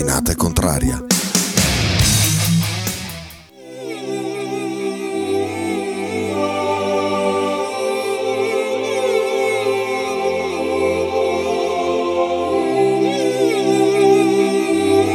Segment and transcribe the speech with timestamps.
[0.00, 1.04] Ostinata e contraria.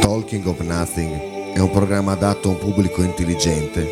[0.00, 3.84] Talking of Nothing è un programma adatto a un pubblico intelligente,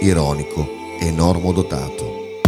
[0.00, 0.66] ironico
[0.98, 2.40] e normodotato.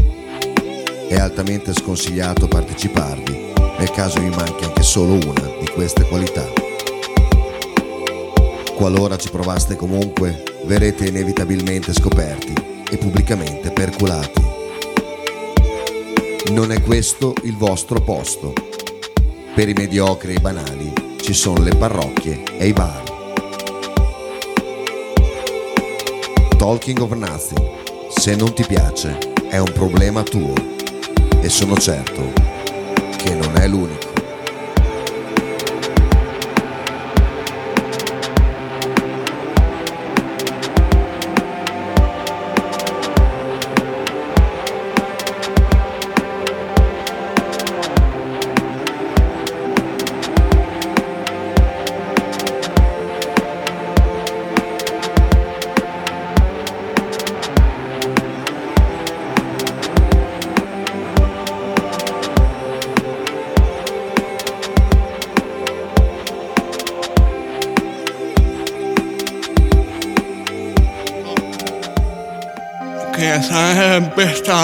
[1.07, 6.70] È altamente sconsigliato parteciparvi nel caso vi manchi anche solo una di queste qualità.
[8.81, 12.55] Qualora ci provaste comunque, verrete inevitabilmente scoperti
[12.91, 14.43] e pubblicamente perculati.
[16.53, 18.55] Non è questo il vostro posto.
[19.55, 20.91] Per i mediocri e i banali
[21.21, 23.03] ci sono le parrocchie e i bar.
[26.57, 29.19] Talking of Nothing, se non ti piace,
[29.51, 30.55] è un problema tuo
[31.39, 32.33] e sono certo
[33.19, 34.10] che non è l'unico.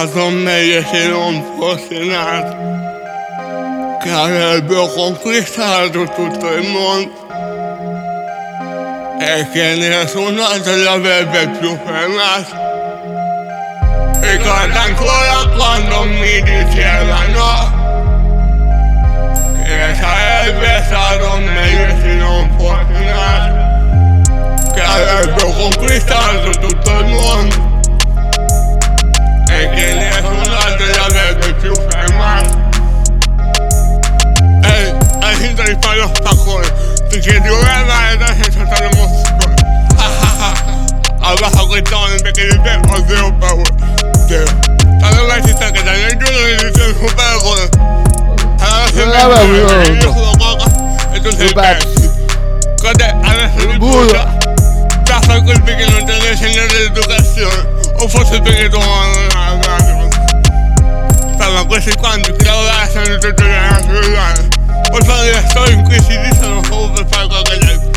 [0.05, 2.55] Se non fosse nato,
[4.03, 7.27] che avrebbero conquistato tutto il mondo
[9.19, 12.65] e che nessun altro l'avrebbe più fermato.
[14.21, 17.75] Ricordo ancora quando mi dicevano
[19.65, 27.66] che sarebbe stato meglio se non fosse nato, che avrebbero conquistato tutto il mondo
[35.57, 36.73] finito di fare lo spaccone,
[37.09, 39.55] ti chiedi guarda e dai senza stare mozzicone.
[41.21, 43.75] Abbassa quei toni perché di te ho zero paura.
[44.29, 44.51] Zero.
[45.03, 47.69] Allora si sta che dai nel giorno di te super come.
[48.59, 50.13] Allora il no, io no.
[50.13, 52.11] sono coca e tu sei pezzi.
[52.81, 53.17] Cos'è?
[53.23, 54.13] Adesso mi.
[55.03, 57.75] Già fai quel perché non ti hanno insegnato l'educazione.
[57.99, 59.59] O forse perché tu non hai
[61.39, 64.46] Sai, ma questi quanti che lavorano tutte le nazioni.
[64.91, 67.91] Poi fanno le storie in cui si dicono solo per fare qualche gente.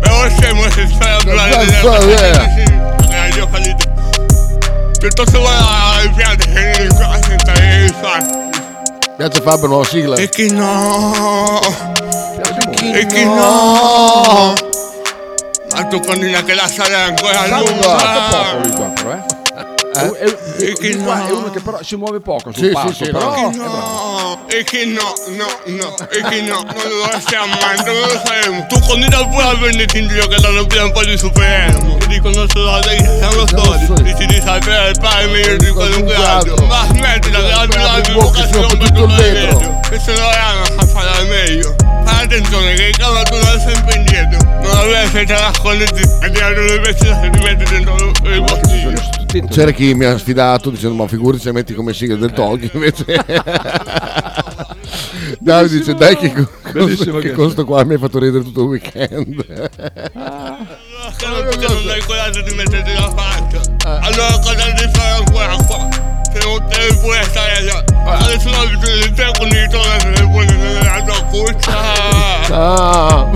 [0.00, 2.32] Però scemo se stai a parlare Ma delle so, cose eh.
[2.32, 3.90] che si perché io ho fallito.
[4.98, 8.50] Piuttosto guarda le piante che non qua senza che fare.
[9.16, 10.16] Piace Fabio, nuova sigla.
[10.16, 11.60] E chi no?
[11.60, 12.82] Piace molto.
[12.82, 14.54] E chi no?
[15.74, 19.31] Ma tu continua che la strada è ancora Salvo lunga.
[19.94, 20.18] Eh.
[20.18, 21.26] È, è- E qua no.
[21.26, 23.50] è uno che però si muove poco sul Sì, sì, passo, sì, però no.
[23.50, 23.56] è.
[23.56, 28.20] No, e che no, no, no, e che no, non lo stiamo mai, non lo
[28.24, 28.66] faremo.
[28.68, 31.96] Tu continui pure a prenderti in giro che danno via un po' di superermo.
[31.98, 36.54] Ti dicono solo che siamo soldi, dici di sapere il pane meglio di qualunque altro.
[36.66, 39.80] Ma smettila che la si si rompe rompe tutto il vetro.
[39.90, 41.74] E se lo hanno a fare al meglio.
[42.04, 44.38] Fai attenzione che il cavolo tu non è sempre indietro.
[44.62, 49.21] Non avere senza nasconderti e tirare le vestite e ti metti dentro il bottiglio.
[49.40, 52.70] Tutti- C'era chi mi ha sfidato dicendo ma figurati se metti come sigla del Talking
[52.74, 53.04] invece
[55.40, 56.32] Davide dice dai che,
[56.72, 59.70] Bellissimo che che- con sto qua mi hai fatto ridere tutto il weekend Che
[61.26, 63.60] non perché non hai coraggio di metterti la faccia.
[64.00, 65.88] Allora cosa devi fare ancora qua?
[66.32, 67.84] Se non devi pure stare là.
[68.18, 71.74] Adesso ho bisogno di te con il tono se ne vuole nella tua cuccia.
[72.54, 73.30] ah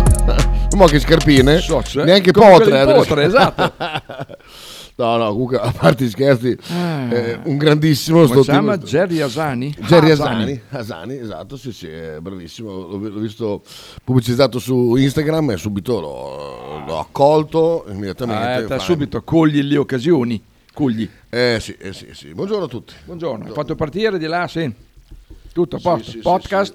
[0.76, 1.62] ma che scarpine
[2.04, 3.72] neanche potre eh, potre, esatto.
[4.98, 7.12] no no comunque a parte gli scherzi Ah.
[7.12, 8.78] eh, un grandissimo Come si chiama?
[8.78, 9.74] Jerry Asani?
[9.80, 12.70] Jerry Ah, Asani, Asani, esatto, sì, sì, è bravissimo.
[12.70, 13.62] L'ho, l'ho visto
[14.02, 18.72] pubblicizzato su Instagram e subito l'ho, l'ho accolto immediatamente.
[18.72, 20.42] Ah, eh, subito cogli le occasioni.
[20.72, 21.08] Cogli.
[21.30, 22.32] Eh sì, eh sì, sì.
[22.34, 22.94] Buongiorno a tutti.
[23.04, 24.70] Buongiorno, hai fatto partire di là, sì.
[25.52, 26.04] Tutto a Sì, posto.
[26.04, 26.74] sì, sì, podcast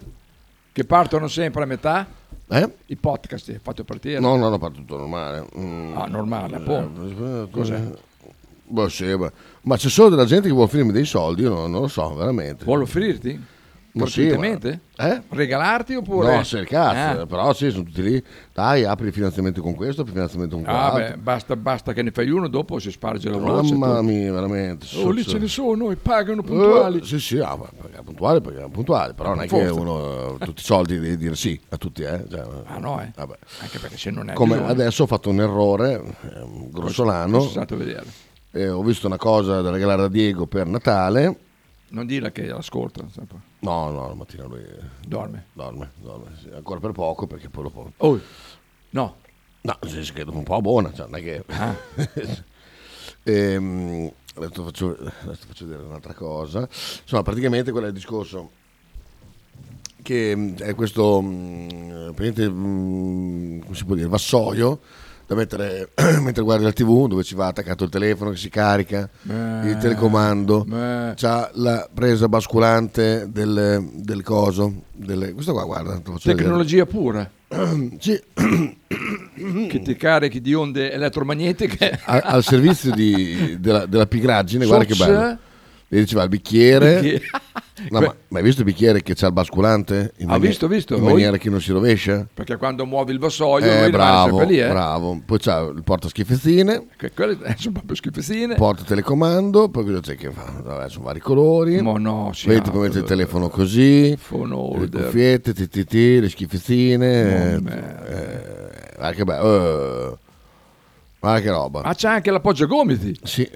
[0.72, 2.08] che partono sempre a metà.
[2.48, 2.70] Eh?
[2.88, 4.20] I podcast hai fatto partire.
[4.20, 5.46] No, no, no, fa tutto normale.
[5.58, 5.96] Mm.
[5.98, 7.48] Ah, normale, appunto.
[7.52, 7.82] Cos'è?
[8.72, 9.32] Boh, sì, beh.
[9.64, 12.14] Ma c'è solo della gente che vuole offrirmi dei soldi, io non, non lo so,
[12.16, 12.64] veramente.
[12.66, 13.60] Vuole offrirti?
[13.94, 15.22] Ma sì, ma- eh?
[15.28, 16.38] Regalarti oppure?
[16.38, 17.26] No, se il cazzo, Ah.
[17.26, 18.24] però sì, sono tutti lì.
[18.54, 22.02] Dai, apri il finanziamento con questo, apri il finanziamento con Ah, beh, basta, basta che
[22.02, 23.76] ne fai uno, dopo si sparge la voce.
[23.76, 24.04] Mamma tu.
[24.06, 24.86] mia, veramente.
[24.96, 27.00] Oh, lì so- ce ne sono e pagano puntuali.
[27.00, 29.74] Eh, sì, sì, ah, ma pagare puntuali, pagare puntuali, però non è che Forza.
[29.82, 32.24] uno eh, tutti i soldi devi dire sì a tutti, eh.
[32.32, 33.12] Cioè, Ah no, eh.
[33.14, 33.36] vabbè.
[33.60, 37.52] Anche perché se non è Come bisogno, adesso ho fatto un errore eh, grossolano, sono
[37.52, 38.06] stato a vedere.
[38.52, 41.40] E ho visto una cosa da regalare a Diego per Natale.
[41.90, 43.38] Non dilla che l'ascolta, sempre.
[43.60, 44.64] No, no, la mattina lui
[45.06, 45.46] dorme.
[45.54, 47.92] dorme, dorme, sì, ancora per poco perché poi dopo...
[47.98, 48.20] Oh,
[48.92, 49.16] no.
[49.64, 51.44] No, nel senso che dopo un po' buona, cioè non è che...
[51.48, 51.76] Ah.
[53.24, 56.68] Ehm, adesso, faccio, adesso faccio vedere un'altra cosa.
[57.02, 58.50] Insomma, praticamente quello è il discorso
[60.02, 64.80] che mh, è questo mh, praticamente, mh, come si può dire, vassoio
[65.32, 65.90] da mettere
[66.22, 69.70] mentre guardi la tv dove ci va attaccato il telefono che si carica Beh.
[69.70, 71.14] il telecomando Beh.
[71.16, 76.00] c'ha la presa basculante del, del coso del- questo qua guarda.
[76.22, 77.30] Tecnologia pura.
[78.00, 78.22] Sì.
[79.68, 82.00] che ti carichi di onde elettromagnetiche.
[82.06, 85.38] A- al servizio di- della, della pigraggine guarda che bello
[85.88, 87.22] Vedi, ci va il bicchiere Bicchiere.
[87.90, 90.14] No, ma, ma hai visto il bicchiere che c'ha il basculante?
[90.18, 90.96] In Ha visto, visto.
[90.96, 92.28] In maniera che non si rovescia?
[92.34, 94.68] Perché quando muovi il vassoio, Eh, lui rimane bravo, sempre lì, eh.
[94.68, 95.22] bravo.
[95.26, 98.56] Poi c'ha il porta schifezzine, Che quelle eh, sono proprio schifezzine.
[98.56, 100.62] porta telecomando, poi cosa c'è che fa?
[100.64, 101.82] Vabbè, sono vari colori.
[101.82, 105.04] Ma no, si Vedi, puoi mettere il telefono così, Phone le holder.
[105.06, 107.22] cuffiette, TTT, le schifezzine.
[107.56, 110.12] Oh, eh, guarda che bello.
[110.14, 110.21] eh.
[111.22, 111.82] Guarda che roba.
[111.84, 113.18] Ah, c'è anche l'appoggio-gomiti.
[113.24, 113.50] Sì,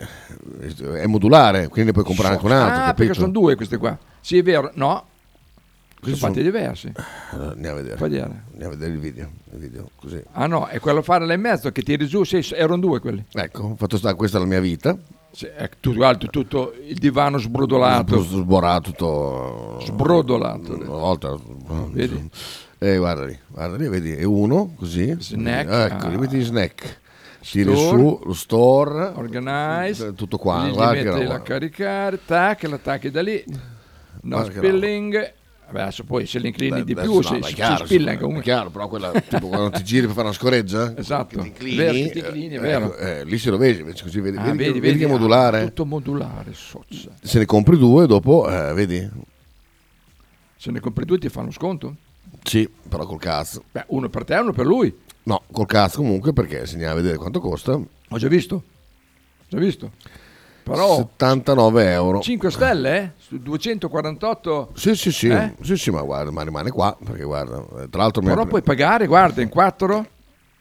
[0.95, 2.73] è modulare, quindi ne puoi comprare anche un altro.
[2.73, 2.93] Ah, capito?
[2.95, 3.97] perché sono due queste qua.
[4.21, 4.71] Sì, è vero.
[4.75, 5.05] No, sono
[5.99, 6.91] Questi fatti sono- diversi.
[7.31, 7.97] Allora, andiamo a vedere.
[7.97, 8.43] Vedere.
[8.51, 9.29] Andiamo a vedere il video.
[9.51, 10.21] il video, così.
[10.33, 13.25] Ah no, è quello fare là in mezzo che tiri giù, sì, erano due quelli.
[13.31, 14.97] Ecco, ho fatto stare questa è la mia vita.
[15.31, 18.15] Sì, ecco, tutto, altro, tutto il divano sbrodolato.
[18.15, 20.75] Tutto sborato, tutto Sbrodolato.
[20.75, 21.35] Una volta.
[21.91, 22.29] Vedi?
[22.77, 25.13] Eh, guarda lì, guarda lì, vedi, è uno così.
[25.19, 26.09] Snack, Ecco, ah.
[26.09, 26.99] li metti in snack.
[27.49, 27.97] Tiri Store.
[27.99, 29.11] su lo store.
[29.15, 30.13] Organize.
[30.13, 30.67] Tutto qua.
[30.67, 33.43] Gli guarda che metti la caricare, tac, l'attacchi da lì.
[34.21, 35.33] No Guarda spilling.
[35.67, 38.41] Vabbè, adesso poi se l'inclini di più no, si, si chiaro, spilla sì, comunque.
[38.41, 40.93] È chiaro, però quella, tipo quando ti giri per fare una scoreggia.
[40.97, 41.39] Esatto.
[41.39, 42.85] ti inclini, Vero, che ti inclini, eh, vero.
[42.85, 45.07] ecco, eh, lì si rovescia, invece così vedi, Ah, vedi, che- vedi, vedi che ah,
[45.07, 45.63] modulare.
[45.65, 47.09] tutto modulare, sozza.
[47.19, 49.09] Se ne compri due, dopo, eh, vedi?
[50.55, 51.95] Se ne compri due ti fanno sconto?
[52.43, 53.63] Sì, però col cazzo.
[53.71, 54.95] Beh, uno per te e uno per lui.
[55.27, 58.63] No, col cazzo comunque, perché se andiamo a vedere quanto costa, Ho già visto.
[59.47, 59.91] Già visto.
[60.63, 62.19] Però 79 euro.
[62.21, 63.11] 5 stelle, eh?
[63.17, 64.71] Su 248.
[64.75, 65.53] Sì, sì, sì, Eh?
[65.61, 68.21] sì, sì, ma guarda, ma rimane qua, perché guarda, tra l'altro...
[68.23, 70.07] mi Però ha- puoi pagare, guarda, in 4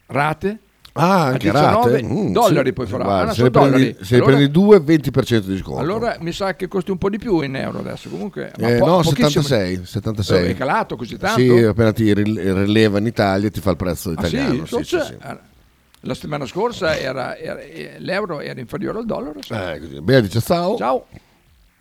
[0.06, 0.58] rate.
[0.96, 2.02] Ah, anche a 19 rate?
[2.06, 2.72] Mm, dollari sì.
[2.72, 3.02] puoi fare.
[3.02, 5.80] Guarda, se prendi, se Allora- prendi due, 20% di sconto.
[5.80, 8.08] Allora mi sa che costi un po' di più in euro adesso.
[8.08, 9.28] Comunque, ma Eh, po- no, pochissimo.
[9.42, 10.46] 76, 76.
[10.46, 11.40] Eh, È calato così tanto?
[11.40, 14.36] Sì, appena ti ril- rileva in Italia ti fa il prezzo Ah, sì?
[14.36, 14.66] italiano.
[14.66, 15.52] sì, sì, eh,
[16.06, 19.40] La settimana scorsa era, era- eh, l'euro era inferiore al dollaro.
[19.48, 20.00] Eh, così.
[20.00, 20.76] Bea dice ciao.
[20.76, 21.06] Ciao.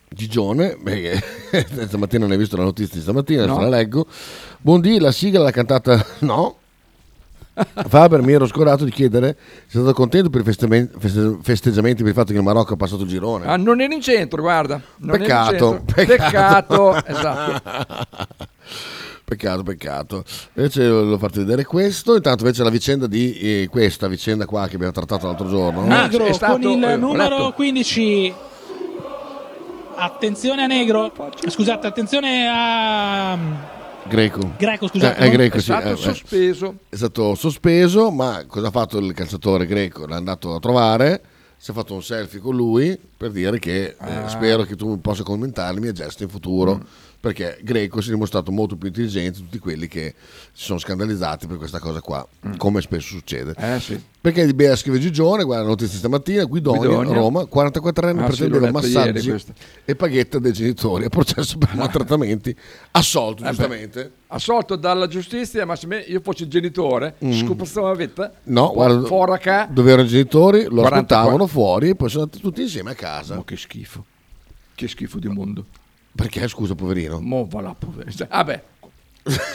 [0.10, 1.22] Gigione, perché
[1.88, 3.64] stamattina non hai visto la notizia di stamattina, adesso No.
[3.70, 4.08] la leggo.
[4.60, 6.58] Buondì, la sigla l'ha cantata no.
[7.88, 12.08] Faber mi ero scordato di chiedere se è stato contento per i feste- festeggiamenti per
[12.12, 13.46] il fatto che il Marocco ha passato il girone.
[13.46, 14.82] Ah, non era in centro, guarda.
[14.98, 15.94] Non era in Peccato, centro.
[15.94, 16.90] peccato.
[16.92, 18.08] Peccato, esatto.
[19.26, 20.24] Peccato, peccato.
[20.56, 22.16] Invece volevo farti vedere questo.
[22.16, 25.82] Intanto invece la vicenda di eh, questa vicenda qua che abbiamo trattato l'altro giorno.
[25.82, 27.52] Ah, Negro è stato, con il eh, numero letto.
[27.54, 28.34] 15.
[29.96, 31.12] Attenzione a Negro.
[31.48, 33.38] Scusate, attenzione a
[34.08, 34.54] Greco.
[34.58, 35.20] Greco, scusate.
[35.20, 35.98] Eh, è greco, È sì, stato eh, eh.
[35.98, 36.78] sospeso.
[36.90, 40.06] È stato sospeso, ma cosa ha fatto il calciatore greco?
[40.06, 41.22] L'ha andato a trovare,
[41.58, 45.24] si è fatto un selfie con lui per dire che eh, spero che tu possa
[45.24, 46.82] commentare i miei gesti in futuro.
[47.24, 50.14] Perché Greco si è dimostrato molto più intelligente di tutti quelli che
[50.52, 52.28] si sono scandalizzati per questa cosa qua,
[52.58, 53.54] come spesso succede.
[53.58, 53.98] Eh sì.
[54.20, 57.14] Perché di Bea scrive Gigione, guarda la notizia stamattina, Guidonia, Guidonia.
[57.14, 59.36] Roma, 44 anni Ah, per sì, ieri massaggi
[59.86, 62.54] e paghetta dei genitori, a processo per maltrattamenti,
[62.92, 64.12] assolto Eh beh, giustamente.
[64.28, 68.34] Assolto dalla giustizia, ma se me- io fossi il genitore, scopazzavo la vetta.
[68.50, 68.52] Mm.
[68.54, 69.66] No, guarda, Fuori ca.
[69.72, 70.98] dove erano i genitori, lo 44.
[70.98, 73.36] aspettavano fuori e poi sono andati tutti insieme a casa.
[73.36, 74.04] Ma che schifo.
[74.76, 75.66] Che schifo di mondo.
[76.16, 77.20] Perché, scusa, poverino?
[77.20, 78.12] Mo va là, povero.
[78.12, 78.64] Cioè, Vabbè.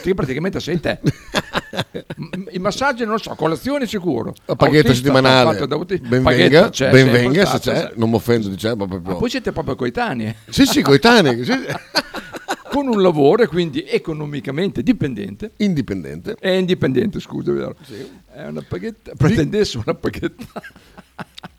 [0.03, 0.99] Che praticamente sei te.
[2.53, 4.35] I massaggi non so, colazione sicuro.
[4.47, 7.93] La paghetta settimanale, fatto da auti- ben paghetta venga, c'è, ben sempre venga se c'è,
[7.97, 9.17] non mi offendo, diciamo, ma Ma proprio...
[9.17, 10.35] poi siete proprio coetanei.
[10.49, 11.53] Sì, sì, coetanei, sì.
[12.71, 15.53] Con un lavoro quindi economicamente dipendente.
[15.59, 16.37] indipendente.
[16.39, 17.77] È indipendente, scusa, vero?
[18.33, 19.13] È una paghetta.
[19.17, 20.63] Pretendesse una paghetta.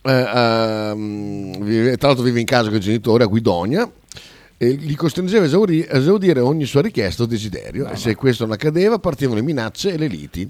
[0.01, 3.91] Eh, vive- tra l'altro vive in casa con i genitori a Guidonia
[4.61, 8.99] e li costringeva a esaudire ogni sua richiesta o desiderio e se questo non accadeva
[8.99, 10.49] partivano le minacce e le liti.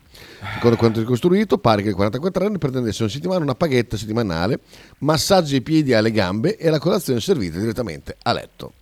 [0.55, 4.61] Secondo quanto ricostruito pare che il 44 anni pretendesse una settimana una paghetta settimanale,
[4.99, 8.73] massaggi ai piedi e alle gambe e la colazione servita direttamente a letto.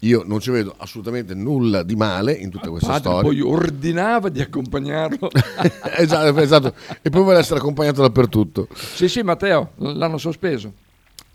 [0.00, 3.30] Io non ci vedo assolutamente nulla di male in tutta questa Padre storia.
[3.30, 5.30] poi ordinava di accompagnarlo.
[5.96, 6.74] esatto, esatto.
[7.02, 8.66] E poi vuole essere accompagnato dappertutto.
[8.74, 10.72] sì, sì, Matteo, l'hanno sospeso.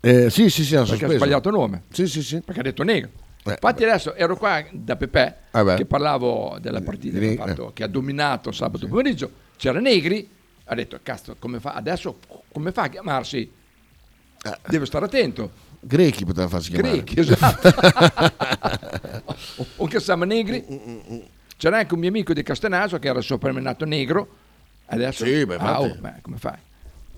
[0.00, 1.84] Eh, sì, sì, sì, hanno Perché ha sbagliato nome.
[1.90, 2.40] Sì, sì, sì.
[2.40, 3.21] Perché ha detto negro.
[3.44, 5.74] Eh, Infatti adesso ero qua da Pepe beh.
[5.74, 9.30] che parlavo della partita che, ha fatto- che ha dominato sabato pomeriggio.
[9.56, 10.28] C'era Negri,
[10.66, 12.18] ha detto cazzo come fa adesso
[12.52, 13.50] come fa a chiamarsi?
[14.68, 15.50] Deve stare attento.
[15.80, 17.02] Grechi poteva farsi chiamare.
[17.02, 17.68] Grechi, esatto.
[19.56, 20.64] o, o che siamo negri.
[21.56, 24.36] C'era anche un mio amico di Castenaso che era soprannominato negro.
[24.86, 26.56] Adesso Sì, beh, Ah, oh, beh, come fai?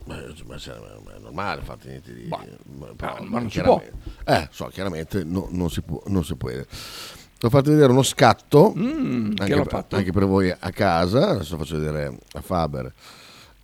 [0.06, 0.70] Ma, ma se-
[1.04, 2.23] ma è normale, infatti, niente di...
[2.25, 3.92] Boh, però, ma non si chiaramente-
[4.25, 6.50] Eh, so, chiaramente no- non, si può, non si può.
[6.50, 11.56] Ho fatto vedere uno scatto, Mm, che anche, per- anche per voi a casa, adesso
[11.56, 12.92] faccio vedere a Faber.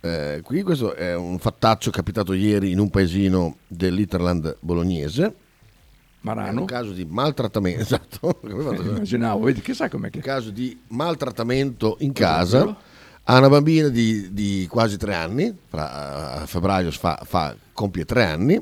[0.03, 5.25] Eh, qui questo è un fattaccio capitato ieri in un paesino dell'Interland bolognese.
[5.25, 5.33] È
[6.21, 6.59] Marano.
[6.61, 8.39] un caso di maltrattamento, esatto?
[8.49, 10.17] Immaginavo, vedi, chissà com'è che...
[10.17, 12.75] un caso di maltrattamento in casa
[13.23, 18.55] a una bambina di, di quasi tre anni, a febbraio fa, fa- compie tre anni,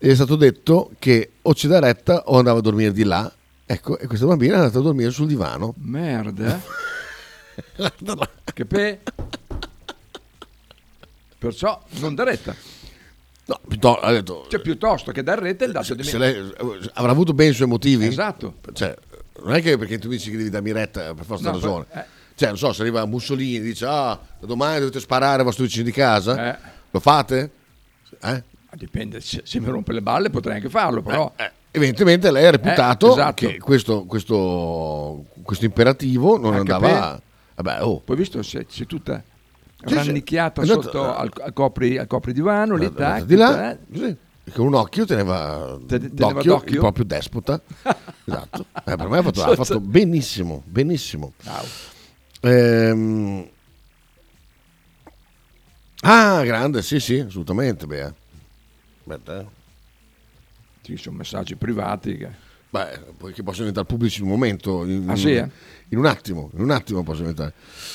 [0.00, 3.30] e è stato detto che o ci dà retta o andava a dormire di là,
[3.64, 5.74] ecco, e questa bambina è andata a dormire sul divano.
[5.78, 6.60] Merda.
[7.76, 7.92] eh.
[8.54, 9.00] che pe...
[11.38, 12.54] Perciò non da retta.
[13.46, 16.18] No, piuttosto, ha detto, Cioè, piuttosto che dar retta il dato di me.
[16.18, 16.52] lei
[16.94, 18.06] avrà avuto ben i suoi motivi.
[18.06, 18.56] Esatto.
[18.72, 18.94] Cioè,
[19.44, 21.86] non è che perché tu dici che devi darmi retta per forza No, ragione.
[21.90, 22.04] poi- eh.
[22.38, 25.64] Cioè, non so, se arriva Mussolini e dice, ah, da domani dovete sparare ai vostri
[25.64, 26.58] vicini di casa, Eh.
[26.92, 27.50] lo fate?
[28.22, 28.44] Eh?
[28.74, 31.32] Dipende, se, se mi rompe le balle potrei anche farlo, però...
[31.34, 33.34] Eh, evidentemente lei ha reputato Eh, esatto.
[33.34, 37.20] che questo, questo, questo imperativo non Anche andava...
[37.56, 39.20] Vabbè, oh, Poi visto se c'è tutta
[39.80, 39.94] Sì, sì.
[39.94, 44.16] rannicchiata andato- sotto al, al copri, al copridivano, lì, tac, di là, eh, così,
[44.54, 46.72] con un occhio teneva, Te- d'occhio, d'occhio?
[46.74, 47.60] il proprio despota.
[48.24, 48.66] esatto.
[48.84, 51.32] Eh, per me ha fatto, ha fatto benissimo, benissimo.
[51.46, 51.64] Au.
[52.48, 53.48] Ehm,
[56.02, 57.86] Ah, grande, sì, sì, assolutamente.
[57.86, 58.12] Beh,
[59.00, 59.46] Aspetta, eh.
[60.82, 62.46] Ci sono messaggi privati che...
[62.70, 63.00] Beh,
[63.32, 64.84] che possono diventare pubblici in un momento.
[64.84, 65.48] In, Ah, sì, eh?
[65.88, 67.52] in un attimo, in un attimo possono diventare.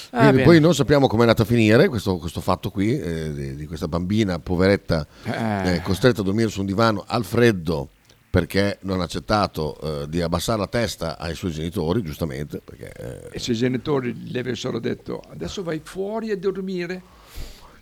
[0.09, 3.55] Ah, poi non sappiamo come è andata a finire questo, questo fatto qui, eh, di,
[3.55, 5.75] di questa bambina poveretta Eh.
[5.75, 7.89] eh, costretta a dormire su un divano al freddo
[8.33, 13.29] perché non ha accettato eh, di abbassare la testa ai suoi genitori, giustamente, perché eh,
[13.31, 16.99] E se i genitori le avessero detto adesso vai fuori a dormire,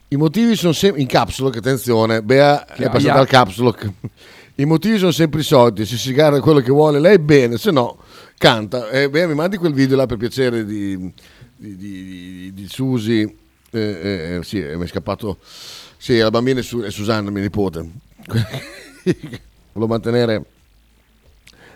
[0.09, 3.93] I motivi sono sempre in capsule, che attenzione, Bea Che è passata al capsule.
[4.55, 7.71] I motivi sono sempre i soliti, se si gara quello che vuole lei bene, se
[7.71, 7.99] no
[8.37, 8.89] canta.
[8.89, 10.97] Eh, Bea mi mandi quel video là per piacere di,
[11.55, 13.21] di, di, di- Susi,
[13.71, 15.37] eh, eh, sì, eh, mi è scappato,
[15.95, 17.89] sì, la bambina è, Su- è Susanna, mia nipote.
[19.73, 20.45] Volevo mantenere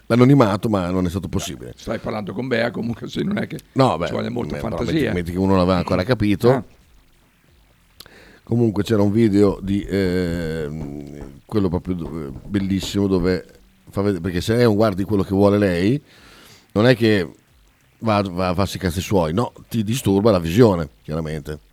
[0.08, 1.74] l'anonimato, ma non è stato possibile.
[1.76, 4.62] stai parlando con Bea, comunque se non è che No, beh, ci vuole molta beh,
[4.62, 4.94] fantasia.
[4.94, 6.52] metti, metti che uno non aveva ancora capito.
[6.52, 6.64] Ah.
[8.44, 10.70] Comunque c'era un video di eh,
[11.46, 13.44] quello proprio bellissimo dove
[13.90, 16.00] fa vedere, perché se lei non guardi quello che vuole lei,
[16.74, 17.28] non è che
[18.00, 21.65] va, va a farsi i cazzi suoi, no, ti disturba la visione, chiaramente.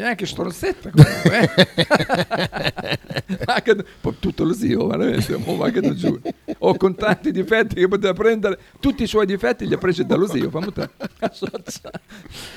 [0.00, 1.50] E anche strozzetta comunque.
[1.56, 2.98] eh.
[3.44, 3.84] Anche-
[4.18, 6.18] tutto lo zio, veramente, mo va che da giù.
[6.58, 10.26] O con tanti difetti che poteva prendere, tutti i suoi difetti li ha presi dallo
[10.26, 10.88] zio, fammi te.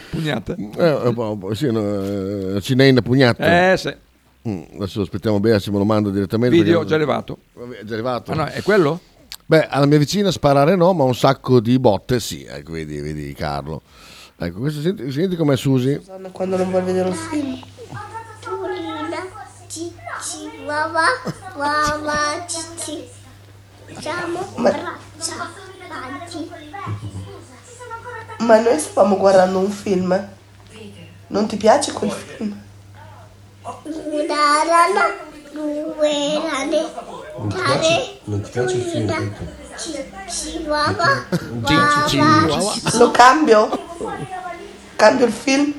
[0.09, 0.55] Pugnata.
[0.55, 3.71] Eh, po', sì, no, eh, Cineina pugnata.
[3.73, 3.93] Eh, sì.
[4.47, 6.55] Mm, adesso aspettiamo Bea se me lo manda direttamente.
[6.55, 7.37] Video perché- già levato.
[7.53, 8.31] Vabbè, è già arrivato.
[8.31, 8.99] Ah no, è quello?
[9.45, 12.45] Beh, alla mia vicina sparare no, ma un sacco di botte sì.
[12.47, 13.81] Ecco, vedi, vedi Carlo.
[14.35, 16.01] Ecco, questo senti, senti com'è Susi?
[16.31, 17.61] Quando non vuoi vedere un film.
[20.65, 21.03] Wawa,
[21.55, 23.03] wawa, cicci.
[23.85, 25.51] Facciamo braccia
[25.87, 26.49] avanti.
[28.39, 30.29] Ma noi stavamo guardando un film.
[31.27, 32.59] Non ti piace quel film?
[33.83, 35.15] Una rana,
[35.51, 36.91] due rane,
[37.49, 39.33] tre, Non ti piace il film?
[40.67, 41.25] wawa,
[41.61, 43.91] wawa, Lo cambio?
[44.95, 45.73] Cambio il film?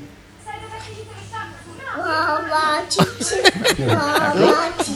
[2.88, 3.34] cicci.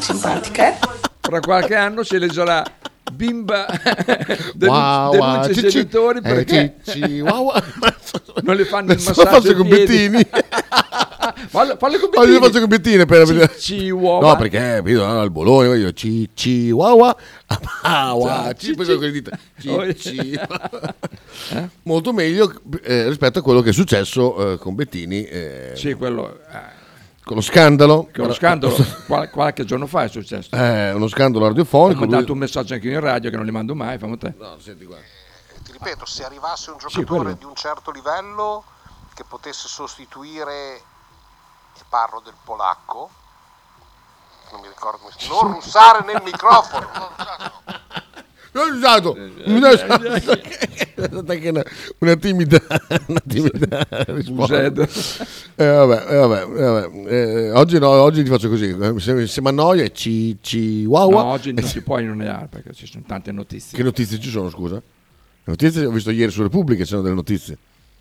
[0.03, 0.79] Simpatica, eh?
[1.21, 2.65] Fra qualche anno si leggerà
[3.11, 3.67] bimba
[4.59, 7.53] Wow, denuncia wow, i cicci, genitori eh, perché cicci, wow,
[8.43, 9.69] non le fanno il massaggio faccio con.
[9.69, 10.21] Bettini.
[11.49, 12.39] fallo, fallo con Bettini.
[12.39, 13.89] faccio con Bettini per Cicci.
[13.89, 19.39] No, perché vedo al Bologna, io ci ci wow wow, ci poi con le dita.
[19.59, 20.41] Ci, ci.
[21.83, 26.39] Molto meglio eh, rispetto a quello che è successo eh, con Bettini eh, Sì, quello...
[26.53, 26.78] eh,
[27.29, 28.09] con lo scandalo.
[28.11, 28.75] che uno scandalo
[29.07, 30.49] qual- qualche giorno fa è successo.
[30.55, 32.01] Eh, uno scandalo Ho radiofonico.
[32.01, 34.35] lui- mandato un messaggio anche io in radio che non li mando mai, fammi te.
[34.39, 34.97] No, senti qua.
[35.63, 37.37] ti ripeto, se arrivasse un Sì, giocatore quello.
[37.37, 38.65] di un certo livello
[39.13, 43.11] che potesse sostituire, e parlo del polacco,
[44.53, 46.89] non mi ricordo come si non russare nel microfono,
[48.53, 49.17] Non ho usato.
[49.17, 51.49] È stata anche
[51.99, 52.61] una, timida,
[53.07, 54.63] una timida risposta.
[54.65, 54.73] Eh,
[55.67, 57.09] vabbè, eh, vabbè, eh, vabbè.
[57.13, 58.77] Eh, oggi no, oggi ti faccio così.
[58.79, 62.73] eh, Se, se mi annoia, è ci, wow, No, oggi non si può inoniare perché
[62.73, 63.77] ci sono tante notizie.
[63.77, 64.77] Che notizie ci sono, scusa?
[64.77, 64.83] Le
[65.45, 67.57] notizie ho visto ieri su Repubblica, c'erano delle notizie.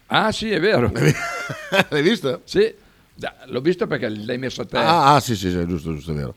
[0.07, 0.91] Ah sì, è vero.
[1.89, 2.39] L'hai vista?
[2.45, 2.73] Sì,
[3.45, 4.77] l'ho visto perché l'hai messo a te.
[4.77, 6.35] Ah, ah, sì, sì, sì, giusto, giusto, è vero.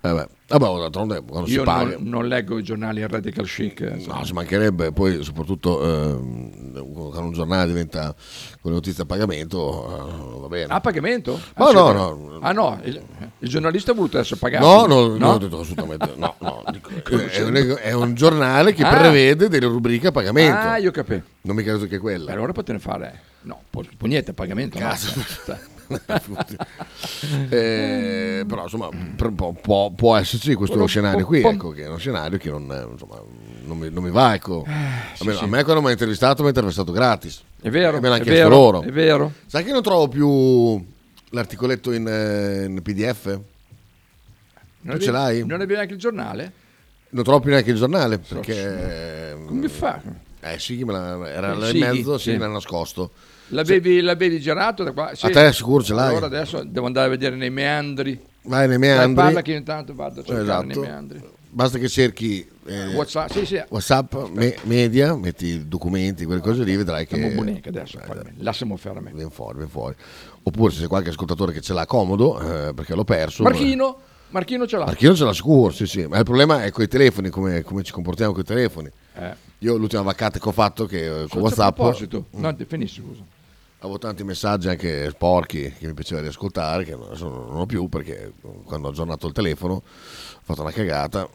[0.00, 0.28] Eh.
[0.50, 1.96] Vabbè, d'altronde quando Io si paga...
[1.98, 3.80] non, non leggo i giornali in radical chic.
[3.82, 4.18] eh, insomma.
[4.18, 6.72] No, ci mancherebbe, poi soprattutto ehm,
[7.10, 8.14] quando un giornale diventa
[8.62, 10.72] con le notizie a pagamento, eh, va bene.
[10.72, 11.38] A pagamento?
[11.56, 12.38] Ma Ah, no, no.
[12.40, 12.98] Ah no, il,
[13.40, 14.64] il giornalista ha voluto essere pagato.
[14.64, 16.34] No, no, non ho detto assolutamente no.
[16.38, 16.64] no,
[17.30, 18.96] è, un, è un giornale che Ah.
[18.96, 20.56] prevede delle rubriche a pagamento.
[20.56, 21.24] Ah, io capisco.
[21.42, 22.32] Non mi credo che quella.
[22.32, 23.20] Allora potete fare...
[23.42, 24.78] No, può niente, a pagamento.
[24.78, 24.86] no.
[24.86, 25.12] Cazzo.
[25.44, 25.58] Cioè,
[27.50, 32.38] Eh, però insomma può, può- può esserci questo scenario qui, ecco, che è uno scenario
[32.38, 33.20] che non, eh, insomma,
[33.64, 34.34] non, mi, non mi va.
[34.34, 34.64] Ecco.
[34.66, 35.44] sì, Almeno sì.
[35.44, 37.42] A me quando mi ha intervistato mi ha intervistato gratis.
[37.60, 38.82] È vero, me l'hanno è chiesto vero, loro.
[38.82, 39.32] è vero.
[39.46, 40.84] Sai che non trovo più
[41.30, 43.38] l'articoletto in, eh, in PDF?
[44.80, 45.40] Non Tu ce l'hai?
[45.40, 46.52] Non avevi neanche il giornale?
[47.10, 49.36] Non trovo più neanche il giornale perché...
[49.46, 50.00] Come fa?
[50.40, 52.36] Eh sì, me la- era Eh, sì, mezzo, sì, sì.
[52.36, 53.10] me l'ha nascosto.
[53.48, 55.10] L'avevi, l'avevi girato da qua?
[55.14, 55.26] Sì.
[55.26, 56.10] A te sicuro ce l'hai?
[56.10, 58.20] Allora adesso devo andare a vedere nei meandri.
[58.42, 59.14] Vai nei Dai, meandri.
[59.14, 60.66] parla che intanto vado a cercare Esatto.
[60.66, 61.22] nei meandri.
[61.50, 63.62] Basta che cerchi eh, WhatsApp, sì, sì.
[63.70, 68.18] WhatsApp, me- media, metti i documenti, quelle cose lì, vedrai che Siamo buoniche adesso, poi,
[68.38, 69.10] lasciamo fermi.
[69.14, 69.94] viene fuori, viene fuori.
[70.42, 73.42] Oppure se c'è qualche ascoltatore che ce l'ha comodo, eh, perché l'ho perso.
[73.42, 74.84] Marchino, Marchino ce l'ha.
[74.84, 76.06] Marchino ce l'ha sicuro, sì, sì.
[76.06, 78.90] Ma il problema è con i telefoni, come, come ci comportiamo con i telefoni.
[79.14, 79.34] Eh.
[79.60, 83.22] Io l'ultima vaccata che ho fatto che eh, con WhatsApp A proposito, no, finisci, scusa.
[83.80, 88.32] Avevo tanti messaggi anche sporchi che mi piaceva riascoltare, che adesso non ho più perché
[88.64, 89.82] quando ho aggiornato il telefono ho
[90.42, 91.28] fatto una cagata.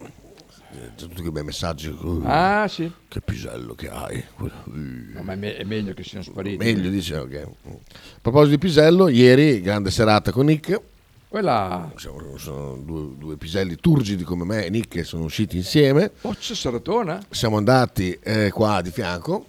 [0.75, 1.87] Eh, C'è tutti quei bei messaggi.
[1.87, 2.91] uh, Ah, sì.
[3.07, 4.23] Che pisello che hai.
[4.37, 6.57] No, ma è, me- è meglio che siano spariti.
[6.57, 7.47] Meglio, dice, ok.
[7.67, 7.71] A
[8.19, 10.81] proposito di pisello, ieri grande serata con Nick.
[11.27, 11.91] Quella...
[11.95, 16.11] Siamo- sono due, due piselli turgidi come me e Nick che sono usciti insieme.
[16.39, 17.23] C'è Saratona?
[17.29, 19.45] Siamo andati eh, qua di fianco.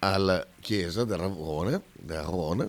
[0.00, 2.68] Alla chiesa del Ravone, del Ravone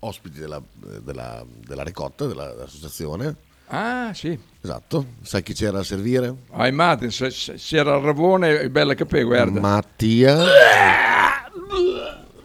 [0.00, 3.36] ospiti della, della, della ricotta, della- dell'associazione.
[3.66, 4.36] Ah, sì.
[4.62, 5.06] Esatto.
[5.22, 6.34] Sai chi c'era a servire?
[6.52, 9.60] Ah, immagini, se, se, se era il Ravone, è bella poi, guarda.
[9.60, 10.38] Mattia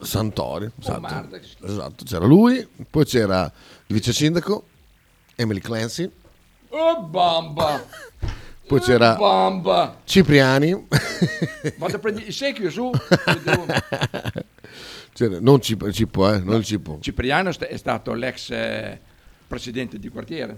[0.02, 0.69] Santori.
[0.80, 1.00] Esatto.
[1.02, 1.65] merda, che schifo.
[1.65, 3.43] Esatto, c'era lui, poi c'era
[3.88, 4.65] il vice sindaco
[5.36, 6.10] Emily Clancy,
[6.69, 7.84] Oh, bamba!
[8.67, 10.01] poi c'era Bamba!
[10.04, 10.88] Cipriani,
[11.78, 12.89] Vado a prendere il secchio su.
[15.13, 16.97] c'era- non Cip- Cippo, eh, non Cippo.
[17.01, 18.99] Cipriano è stato l'ex eh,
[19.47, 20.58] presidente di quartiere.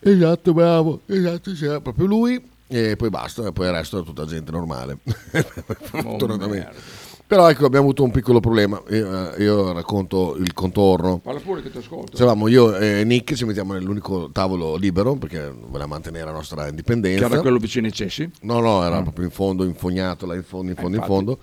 [0.00, 4.24] Esatto, bravo, esatto, c'era proprio lui e poi basta, e poi il resto è tutta
[4.24, 4.98] gente normale.
[5.04, 6.70] Fortunatamente.
[7.32, 11.16] Però ecco, abbiamo avuto un piccolo problema, io, eh, io racconto il contorno.
[11.16, 12.14] Parla pure che ti ascolto.
[12.18, 16.68] Eravamo io e Nick, ci mettiamo nell'unico tavolo libero perché voleva mantenere la nostra Che
[16.68, 17.24] indipendenza.
[17.24, 18.30] era quello vicino ai cessi.
[18.42, 21.06] No, no, era proprio in fondo, infognato là in fondo, in fondo, in Mm.
[21.06, 21.24] infatti.
[21.24, 21.38] fondo.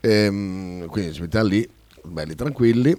[0.00, 1.68] Ehm, quindi ci mettiamo lì,
[2.04, 2.90] belli tranquilli.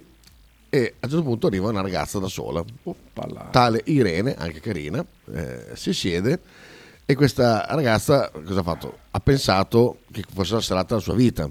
[0.70, 3.48] E a un certo punto arriva una ragazza da sola, Oppala.
[3.52, 5.02] tale Irene, anche carina,
[5.34, 6.42] eh, si siede
[7.06, 8.98] e questa ragazza cosa ha fatto?
[9.12, 11.50] Ha pensato che fosse la serata della sua vita.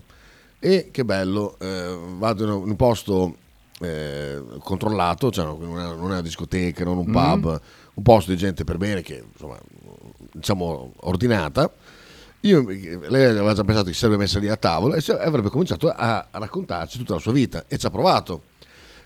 [0.66, 3.36] E che bello, eh, vado in un- posto
[3.78, 7.60] eh, controllato, cioè non una, non è una discoteca, non un pub,
[7.94, 9.56] un posto di gente per bene che insomma,
[10.32, 11.72] diciamo ordinata.
[12.40, 15.88] Io, lei aveva già pensato che si sarebbe messa lì a tavola e avrebbe cominciato
[15.88, 18.42] a, a raccontarci tutta la sua vita e ci ha provato.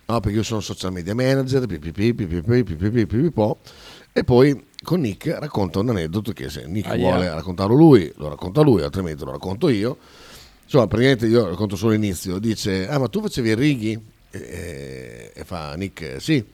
[0.06, 3.58] No, perché io sono social media manager, pipipi, pipipi, pipipi, pipipi, po'.
[4.14, 7.06] e poi con Nick racconta un aneddoto che se Nick Aia.
[7.10, 9.98] vuole raccontarlo lui, lo racconta lui, altrimenti lo racconto io.
[10.72, 14.00] Insomma, praticamente io racconto solo l'inizio, dice, ah ma tu facevi il righi?
[14.30, 16.44] E, e fa Nick, sì.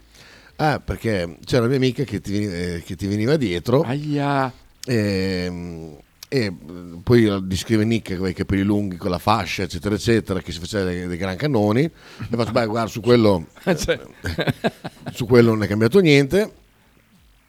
[0.57, 4.51] Ah, perché c'era una mia amica che ti, eh, che ti veniva dietro Aia.
[4.87, 5.99] Ehm,
[6.29, 6.53] e eh,
[7.03, 10.85] poi descrive Nick con i capelli lunghi, con la fascia, eccetera, eccetera, che si faceva
[10.85, 11.83] dei, dei gran cannoni.
[11.83, 11.93] E
[12.31, 14.01] faccio, beh, guarda, su quello, Cioè,
[15.13, 16.53] su quello non è cambiato niente.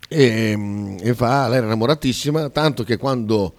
[0.09, 3.53] E, mm, e fa, lei era innamoratissima, tanto che quando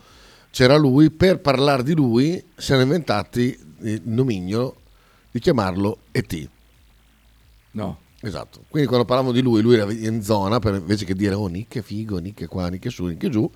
[0.51, 4.77] c'era lui, per parlare di lui, si erano inventati il nomignolo
[5.31, 6.49] di chiamarlo E.T.
[7.73, 8.07] no.
[8.21, 11.47] Esatto, quindi quando parlavamo di lui, lui era in zona, per, invece che dire oh
[11.47, 13.49] Nick è figo, Nick è qua, Nick è su, Nick è giù,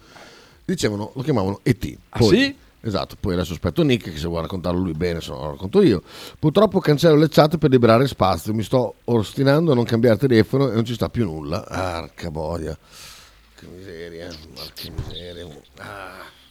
[0.64, 1.96] dicevano, lo chiamavano E.T.
[2.10, 2.56] Ah, Poi- sì?
[2.84, 5.82] Esatto, poi adesso aspetto Nick che se vuole raccontarlo lui bene, se no lo racconto
[5.82, 6.02] io.
[6.36, 10.74] Purtroppo cancello le chat per liberare spazio, mi sto ostinando a non cambiare telefono e
[10.74, 11.64] non ci sta più nulla.
[11.66, 12.76] Arca boia.
[13.54, 14.28] Che miseria,
[14.74, 15.46] che miseria.
[15.76, 16.41] Ah.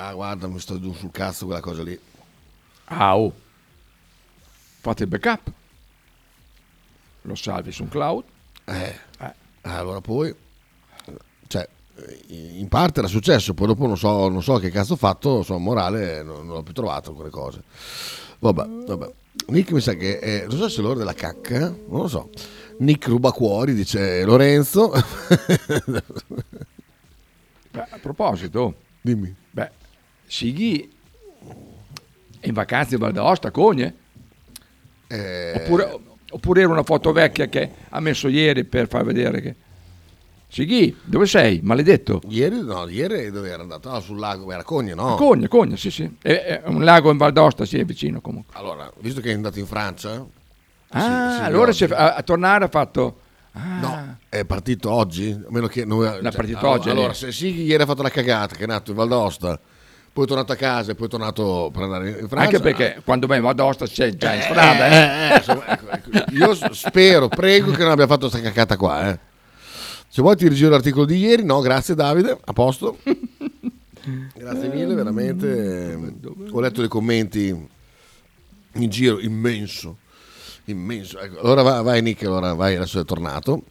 [0.00, 1.98] Ah, guarda, mi sto giù sul cazzo quella cosa lì.
[2.84, 3.32] Ah, oh.
[4.80, 5.52] Fate il backup.
[7.22, 8.22] Lo salvi su un cloud.
[8.64, 9.34] Eh, Eh.
[9.62, 10.32] allora poi,
[11.48, 11.68] cioè,
[12.28, 15.58] in parte era successo, poi dopo non so, non so che cazzo ho fatto, sono
[15.58, 17.62] morale, non, non l'ho più trovato quelle cose.
[18.38, 19.12] Vabbè, vabbè.
[19.48, 22.30] Nick mi sa che, è, non so se è l'ora della cacca, non lo so.
[22.78, 24.92] Nick ruba cuori, dice Lorenzo.
[27.70, 29.34] Beh, a proposito, Dimmi.
[30.28, 30.88] Sighi
[32.40, 33.94] è in vacanza in Val d'Aosta, Cogne?
[35.08, 35.98] Eh, Oppure,
[36.30, 39.54] oppure era una foto vecchia che ha messo ieri per far vedere che...
[40.50, 41.60] Sighi, dove sei?
[41.62, 42.22] Maledetto.
[42.28, 43.90] Ieri, no, ieri dove era andato?
[43.90, 45.14] Ah, sul lago, era Cogne, no?
[45.16, 46.16] Cogna, Cogna, sì, sì.
[46.22, 48.54] È, è un lago in Val d'Aosta, sì, è vicino comunque.
[48.58, 50.24] Allora, visto che è andato in Francia,
[50.90, 51.84] Ah, sì, allora oggi.
[51.86, 53.20] si a, a tornare ha fatto...
[53.52, 57.14] Ah, No, è partito oggi, a meno che non è partito allora, oggi, Allora, lì.
[57.14, 59.60] se Sighi ieri ha fatto la cagata, che è nato in Val d'Aosta,
[60.18, 62.56] poi è tornato a casa e poi è tornato per andare in Francia.
[62.56, 64.94] Anche perché quando vai in Val d'Aosta c'è già in Eh, strada, eh.
[64.96, 66.32] eh, eh, insomma, ecco, ecco.
[66.32, 69.10] Io spero, prego che non abbia fatto questa cacata qua.
[69.10, 69.18] eh.
[70.08, 72.98] Se vuoi ti rigiro l'articolo di ieri, no, grazie Davide, a posto.
[74.34, 75.96] Grazie mille, veramente.
[76.50, 77.68] Ho letto dei commenti
[78.72, 79.98] in giro, immenso,
[80.64, 81.20] immenso.
[81.20, 83.62] Ecco, allora vai, vai Nick, allora vai, adesso è tornato.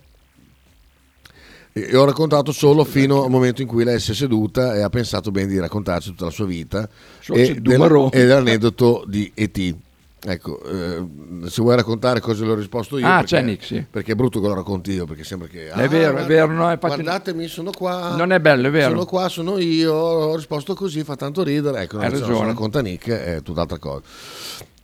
[1.83, 4.89] E ho raccontato solo fino al momento in cui lei si è seduta e ha
[4.89, 6.87] pensato bene di raccontarci tutta la sua vita
[7.29, 9.75] e, del- e dell'aneddoto di E.T.
[10.19, 13.05] Ecco, eh, se vuoi raccontare cosa le ho risposto io.
[13.05, 13.85] Ah, perché, c'è Nick, sì.
[13.89, 15.69] Perché è brutto che lo racconti io, perché sembra che...
[15.69, 18.15] È vero, è vero, no, infatti- Guardatemi, sono qua.
[18.17, 18.89] Non è bello, è vero.
[18.89, 21.81] Sono qua, sono io, ho risposto così, fa tanto ridere.
[21.83, 22.45] Ecco, Hai invece no, ragione.
[22.47, 24.01] se racconta Nick è tutt'altra cosa.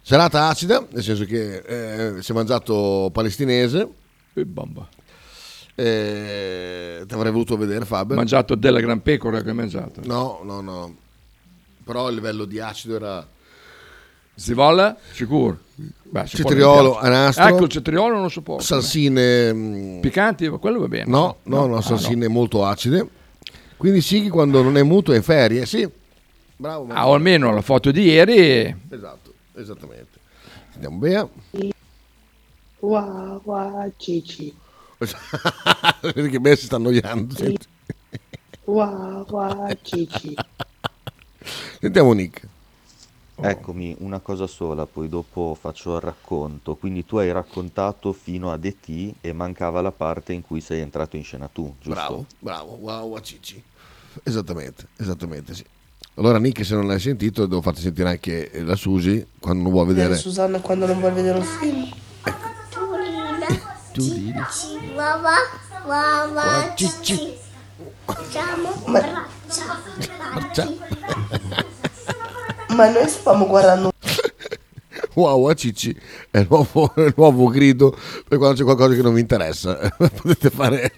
[0.01, 1.58] Serata acida, nel senso che
[2.17, 3.88] eh, si è mangiato palestinese.
[4.36, 4.88] E bamba.
[5.75, 8.15] Eh, ti avrei voluto vedere Fabio.
[8.15, 10.01] Mangiato della gran pecora che hai mangiato.
[10.03, 10.95] No, no, no.
[11.83, 13.27] Però il livello di acido era...
[14.36, 14.95] Si vola?
[15.12, 15.59] Sicuro.
[15.75, 17.07] Beh, Cetriolo rimpiazzare.
[17.07, 17.45] a nastro.
[17.47, 18.63] Ecco, il cetriolo non lo sopporto.
[18.63, 19.53] Salsine...
[19.53, 21.05] mm, Piccanti, quello va bene.
[21.09, 23.07] No, no, no, Ah, salsine molto acide.
[23.77, 25.88] Quindi Sighi quando non è muto è in ferie, sì.
[26.55, 26.88] Bravo.
[26.89, 28.75] Ah, o almeno la foto di ieri.
[28.89, 30.19] Esatto, esattamente.
[30.75, 31.27] Andiamo via.
[32.79, 34.53] Wow, wow, Cici.
[36.13, 37.36] Vedi che me si sta annoiando.
[37.36, 37.67] Senti.
[38.65, 40.36] Wow, wow, Cici.
[41.79, 42.47] Sentiamo Nick.
[43.36, 46.75] Eccomi, una cosa sola, poi dopo faccio il racconto.
[46.75, 51.17] Quindi tu hai raccontato fino a DT e mancava la parte in cui sei entrato
[51.17, 51.89] in scena tu, giusto?
[51.89, 53.62] Bravo, bravo, wow, wow, Cici.
[54.23, 55.65] Esattamente, esattamente sì.
[56.15, 59.88] Allora Nick se non l'hai sentito devo farti sentire anche la Susi quando non vuoi
[59.88, 60.21] Vedere vedere.
[60.21, 61.89] Susanna quando non vuole vedere un film.
[62.23, 62.53] Turina,
[63.95, 65.36] Wawa,
[65.86, 67.34] Wawa, Cici.
[68.06, 69.82] Facciamo braccia,
[70.51, 70.73] Ciao.
[72.75, 73.91] Ma noi stiamo guardando
[75.13, 75.95] Wow, wow, Cici
[76.32, 77.95] è il nuovo, il nuovo grido
[78.27, 79.77] per quando c'è qualcosa che non vi interessa.
[79.95, 80.91] Potete fare.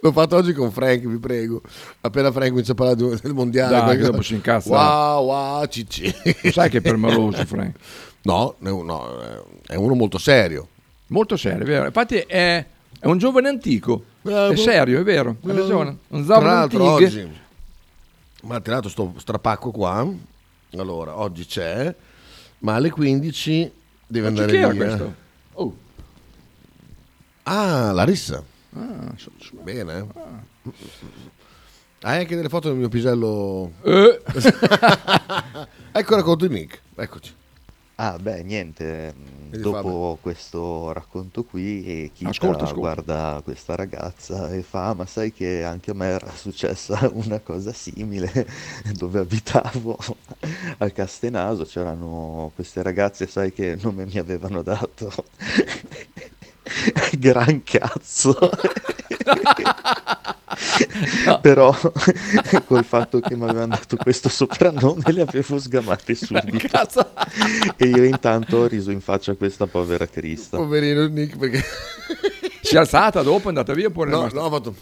[0.00, 1.60] L'ho fatto oggi con Frank, vi prego.
[2.00, 4.70] Appena Frank comincia a parlare del mondiale, Dai, qualcosa- che dopo si incazza.
[4.70, 6.14] Wow, wow, Cici.
[6.40, 7.76] Lo sai che è permaloso, Frank.
[8.22, 10.68] No, no, no, è uno molto serio.
[11.08, 11.86] Molto serio, è vero.
[11.86, 12.64] Infatti è,
[13.00, 14.04] è un giovane antico.
[14.22, 14.52] Bravo.
[14.52, 15.36] È serio, è vero.
[15.44, 15.98] Hai ragione.
[16.08, 17.04] Un Tra l'altro antico.
[17.06, 17.30] oggi
[18.42, 20.06] mi ha tirato sto strapacco qua.
[20.76, 21.94] Allora, oggi c'è,
[22.60, 23.72] ma alle 15
[24.06, 24.74] deve Oggi andare via.
[24.74, 25.14] questo?
[25.54, 25.76] Oh.
[27.44, 28.42] Ah, Larissa.
[28.74, 30.06] Ah, so- so- Bene.
[32.02, 33.72] Hai anche delle foto del mio pisello?
[33.82, 34.20] Eh.
[35.92, 36.80] ecco il racconto di Nick.
[36.96, 37.32] Eccoci.
[37.98, 43.06] Ah, beh, niente, mh, Vedi, dopo questo racconto qui Kita Ascolta, ascolta.
[43.06, 47.40] guarda questa ragazza e fa, "Ah, ma sai che anche a me era successa una
[47.40, 48.30] cosa simile
[48.92, 49.96] dove abitavo
[50.78, 55.10] al Castenaso, c'erano queste ragazze, sai che nome mi avevano dato?
[57.18, 58.36] Gran cazzo.
[61.40, 61.74] Però
[62.66, 66.68] col fatto che mi avevano dato questo soprannome le avevo sgamate subito.
[66.68, 67.10] Cazzo.
[67.76, 70.56] E io intanto ho riso in faccia a questa povera Crista.
[70.56, 71.64] Poverino Nick perché...
[72.62, 74.74] Si è alzata dopo, è andata via oppure No, no, ha fatto...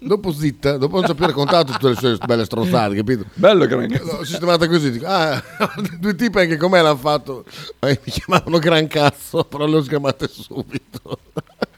[0.00, 3.26] Dopo zitta, dopo non sapere raccontato tutte le sue belle stronzate, capito?
[3.34, 5.40] Bello Gran L'ho sistemata così, dico, ah,
[5.98, 7.44] due tipi anche con me l'hanno fatto,
[7.78, 11.18] ma mi chiamavano Gran Cazzo, però le ho sgamate subito.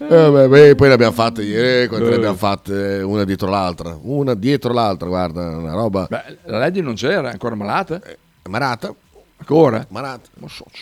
[0.00, 3.96] Eh, vabbè, beh, poi ne abbiamo fatte ieri, quante ne abbiamo fatte una dietro l'altra,
[4.00, 6.06] una dietro l'altra, guarda, una roba.
[6.08, 8.00] Beh, la Lady non c'era, è ancora malata?
[8.00, 8.16] È
[8.48, 8.92] marata?
[9.36, 9.84] Ancora?
[9.90, 10.28] Marata.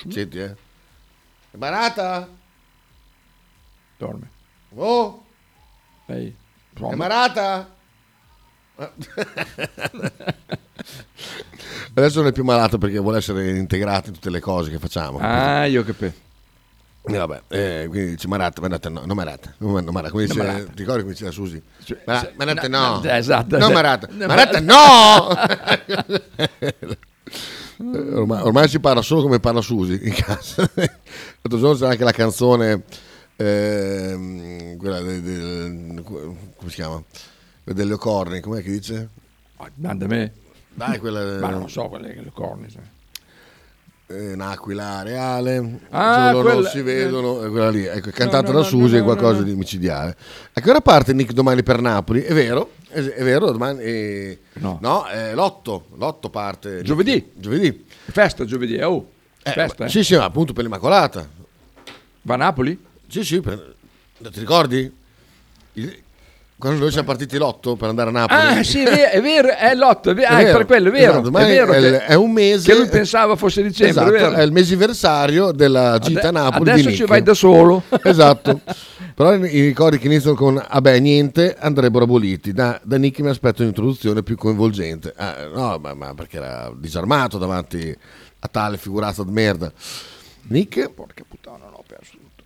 [0.08, 0.54] Senti, eh.
[1.52, 2.28] Marata?
[3.98, 4.30] Dorme.
[4.74, 5.24] Oh,
[6.06, 6.34] Lei.
[6.78, 7.74] è marata?
[11.94, 15.18] Adesso non è più malata perché vuole essere integrata in tutte le cose che facciamo.
[15.20, 16.24] Ah, io capito.
[17.08, 20.64] E vabbè, eh, quindi dice Marata, Marata no, non Marata, non, Marata, come dice, Marata.
[20.64, 21.62] ti ricordi come diceva Susi?
[21.84, 25.28] Cioè, Mara- se- Marata no, no, no, esatto, no se- Marata, no!
[27.78, 30.68] Eh, ormai si parla solo come parla Susi in casa.
[30.74, 32.82] L'altro giorno c'era anche la canzone,
[33.36, 37.02] ehm, quella del, del- come si chiama?
[37.64, 39.08] Quella delle corni, com'è che dice?
[39.76, 40.32] Manda me.
[40.74, 41.38] Dai, quella...
[41.40, 42.68] Ma non so quelle che le corni.
[42.70, 42.82] sai.
[44.08, 48.52] Eh, un'aquila reale, Ah, solo quella- non si vedono, è quella lì, ecco, cantata no,
[48.52, 50.16] da no, Susi, no, è qualcosa di micidiale.
[50.52, 52.20] Che ora parte Nick domani per Napoli?
[52.20, 55.06] È vero, è, è vero, domani eh, No.
[55.06, 56.82] è l'otto, l'otto parte.
[56.82, 57.32] Giovedì.
[57.34, 57.84] Giovedì.
[57.88, 59.08] Festa giovedì, eh, oh.
[59.42, 59.88] Eh, Festa, eh.
[59.88, 61.28] Sì, sì, ma appunto per l'Immacolata.
[62.22, 62.84] Va a Napoli?
[63.08, 63.74] Sì, sì, per-
[64.30, 64.92] ti ricordi?
[65.74, 66.02] Il-
[66.58, 68.40] Quando noi siamo partiti l'otto per andare a Napoli.
[68.40, 70.56] Ah, sì, è vero, è, vero, è l'otto, è vero, È ah, vero.
[70.56, 71.12] per quello, è vero.
[71.20, 72.72] Esatto, è, vero è, il- è un mese.
[72.72, 74.40] che lui pensava fosse dicembre, Esatto, è vero.
[74.40, 76.70] è il mesiversario della gita a Ade- Napoli.
[76.70, 77.82] adesso ci vai da solo.
[78.02, 78.60] Esatto.
[79.14, 82.52] Però i ricordi che iniziano con vabbè niente andrebbero aboliti.
[82.54, 85.12] Da, da Nick mi aspetto un'introduzione più coinvolgente.
[85.14, 87.94] Ah, no, ma, ma perché era disarmato davanti
[88.38, 89.70] a tale figurata di merda.
[90.48, 90.88] Nick?
[90.90, 92.44] Porca puttana, no, ho perso tutto.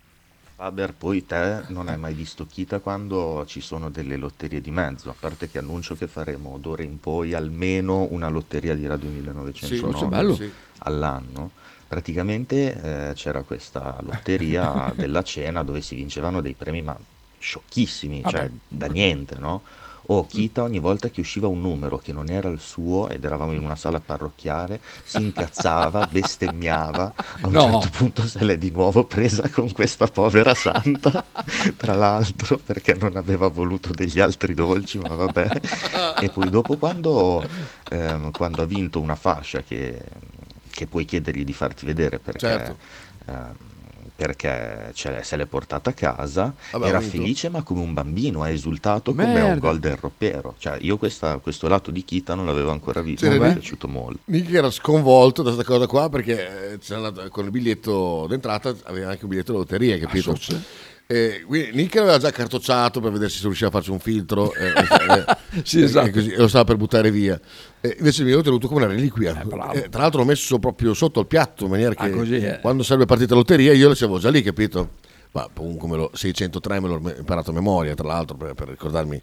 [0.61, 5.09] Faber, poi te non hai mai visto Kita quando ci sono delle lotterie di mezzo,
[5.09, 10.35] a parte che annuncio che faremo d'ora in poi almeno una lotteria di Radio 1909
[10.35, 11.49] Sì, all'anno.
[11.87, 16.95] Praticamente eh, c'era questa lotteria della cena dove si vincevano dei premi ma
[17.39, 19.63] sciocchissimi, cioè da niente, no?
[20.07, 23.53] O Kita ogni volta che usciva un numero che non era il suo ed eravamo
[23.53, 27.79] in una sala parrocchiale, si incazzava, bestemmiava, a un No.
[27.81, 31.23] certo punto se l'è di nuovo presa con questa povera santa,
[31.77, 35.59] tra l'altro perché non aveva voluto degli altri dolci, ma vabbè.
[36.17, 37.45] E poi dopo quando,
[37.89, 40.01] ehm, quando ha vinto una fascia che,
[40.69, 42.39] che puoi chiedergli di farti vedere perché...
[42.39, 42.77] Certo.
[43.27, 43.55] ehm,
[44.25, 49.11] perché se l'è portata a casa, Vabbè, era felice ma come un bambino, ha esultato
[49.11, 49.55] come un Merda.
[49.59, 50.53] golden ropero.
[50.59, 53.87] Cioè, io questa- questo lato di Kita non l'avevo ancora visto, Sì, mi è piaciuto
[53.87, 54.19] molto.
[54.25, 59.09] Nick era sconvolto da questa cosa qua perché eh, andato- con il biglietto d'entrata aveva
[59.09, 60.37] anche un biglietto della lotteria, capito?
[61.07, 64.67] E quindi Nick aveva già cartocciato per vedere se riusciva a farci un filtro eh,
[65.57, 66.11] eh, Sì, eh, esatto.
[66.11, 67.37] così, e lo stava per buttare via.
[67.81, 69.33] E invece mi l'ho tenuto come una reliquia.
[69.43, 69.73] bravo.
[69.73, 72.59] Eh, tra l'altro l'ho messo proprio sotto il piatto in maniera che Ah, così, eh.
[72.59, 74.99] quando sarebbe partita la lotteria io lo sapevo già lì, capito?
[75.31, 79.21] Ma comunque me lo, 603 me l'ho imparato a memoria, tra l'altro, per, per ricordarmi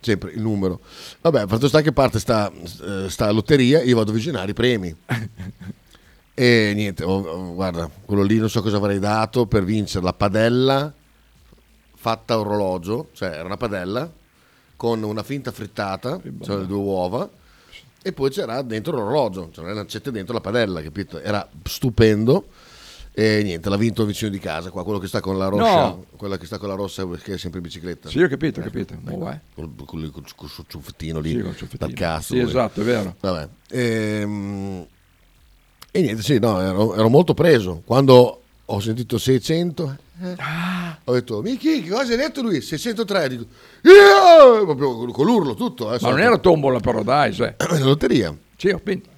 [0.00, 0.80] sempre il numero.
[1.22, 4.94] Vabbè, fatto sta che parte sta, eh, sta lotteria, io vado a visionare i premi.
[6.38, 10.12] E niente, oh, oh, guarda, quello lì non so cosa avrei dato per vincere la
[10.12, 10.92] padella
[11.94, 14.12] fatta a orologio, cioè era una padella
[14.76, 17.26] con una finta frittata, cioè le due uova,
[18.06, 21.18] e poi c'era dentro l'orologio, cioè lancette dentro la padella, capito?
[21.20, 22.46] Era stupendo.
[23.18, 26.04] E niente, l'ha vinto vicino di casa, qua, quello che sta con la rossa, No.
[26.16, 28.10] quella che sta con la rossa che è sempre in bicicletta.
[28.10, 28.94] Sì, ho capito, ho capito.
[29.08, 29.38] Oh, vai.
[29.54, 31.88] Col, col, col- col suo ciuffettino lì, Sì, col ciuffettino.
[31.88, 32.34] dal cazzo.
[32.34, 33.16] Sì, esatto, è vero.
[33.18, 33.48] Vabbè.
[33.70, 34.86] Ehm,
[35.92, 37.80] E, niente, sì, no, ero, ero molto preso.
[37.86, 40.36] Quando ho sentito 600, eh,
[41.04, 42.60] ho detto, Michi, che cosa hai detto lui?
[42.60, 43.44] 603, dico,
[43.82, 44.64] io!
[44.64, 45.92] Proprio con- l'urlo tutto.
[45.94, 47.54] Eh, Ma non era tombola però, dai, sai.
[47.56, 48.36] la lotteria.
[48.56, 49.10] Sì, ho vinto.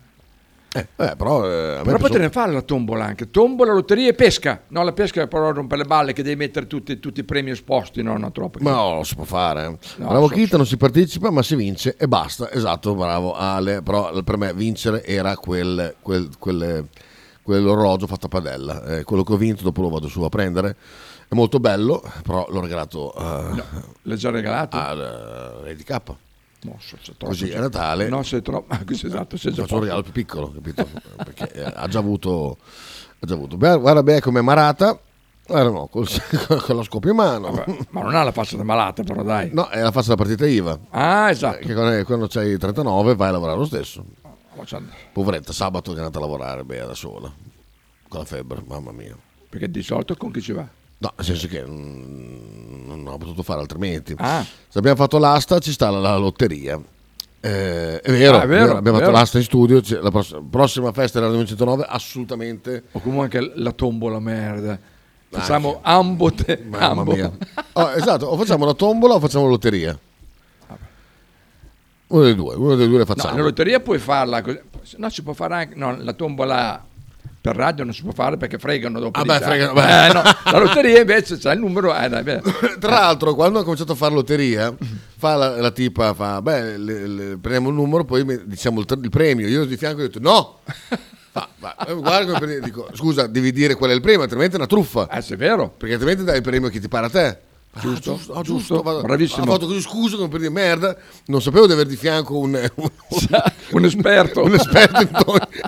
[0.75, 3.31] Eh, vabbè, però, eh, Però potrei fare la tombola anche.
[3.31, 4.65] Tombola, lotteria e pesca.
[4.69, 8.03] No, la pesca però rompe le balle che devi mettere tutti, tutti i premi esposti.
[8.03, 8.59] No, no, troppo.
[8.61, 9.65] Ma no, lo si può fare.
[9.65, 9.79] eh.
[9.97, 12.53] No, bravo so- Kita, non si partecipa, ma si vince e basta.
[12.53, 13.81] Esatto, bravo Ale.
[13.81, 16.87] Però per me vincere era quel, quel, quel-
[17.49, 18.85] quell'orologio fatto a padella.
[18.99, 20.77] Eh, quello che ho vinto, dopo lo vado su a prendere.
[21.29, 23.63] È molto bello, però l'ho regalato eh,
[24.03, 24.77] L'hai già regalato?
[24.77, 26.01] al Lady K.
[26.61, 28.09] No, so troppo, Così so- a Natale.
[28.09, 28.75] No, sei troppo.
[28.93, 30.87] esatto, sei già Faccio un regalo più piccolo, capito?
[31.17, 32.59] Perché eh, ha già avuto.
[33.21, 33.57] Ha già avuto.
[33.57, 34.99] Beh, guarda bene come Marata.
[35.51, 36.07] Eh no, col-
[36.67, 37.51] con la scoppia in mano.
[37.51, 39.51] Vabbè, ma non ha la faccia da malata, però dai.
[39.53, 40.79] No, è la faccia della partita IVA.
[40.91, 41.67] Ah, esatto.
[41.67, 44.05] Che quando, quando c'hai 39 vai a lavorare lo stesso.
[45.13, 47.33] Poveretta, sabato è andata a lavorare, beh, da sola.
[48.09, 49.17] Con la febbre, mamma mia.
[49.49, 50.67] Perché di solito con chi ci va?
[51.01, 54.15] No, nel senso che mm, non ho potuto fare altrimenti.
[54.19, 54.45] Ah.
[54.69, 56.81] Se abbiamo fatto l'asta ci sta la, la lotteria.
[57.41, 59.11] Eh, è vero, Ah, è vero, abbiamo è fatto vero.
[59.13, 59.81] l'asta in studio.
[60.01, 62.85] La pross- prossima festa della 909 assolutamente.
[62.93, 64.79] O comunque anche la tombola merda.
[65.31, 67.13] Facciamo ambo te, Mamma ambo.
[67.15, 67.31] mia.
[67.75, 69.99] Oh, esatto, o facciamo la tombola o facciamo la lotteria.
[72.09, 73.37] Uno dei due, uno dei due le No, facciamo.
[73.37, 74.59] la lotteria puoi farla così.
[74.97, 75.75] No, si può fare anche.
[75.75, 76.83] No, la tombola
[77.41, 79.19] per radio non si può fare perché fregano dopo.
[79.21, 80.07] Ah, beh, fregano, beh.
[80.09, 81.95] Eh, no, la lotteria invece c'è il numero.
[81.95, 82.25] Eh, dai.
[82.81, 84.75] Tra l'altro, quando ho cominciato a fare lotteria,
[85.19, 89.11] fa la, la tipa, fa, beh, le- le- prendiamo il numero, poi diciamo il, il
[89.11, 89.47] premio.
[89.47, 90.61] Io di fianco ho detto, no!
[91.61, 94.57] Ma, eh, guarda come prende- dico, scusa, devi dire qual è il premio, altrimenti è
[94.57, 95.09] una truffa.
[95.11, 95.69] Eh, se è vero.
[95.77, 97.39] Perché altrimenti dai il premio che ti pare a te.
[97.73, 99.45] Ah, Giusto, giusto, ah, giusto, giusto, vado- bravissimo.
[99.45, 100.97] Ha fatto così, scusa, come per dire merda.
[101.27, 102.89] Non sapevo di avere di fianco un, un,
[103.73, 104.43] un esperto.
[104.43, 105.09] un esperto in,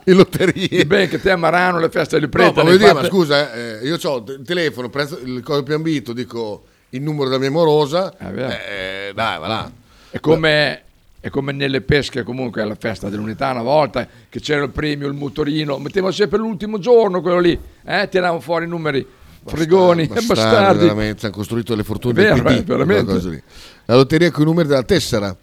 [0.07, 0.87] in lotterie.
[0.87, 2.53] Beh, che te a Marano le feste del No, prete.
[2.55, 5.75] ma le voglio dire, ma scusa, eh, io ho il telefono, prezzo, il codice più
[5.75, 8.13] ambito, dico il numero della mia morosa.
[8.19, 8.49] vero.
[8.49, 9.71] eh, dai, va là.
[10.11, 10.83] È come,
[11.21, 15.15] è come nelle pesche comunque alla festa dell'unità una volta che c'era il premio, il
[15.15, 19.07] motorino, mettevano sempre l'ultimo giorno quello lì, eh, tiravano fuori i numeri,
[19.44, 20.79] fregoni, Bastardi, bastardi.
[20.85, 23.42] veramente, hanno costruito le fortune Vero, del PD, eh.
[23.87, 25.37] La lotteria con i numeri della tessera.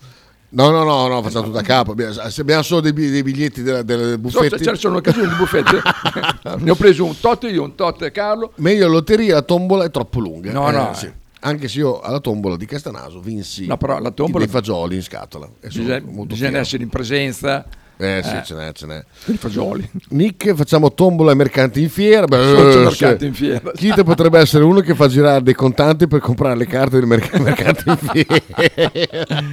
[0.49, 1.91] No, no, no, no, facciamo tutto a capo.
[1.91, 4.63] Abbiamo, se abbiamo solo dei, dei biglietti della, delle So, buffetti.
[4.63, 5.81] c'era solo un'occasione di buffette.
[6.59, 8.53] ne ho preso un tot io, un tot Carlo.
[8.55, 10.51] Meglio la lotteria, la tombola è troppo lunga.
[10.53, 11.11] No, Eh, no, sì.
[11.41, 15.03] Anche se io alla tombola di Castanaso vinsi No, però la tombola- dei fagioli in
[15.03, 15.47] scatola.
[15.59, 17.65] E Bisogna, bisogna essere in presenza.
[17.99, 18.43] Eh sì, Eh.
[18.43, 19.03] ce n'è, ce n'è.
[19.25, 19.89] I fagioli.
[20.09, 22.27] Nick, facciamo tombola ai mercanti in fiera.
[22.27, 23.71] Beh, eh, mercanti in fiera.
[23.71, 27.39] Kit potrebbe essere uno che fa girare dei contanti per comprare le carte del merc-
[27.39, 29.45] mercanti in fiera.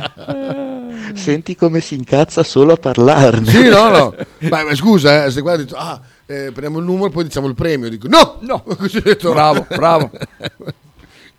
[1.14, 3.50] Senti come si incazza solo a parlarne.
[3.50, 4.14] sì, no, no.
[4.50, 7.88] Ma, ma scusa, eh, se dico, ah, eh, prendiamo il numero, poi diciamo il premio.
[7.88, 8.36] Dico, no!
[8.40, 8.62] No.
[8.76, 10.10] Così ho detto, Bravo, bravo.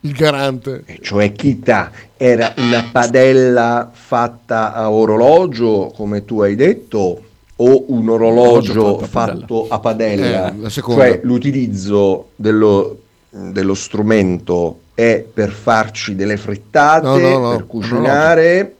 [0.05, 0.83] Il garante.
[1.01, 7.21] Cioè Kita era una padella fatta a orologio, come tu hai detto,
[7.57, 10.53] o un orologio Orologio fatto a padella?
[10.53, 17.65] Eh, cioè l'utilizzo dello, dello strumento è per farci delle frittate, No, no, no, per
[17.65, 18.75] cucinare,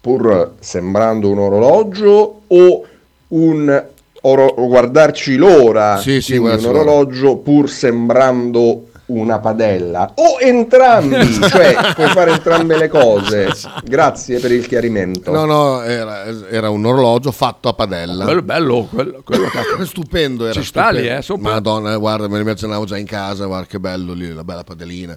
[0.00, 2.84] pur sembrando un orologio, o
[3.28, 3.84] un
[4.22, 12.08] oro- guardarci l'ora, Sì, sì, un orologio pur sembrando una padella o entrambi, cioè puoi
[12.08, 13.50] fare entrambe le cose.
[13.84, 15.30] Grazie per il chiarimento.
[15.30, 18.24] No, no, era, era un orologio fatto a padella.
[18.24, 19.48] Quello è bello, quello, quello
[19.84, 21.18] stupendo era Ci sta lì, stupendo.
[21.18, 21.52] eh, sopra.
[21.52, 25.16] Madonna guarda me ne immaginavo già in casa guarda che bello lì la bella padellina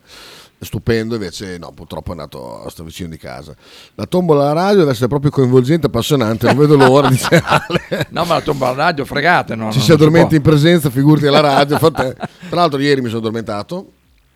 [0.60, 3.56] stupendo invece no purtroppo è andato a sto vicino di casa
[3.94, 8.08] la tombola alla radio deve essere proprio coinvolgente appassionante non vedo l'ora dice Ale.
[8.10, 9.72] No, ma la tomba alla radio fregate, no?
[9.72, 10.28] ci si può.
[10.32, 12.16] in presenza figurati alla radio fa te.
[12.50, 13.92] tra l'altro ieri mi sono addormentato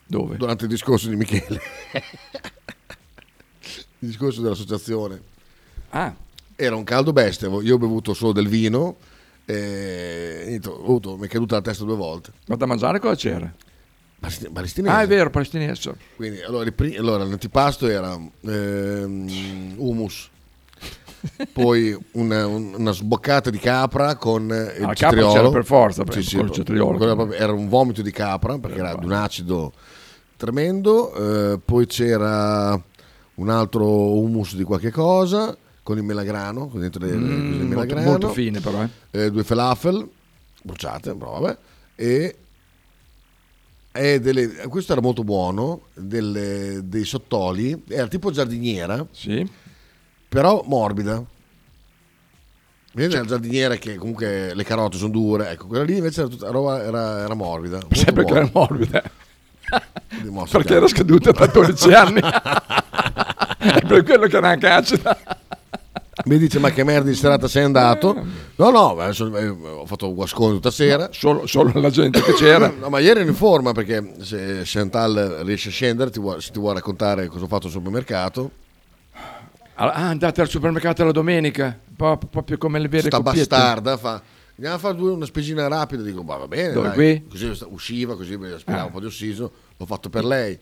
[0.06, 0.38] Dove?
[0.38, 1.60] durante il discorso di Michele
[4.00, 5.22] il discorso dell'associazione
[5.94, 6.14] Ah,
[6.56, 8.96] era un caldo bestia io ho bevuto solo del vino
[9.46, 13.16] e niente, ho avuto- mi è caduta la testa due volte ma da mangiare cosa
[13.16, 13.52] c'era?
[14.22, 14.96] Palesti- palestinese.
[14.96, 15.96] Ah, è vero, palestinese.
[16.16, 20.30] Quindi allora, il pri- allora, l'antipasto era ehm, hummus,
[21.52, 25.34] poi una, un- una sboccata di capra con eh, il Ah, cetriolo.
[25.34, 27.32] c'era per forza, Sì, sì, col cetriolo.
[27.34, 29.74] era, un vomito di capra perché era di un acido
[30.38, 31.14] tremendo.
[31.54, 32.80] eh, poi c'era
[33.36, 37.50] un altro hummus di qualche cosa con il melagrano, con dentro le, Mm, cose di
[37.50, 38.06] molto, melagrano.
[38.08, 38.90] molto fine però, eh.
[39.26, 40.08] Eh, due falafel
[40.62, 41.58] bruciate, però vabbè,
[41.96, 42.36] e
[43.92, 49.46] delle- questo era molto buono, delle- dei sottoli, era tipo giardiniera, Sì.
[50.30, 51.24] però morbida.
[52.94, 56.50] Vedi la giardiniera che comunque le carote sono dure, ecco, quella lì invece era, tutta
[56.52, 57.80] roba, era, era morbida.
[57.92, 59.02] Sempre che era morbida.
[60.52, 62.20] Perché era scaduta da 12 anni.
[63.62, 65.18] È per quello che era anche acida.
[66.26, 68.14] Mi dice ma che merda di serata sei andato?
[68.58, 71.08] No, no, adesso, eh, ho fatto guascone tutta sera.
[71.12, 72.70] Solo, solo la gente che c'era.
[72.70, 76.52] No, ma ieri ero in forma perché se Chantal riesce a scendere, ti vuole, se
[76.52, 78.52] ti vuole raccontare cosa ho fatto al supermercato.
[79.76, 83.48] Ah, andate al supermercato la domenica, proprio come le vere Sta coppiette.
[83.48, 84.22] bastarda fa.
[84.56, 86.04] Andiamo a fare una spesina rapida.
[86.04, 86.74] Dico, "Ma va bene.
[86.74, 88.86] Dove, dai." Così usciva, così aspirava Ah.
[88.88, 89.50] un po' di ossigeno.
[89.78, 90.60] L'ho fatto per lei.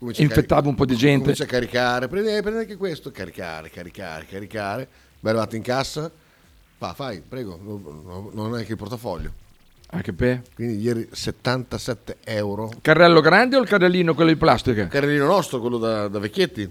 [0.00, 1.20] Infettava cari- un po' di gente.
[1.22, 2.08] Comincia a caricare.
[2.08, 3.10] Prendi, eh, prendi anche questo.
[3.10, 4.88] Caricare, caricare, caricare.
[5.20, 6.10] Beh, arrivato in cassa.
[6.78, 7.58] Fa, fai, prego.
[7.62, 9.32] No- no- Non è che il portafoglio.
[9.90, 12.70] Anche per Quindi ieri 77 euro.
[12.82, 14.86] carrello grande o il carrellino quello di plastica?
[14.86, 16.70] Carrellino nostro, quello da, da vecchietti.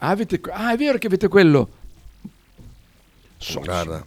[0.00, 1.68] Ah, avete- ah, è vero che avete quello.
[3.62, 4.04] Guarda,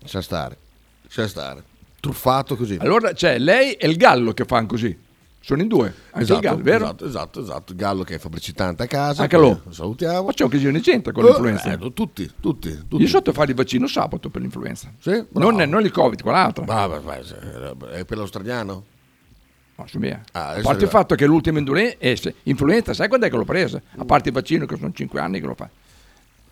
[0.00, 0.56] lascia stare,
[1.02, 1.62] lascia stare.
[2.00, 2.76] Truffato così.
[2.80, 4.96] Allora c'è lei e il gallo che fanno così.
[5.44, 5.92] Sono in due.
[6.12, 6.84] Anche esatto, il gallo, vero?
[6.84, 7.72] Esatto, esatto, esatto.
[7.72, 9.22] Il Gallo che è fabbricitante a casa.
[9.22, 9.60] Anche che lo.
[9.70, 10.22] Salutiamo.
[10.26, 11.72] Ma c'è un casino di gente con Eh, l'influenza.
[11.72, 12.96] eh, tutti, tutti, tutti.
[13.02, 14.92] Io sotto fare il vaccino sabato per l'influenza.
[15.00, 15.24] Sì?
[15.32, 16.64] Non, non il Covid, quell'altra.
[16.64, 17.36] Bravo, vai, se-
[17.92, 18.84] è per l'australiano?
[19.74, 20.22] No, su mia.
[20.32, 23.80] Ah, a parte il fatto che l'ultima eh, influenza, sai quando è che l'ho presa?
[23.96, 25.68] A parte il vaccino, che sono 5 anni che lo fa.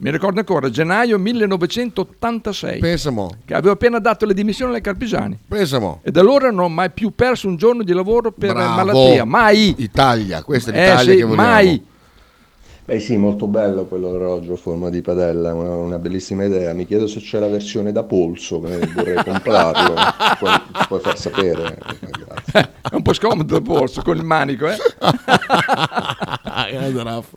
[0.02, 2.78] Mi ricordo ancora, gennaio 1986.
[2.78, 3.30] Pensa mo.
[3.44, 5.38] Che avevo appena dato le dimissioni alle Carpesani.
[5.46, 6.00] Pensa mo.
[6.02, 8.74] E da allora non ho mai più perso un giorno di lavoro per Bravo.
[8.76, 9.24] malattia.
[9.26, 9.74] Mai.
[9.76, 11.42] Italia, questa è Eh, l'Italia sì, che vogliamo.
[11.48, 11.84] mai.
[12.90, 16.72] Beh sì, molto bello quell'orologio a forma di padella, una, una bellissima idea.
[16.72, 19.94] Mi chiedo se c'è la versione da polso, vorrei comprarlo.
[20.40, 20.50] Puoi,
[20.88, 21.78] puoi far sapere.
[22.00, 22.70] Grazie.
[22.90, 24.76] È un po' scomodo il polso con il manico, eh?
[26.72, 27.32] Grande Raff.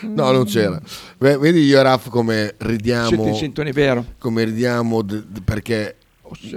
[0.00, 0.80] No, non c'era.
[1.18, 3.32] Vedi io e Raff come ridiamo.
[3.32, 4.04] Sintonia, vero?
[4.18, 5.98] Come ridiamo d- d- perché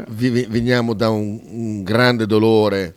[0.07, 2.95] vi- veniamo da un, un grande dolore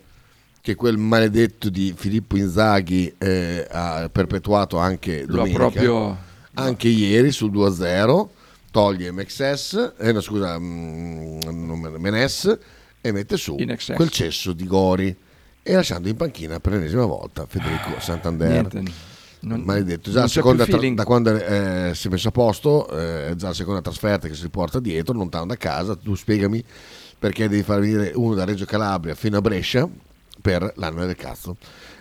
[0.63, 5.57] che quel maledetto di Filippo Inzaghi eh, ha perpetuato anche domenica.
[5.57, 6.17] proprio-
[6.53, 8.29] Anche ieri sul 2-0
[8.71, 11.39] toglie MXS, eh, no, scusa, mm,
[11.97, 12.57] Menes
[13.01, 13.55] e mette su
[13.97, 15.13] quel cesso di Gori
[15.61, 18.49] e lasciando in panchina per l'ennesima volta Federico Santander.
[18.49, 18.83] Niente,
[19.41, 23.47] non- Maledetto, già seconda tra- da quando eh, si è messo a posto, eh, già
[23.47, 25.97] la seconda trasferta che si porta dietro, lontano da casa.
[25.97, 26.63] Tu spiegami
[27.19, 29.89] perché devi far venire uno da Reggio Calabria fino a Brescia
[30.43, 31.55] per l'anno del cazzo.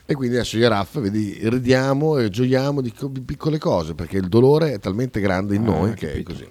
[0.04, 3.94] E quindi adesso io e Raff, vedi, ridiamo e gioiamo di co- di piccole cose
[3.94, 6.32] perché il dolore è talmente grande in Ah, noi che è capito.
[6.32, 6.48] così.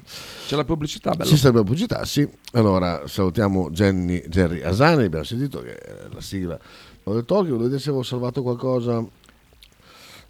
[0.48, 1.30] C'è la pubblicità, bello.
[1.30, 2.28] Ci sarebbe la pubblicità, sì.
[2.54, 6.58] Allora salutiamo Jenny, Jerry Asani, abbiamo sentito che è la sigla
[7.04, 7.42] del talk.
[7.44, 8.94] Volevo vedere se avevo salvato qualcosa.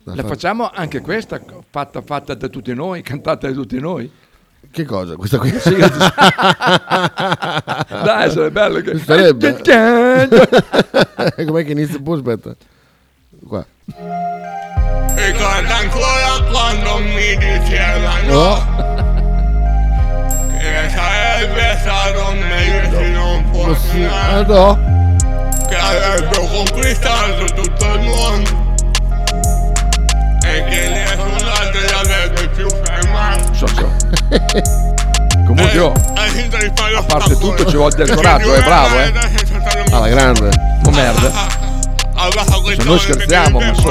[0.03, 0.27] La fare.
[0.27, 1.39] facciamo anche questa,
[1.69, 4.11] fatta, fatta da tutti noi, cantata da tutti noi.
[4.69, 5.15] Che cosa?
[5.15, 5.51] Questa qui?
[8.03, 8.97] Dai, sarebbe bello che...
[8.99, 9.57] Sarebbe.
[11.45, 11.99] Com'è che inizia?
[12.01, 12.55] Poi aspetta.
[13.47, 13.65] Qua.
[15.15, 18.63] Ricorda ancora quando mi dicevano No.
[20.57, 25.15] che sarebbe stato meglio se non fosse Ah, nato, no.
[25.67, 28.69] che avrebbe conquistato tutto il mondo
[30.45, 33.53] e che nessun altro avrebbe più fermato.
[33.53, 33.89] So, so.
[35.45, 35.91] Comunque io,
[36.99, 39.11] a parte tutto, ci vuole del coraggio, è bravo, eh.
[39.91, 40.49] Alla grande.
[40.85, 41.31] Oh merda.
[42.75, 43.89] Se noi scherziamo, ma so-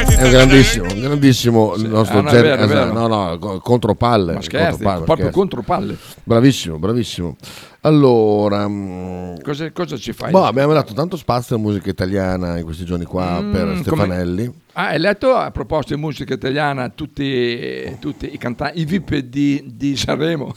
[0.00, 2.92] È un grandissimo, un grandissimo il nostro Ah, no, vero, vero.
[2.92, 4.34] No, no, co- contro palle.
[4.34, 5.38] Ma scherzi, contro palle, proprio scherzi.
[5.38, 5.96] contro palle.
[6.24, 7.36] Bravissimo, bravissimo.
[7.82, 10.30] Allora, mm, Cosa, cosa ci fai?
[10.30, 13.76] boh, abbiamo dato tanto spazio alla musica italiana in questi giorni qua Mm, per come-
[13.82, 14.52] Stefanelli.
[14.74, 19.62] Ah, hai letto a proposito di musica italiana tutti, tutti i cantanti, i VIP di,
[19.74, 20.54] di Sanremo?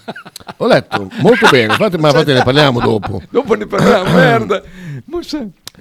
[0.57, 3.21] Ho letto molto bene, infatti, ma infatti ne parliamo dopo.
[3.29, 4.61] Dopo ne parliamo, merda.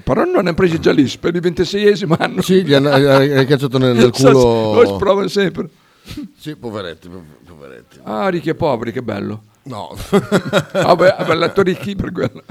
[0.04, 2.40] Però non ne hanno presi già lì per il 26esimo anno.
[2.42, 4.74] Sì, gli hanno hai cacciato nel, nel culo.
[4.82, 5.68] Lo sprovano sempre.
[6.36, 7.08] Sì, poveretti,
[7.46, 7.98] poveretti.
[8.04, 9.42] Ah, ricchi e poveri, che bello.
[9.64, 9.94] No.
[10.72, 12.42] Vabbè, avevo letto ricchi per quello.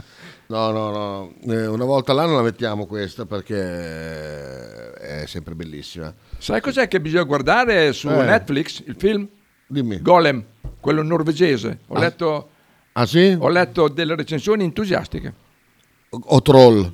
[0.47, 6.13] No, no, no, Eh, una volta all'anno la mettiamo questa perché è sempre bellissima.
[6.37, 8.23] Sai cos'è che bisogna guardare su Eh.
[8.23, 8.83] Netflix?
[8.85, 9.27] Il film?
[9.67, 10.01] Dimmi.
[10.01, 10.43] Golem,
[10.79, 11.79] quello norvegese.
[11.87, 11.99] Ho, Ah.
[11.99, 12.49] letto,
[12.93, 13.35] Ah sì?
[13.37, 15.33] ho letto delle recensioni entusiastiche.
[16.09, 16.91] O troll?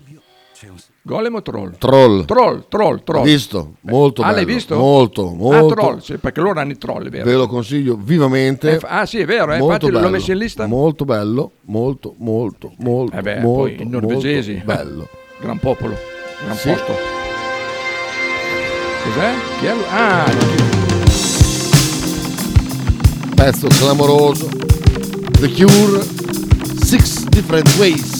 [1.03, 1.77] Golem o troll?
[1.77, 2.25] Troll.
[2.25, 3.23] Troll, troll, troll.
[3.23, 4.75] Visto, molto ah, l'hai bello, visto?
[4.77, 5.75] molto, Ah, molto.
[5.75, 7.25] troll, sì, perché loro hanno i troll, è vero.
[7.25, 8.71] Ve lo consiglio vivamente.
[8.75, 10.65] Eh, ah, sì, è vero, eh, Molto infatti l'ho bello, messo in lista.
[10.65, 14.51] Molto bello, molto, molto, molto, Eh beh, molto, poi i norvegesi.
[14.53, 15.07] molto bello.
[15.39, 15.95] Gran popolo,
[16.43, 16.69] gran Sì.
[16.69, 16.93] posto.
[19.03, 19.33] Cos'è?
[19.59, 19.73] Chi è?
[19.91, 20.25] Ah,
[23.35, 24.47] Pezzo clamoroso.
[25.39, 26.01] The Cure,
[26.83, 28.16] Six Different Ways.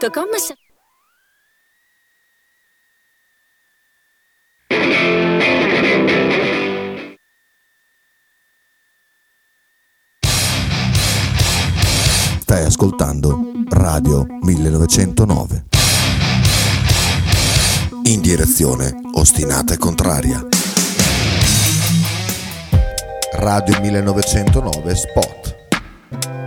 [0.00, 0.54] Sa-
[12.40, 15.64] Stai ascoltando Radio 1909.
[18.04, 20.46] In direzione ostinata e contraria.
[23.32, 25.56] Radio 1909 Spot.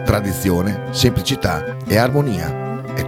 [0.05, 2.70] Tradizione, semplicità e armonia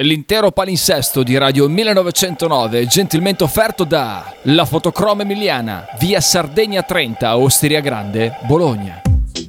[0.00, 7.80] L'intero palinsesto di Radio 1909 gentilmente offerto da La Fotocroma Emiliana, via Sardegna 30, Osteria
[7.80, 9.02] Grande, Bologna.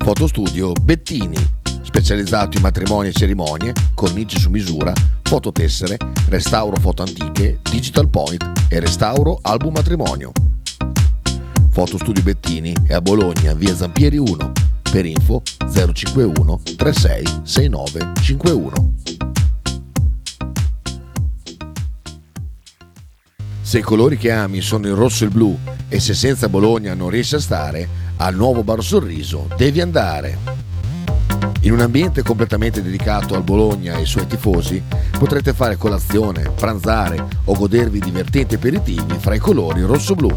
[0.04, 1.36] Fotostudio Bettini,
[1.84, 4.92] specializzato in matrimoni e cerimonie, cornici su misura,
[5.22, 5.98] fototessere,
[6.30, 10.32] restauro foto antiche, digital point e restauro album matrimonio.
[11.70, 14.52] Fotostudio Bettini è a Bologna, via Zampieri 1.
[14.82, 15.44] Per info
[15.94, 19.29] 051 36 69 51.
[23.70, 25.56] Se i colori che ami sono il rosso e il blu
[25.90, 30.40] e se senza Bologna non riesci a stare, al nuovo Bar Sorriso devi andare.
[31.60, 37.24] In un ambiente completamente dedicato al Bologna e ai suoi tifosi, potrete fare colazione, pranzare
[37.46, 40.36] o godervi divertenti aperitivi fra i colori rosso-blu.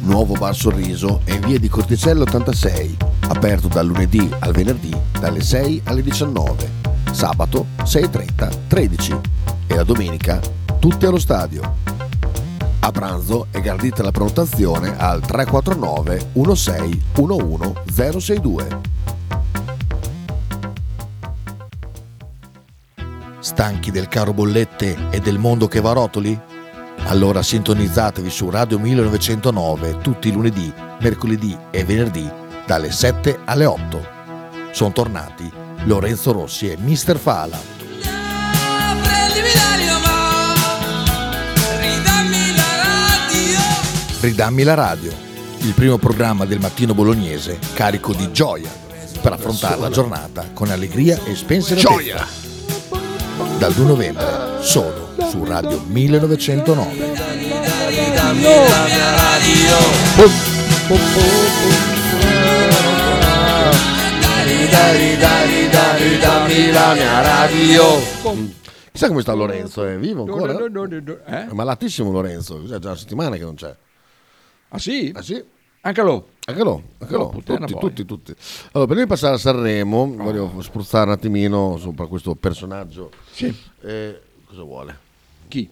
[0.00, 2.96] Nuovo Bar Sorriso è in via di Corticello 86,
[3.28, 6.68] aperto dal lunedì al venerdì dalle 6 alle 19,
[7.12, 9.20] sabato 6.30 13
[9.68, 10.40] e la domenica
[10.80, 12.07] tutti allo stadio.
[12.80, 18.80] A pranzo è gradita la prenotazione al 349 16 11 062.
[23.40, 26.38] Stanchi del caro bollette e del mondo che va a rotoli?
[27.04, 32.30] Allora sintonizzatevi su Radio 1909 tutti i lunedì, mercoledì e venerdì
[32.66, 34.06] dalle 7 alle 8.
[34.70, 35.50] Sono tornati
[35.84, 37.16] Lorenzo Rossi e Mr.
[37.16, 37.58] Fala.
[44.20, 45.12] Ridammi la radio,
[45.60, 48.68] il primo programma del mattino bolognese carico di gioia
[49.22, 51.94] per affrontare la giornata con allegria e spensieratezza.
[51.94, 52.26] Gioia.
[53.58, 56.96] dal 2 novembre, solo su Radio 1909.
[57.14, 59.76] Dammi la mia radio.
[64.68, 67.84] Dai, dai, dai, dai, dammi la mia radio.
[68.90, 70.58] Chissà come sta Lorenzo, è vivo ancora?
[70.58, 71.46] Eh?
[71.48, 73.72] È malatissimo Lorenzo, cos'è, già una settimana che non c'è.
[74.70, 75.12] Ah sì?
[75.14, 75.42] Ah sì?
[75.82, 76.28] Anche lo?
[76.46, 78.34] Anche lo, anche No, lo, puttana tutti, tutti, tutti.
[78.72, 83.10] Allora, prima di passare a Sanremo, voglio spruzzare un attimino sopra questo personaggio.
[83.30, 83.54] Sì.
[83.82, 84.98] Eh, cosa vuole?
[85.48, 85.70] Chi?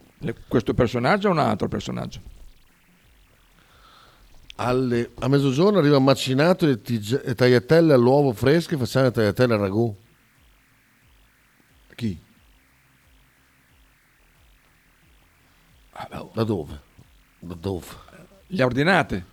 [0.49, 2.21] Questo personaggio o un altro personaggio?
[4.59, 9.61] Alle- a mezzogiorno arriva macinato e, tig- e tagliatelle all'uovo fresche, facciamo le tagliatelle al
[9.61, 9.95] ragù.
[11.95, 12.19] Chi?
[16.35, 16.81] Da dove?
[17.41, 17.87] Da dove?
[18.49, 19.25] Le ordinate?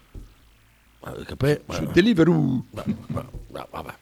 [1.01, 1.61] Ma, capè?
[1.69, 2.65] Su Deliveroo.
[2.69, 3.93] No, no, no, vabbè.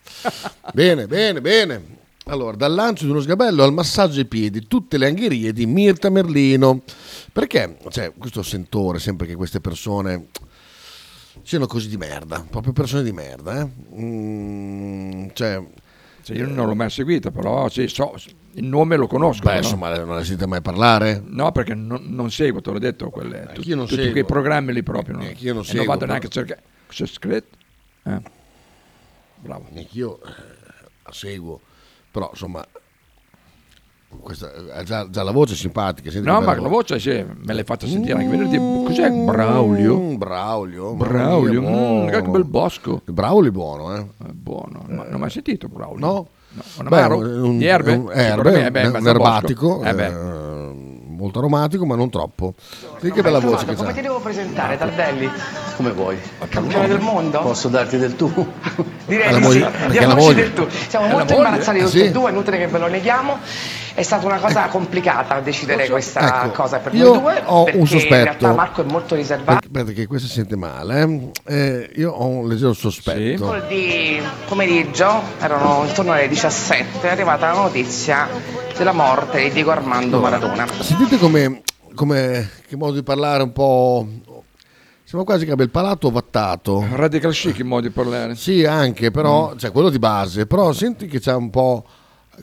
[0.73, 1.99] bene, bene, bene.
[2.25, 6.09] Allora, dal lancio di uno sgabello al massaggio ai piedi, tutte le angherie di Mirta
[6.09, 6.83] Merlino.
[7.33, 10.27] Perché c'è questo sentore sempre che queste persone
[11.43, 13.61] siano così di merda, proprio persone di merda.
[13.61, 13.69] Eh?
[13.99, 15.61] Mm, cioè,
[16.21, 18.15] Sì, io non l'ho mai seguita, però sì, so,
[18.53, 19.43] il nome lo conosco.
[19.43, 19.57] beh, no?
[19.57, 21.21] insomma, non la sentite mai parlare?
[21.25, 24.11] No, perché non, non seguo, te l'ho detto, quelle, tu- Anch'io non tutti seguo.
[24.11, 25.17] quei programmi lì proprio.
[25.17, 25.23] No?
[25.23, 26.61] Anch'io non e seguo, non vado neanche a cercare.
[26.87, 27.57] C'è scritto?
[28.03, 28.21] Eh.
[29.35, 29.67] Bravo.
[29.75, 31.59] Anch'io eh, seguo,
[32.11, 32.65] però insomma,
[34.19, 36.11] questa, eh, già, già la voce è simpatica.
[36.11, 38.57] senti No, ma la voce sì, me l'hai fatta sentire anche venerdì.
[38.85, 39.97] Cos'è Braulio?
[39.97, 40.93] Mm, Braulio.
[40.93, 43.01] Braulio, mia, mm, che bel bosco.
[43.05, 43.99] Il Braulio è buono, eh?
[44.01, 46.05] È buono, ma non ho mai sentito Braulio.
[46.05, 46.27] No?
[46.79, 47.17] un Beh, amaro?
[47.17, 47.93] un- di erbe?
[47.93, 50.05] un- erbe, Sicuramente, beh, un erbatico, Eh beh.
[50.07, 50.73] eh,
[51.07, 52.55] molto aromatico, ma non troppo.
[52.99, 55.29] Sì, che bella voce che Come ti devo presentare, Tardelli?
[55.77, 56.17] Come vuoi.
[56.49, 57.39] Campione del mondo?
[57.39, 58.29] Posso darti del tu?
[59.05, 59.81] Direi di moglie- sì.
[59.83, 60.41] la Diamoci moglie.
[60.41, 60.67] del tu.
[60.69, 61.45] Siamo molto moglie?
[61.47, 63.37] imbarazzati Ah, tutti e due, è inutile che ve lo neghiamo.
[63.93, 67.41] È stata una cosa complicata decidere questa Ecco, cosa per io noi due.
[67.45, 68.23] ho un perché In sospetto.
[68.23, 69.67] realtà Marco è molto riservato.
[69.69, 71.01] Perché, perché questo si sente male.
[71.01, 71.55] eh.
[71.55, 73.45] Eh, io ho un leggero sospetto.
[73.47, 78.27] Quel di pomeriggio, erano intorno alle 17, è arrivata la notizia
[78.77, 80.65] della morte di Diego Armando Maradona.
[80.79, 81.61] Sentite come,
[81.93, 84.07] come- che modo di parlare un po'.
[85.03, 86.87] Sembra quasi che abbia il palato ovattato.
[86.93, 88.35] Radical chic in modo di parlare.
[88.35, 89.13] Sì, anche, Mm.
[89.13, 91.83] però, cioè quello di base, però senti che c'è un po'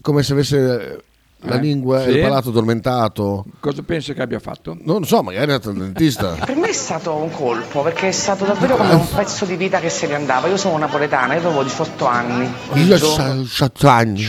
[0.03, 1.03] come se avesse
[1.43, 2.11] la Eh, lingua sì.
[2.11, 3.45] il palato addormentato.
[3.61, 4.77] Cosa pensi che abbia fatto?
[4.83, 6.33] Non so, magari è andato al dentista.
[6.45, 9.79] Per me è stato un colpo perché è stato davvero come un pezzo di vita
[9.81, 10.49] che se ne andava.
[10.49, 12.49] Io sono napoletana, io avevo 18 anni.
[12.75, 14.25] il Io giorno- sa- sa- anni.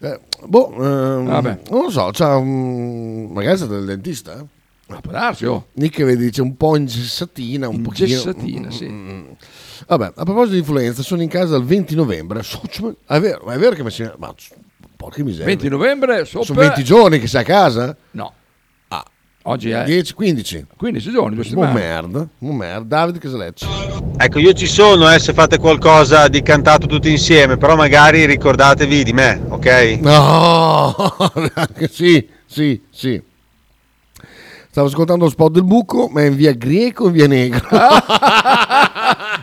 [0.00, 1.58] Eh, boh, ehm, Vabbè.
[1.70, 4.34] non lo so, c'ha un- magari è stato il dentista.
[4.38, 4.44] Eh?
[4.88, 5.68] Ma può darsi, oh.
[5.74, 8.06] Nick vedi dice un po' ingessatina, un pochino.
[8.08, 8.86] Ingessatina, sì.
[8.86, 9.22] Mm.
[9.86, 12.42] Vabbè, a proposito di influenza, sono in casa il 20 novembre.
[12.42, 14.02] Cioè, È vero, è vero che mi si...
[14.18, 14.34] Ma
[15.04, 15.46] porca miseria.
[15.46, 16.46] 20 novembre, sopra...
[16.46, 17.96] Sono 20 giorni che sei a casa?
[18.12, 18.32] No.
[19.46, 20.66] Oggi è 10, 15.
[20.74, 21.72] 15 giorni, due Un settimane.
[21.74, 22.96] merda, un merda.
[22.96, 23.66] Davide Casalecci.
[24.16, 29.04] Ecco, io ci sono eh, se fate qualcosa di cantato tutti insieme, però magari ricordatevi
[29.04, 29.98] di me, ok?
[30.00, 30.94] No,
[31.90, 33.22] sì, sì, sì.
[34.70, 37.68] Stavo ascoltando lo spot del buco, ma è in via Greco o in via Negro?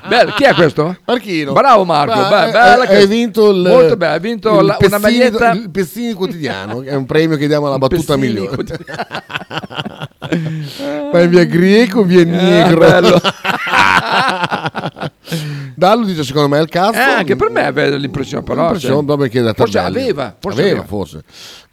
[0.07, 0.97] Bello, chi è questo?
[1.05, 1.53] Marchino.
[1.53, 4.77] Bravo Marco, Ma, beh, eh, bella hai vinto il Molto bene, hai vinto il la-
[4.79, 8.63] una maglietta il Pezzini quotidiano, è un premio che diamo alla battuta migliore.
[11.11, 12.83] Ma in via Greco o via Negro?
[12.85, 13.21] Eh, bello.
[15.75, 16.97] Dallo dice secondo me è il cazzo.
[16.99, 18.61] Eh, anche per me aveva l'impressione, però.
[18.63, 20.87] L'impressione, cioè, che da forse aveva, forse aveva, aveva.
[20.87, 21.23] forse.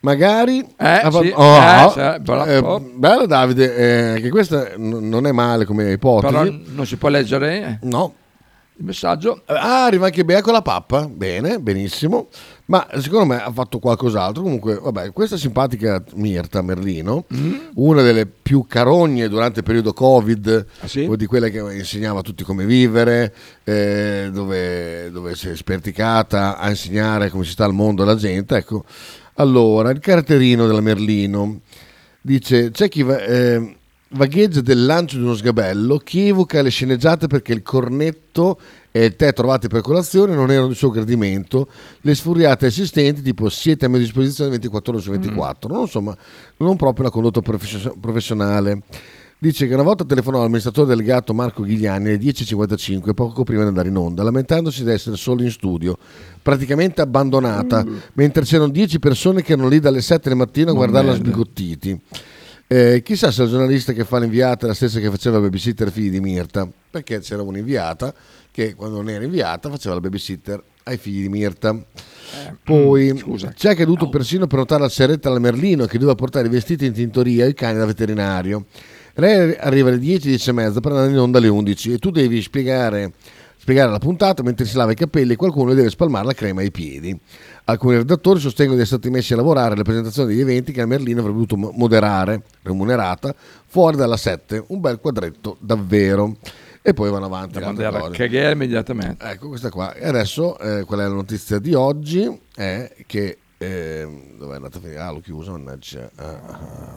[0.01, 2.81] Magari Eh, fatto- sì, Oh, eh, sì, però- eh, oh.
[2.95, 6.33] bello Davide, eh, che questa n- non è male come ipotesi.
[6.33, 8.14] Però non si può leggere No.
[8.79, 9.43] Il messaggio.
[9.47, 11.09] Ah, arriva anche Bea con la pappa.
[11.09, 12.29] Bene, benissimo.
[12.66, 14.43] Ma secondo me ha fatto qualcos'altro.
[14.43, 17.55] Comunque, vabbè, questa simpatica Mirta Merlino, Mm.
[17.74, 21.01] una delle più carogne durante il periodo Covid, Ah, sì?
[21.09, 26.57] o di quelle che insegnava a tutti come vivere, eh, dove, dove si è sperticata
[26.59, 28.57] a insegnare come si sta al mondo alla gente.
[28.57, 28.85] Ecco,
[29.35, 31.61] allora, il caratterino della Merlino
[32.20, 33.76] dice: c'è chi va- eh,
[34.11, 38.59] vagheggia del lancio di uno sgabello, chi evoca le sceneggiate perché il cornetto
[38.91, 41.69] e il tè trovati per colazione non erano di suo gradimento,
[42.01, 46.17] le sfuriate assistenti tipo siete a mia disposizione 24 ore su 24, non, insomma,
[46.59, 48.83] non proprio una condotta professio- professionale.
[49.41, 53.89] Dice che una volta telefonò all'amministratore delegato Marco Ghigliani alle 10.55, poco prima di andare
[53.89, 55.97] in onda, lamentandosi di essere solo in studio,
[56.43, 61.13] praticamente abbandonata, mentre c'erano 10 persone che erano lì dalle 7 del mattino a guardarla
[61.13, 61.25] merda.
[61.25, 62.01] sbigottiti.
[62.71, 65.91] Eh, chissà se la giornalista che fa l'inviata è la stessa che faceva la babysitter
[65.91, 68.12] figli di Mirta, perché c'era un'inviata
[68.51, 71.75] che quando non era inviata faceva la babysitter ai figli di Mirta.
[72.62, 73.53] Poi mm, scusa.
[73.57, 76.85] c'è che è dovuto persino prenotare la serretta alla Merlino che doveva portare i vestiti
[76.85, 78.66] in tintoria e i cani da veterinario.
[79.14, 82.11] Lei arriva alle 10, 10 e mezza per andare in onda alle 11 e tu
[82.11, 83.12] devi spiegare,
[83.57, 86.71] spiegare la puntata mentre si lava i capelli e qualcuno deve spalmare la crema ai
[86.71, 87.19] piedi.
[87.71, 90.87] Alcuni redattori sostengono di essere stati messi a lavorare alle presentazioni degli eventi che la
[90.87, 93.35] Merlino avrebbe dovuto mo- moderare, remunerata,
[93.66, 94.64] fuori dalla 7.
[94.69, 96.37] Un bel quadretto davvero.
[96.81, 97.59] E poi vanno avanti.
[97.59, 99.23] Da mandare a cagare immediatamente.
[99.23, 99.93] Ecco questa qua.
[99.93, 102.41] E adesso eh, qual è la notizia di oggi?
[102.55, 103.37] È che...
[103.61, 105.01] Eh, dove è andata a finire?
[105.01, 106.09] Ah, l'ho chiuso, mannaggia.
[106.16, 106.97] Ah,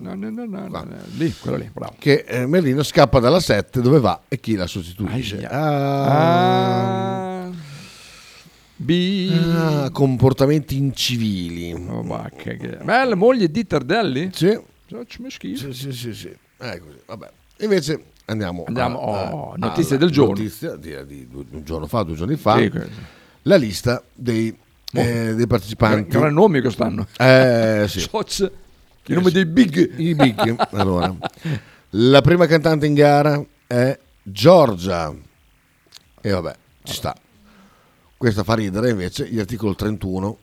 [0.00, 0.96] No, no, no, no, no, no.
[1.16, 1.94] Lì, quello lì, bravo.
[1.98, 5.44] che eh, Merlino scappa dalla 7 dove va e chi la sostituisce?
[5.44, 7.27] Ah, Ah,
[8.80, 9.30] B.
[9.54, 11.72] Ah, comportamenti incivili.
[11.72, 12.02] Oh.
[12.02, 14.30] Ma è la moglie di Tardelli?
[14.32, 14.58] Sì.
[14.88, 15.72] Facciamo schifo.
[15.72, 16.36] Sì, sì, sì, sì.
[16.56, 17.30] Così, vabbè.
[17.60, 20.34] Invece andiamo, Andiamo, a- oh, a- notizie del giorno.
[20.34, 22.56] Notizia di, di due- un giorno fa, due giorni fa.
[22.56, 22.70] Sì,
[23.42, 24.56] la lista dei,
[24.92, 26.10] eh, dei partecipanti.
[26.16, 27.06] Gran nomi quest'anno.
[27.18, 27.98] Eh, sì.
[28.08, 28.50] Soz.
[29.06, 29.98] Il nome dei big.
[29.98, 30.66] I big.
[30.72, 31.12] Allora,
[31.90, 35.12] la prima cantante in gara è Giorgia.
[36.20, 36.54] E vabbè,
[36.84, 37.14] ci sta.
[38.18, 40.38] Questa fa ridere invece gli articoli 31,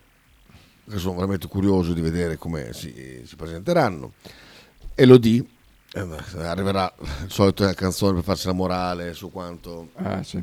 [0.89, 4.13] che sono veramente curioso di vedere come si, si presenteranno.
[4.95, 5.43] Elodie,
[5.93, 6.07] eh,
[6.37, 10.41] arriverà la solita canzone per farsi la morale su quanto Ah, sì.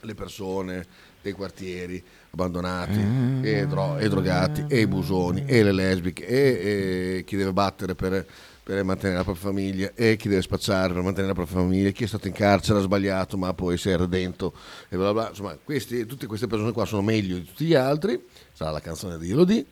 [0.00, 0.84] le persone
[1.22, 3.00] dei quartieri abbandonati
[3.42, 7.94] e, dro- e drogati e i busoni e le lesbiche e, e chi deve battere
[7.94, 8.26] per,
[8.62, 12.04] per mantenere la propria famiglia e chi deve spacciare per mantenere la propria famiglia chi
[12.04, 14.52] è stato in carcere ha sbagliato ma poi si è redento
[14.88, 18.22] e bla bla insomma questi- tutte queste persone qua sono meglio di tutti gli altri
[18.52, 19.64] sarà la canzone di Elodie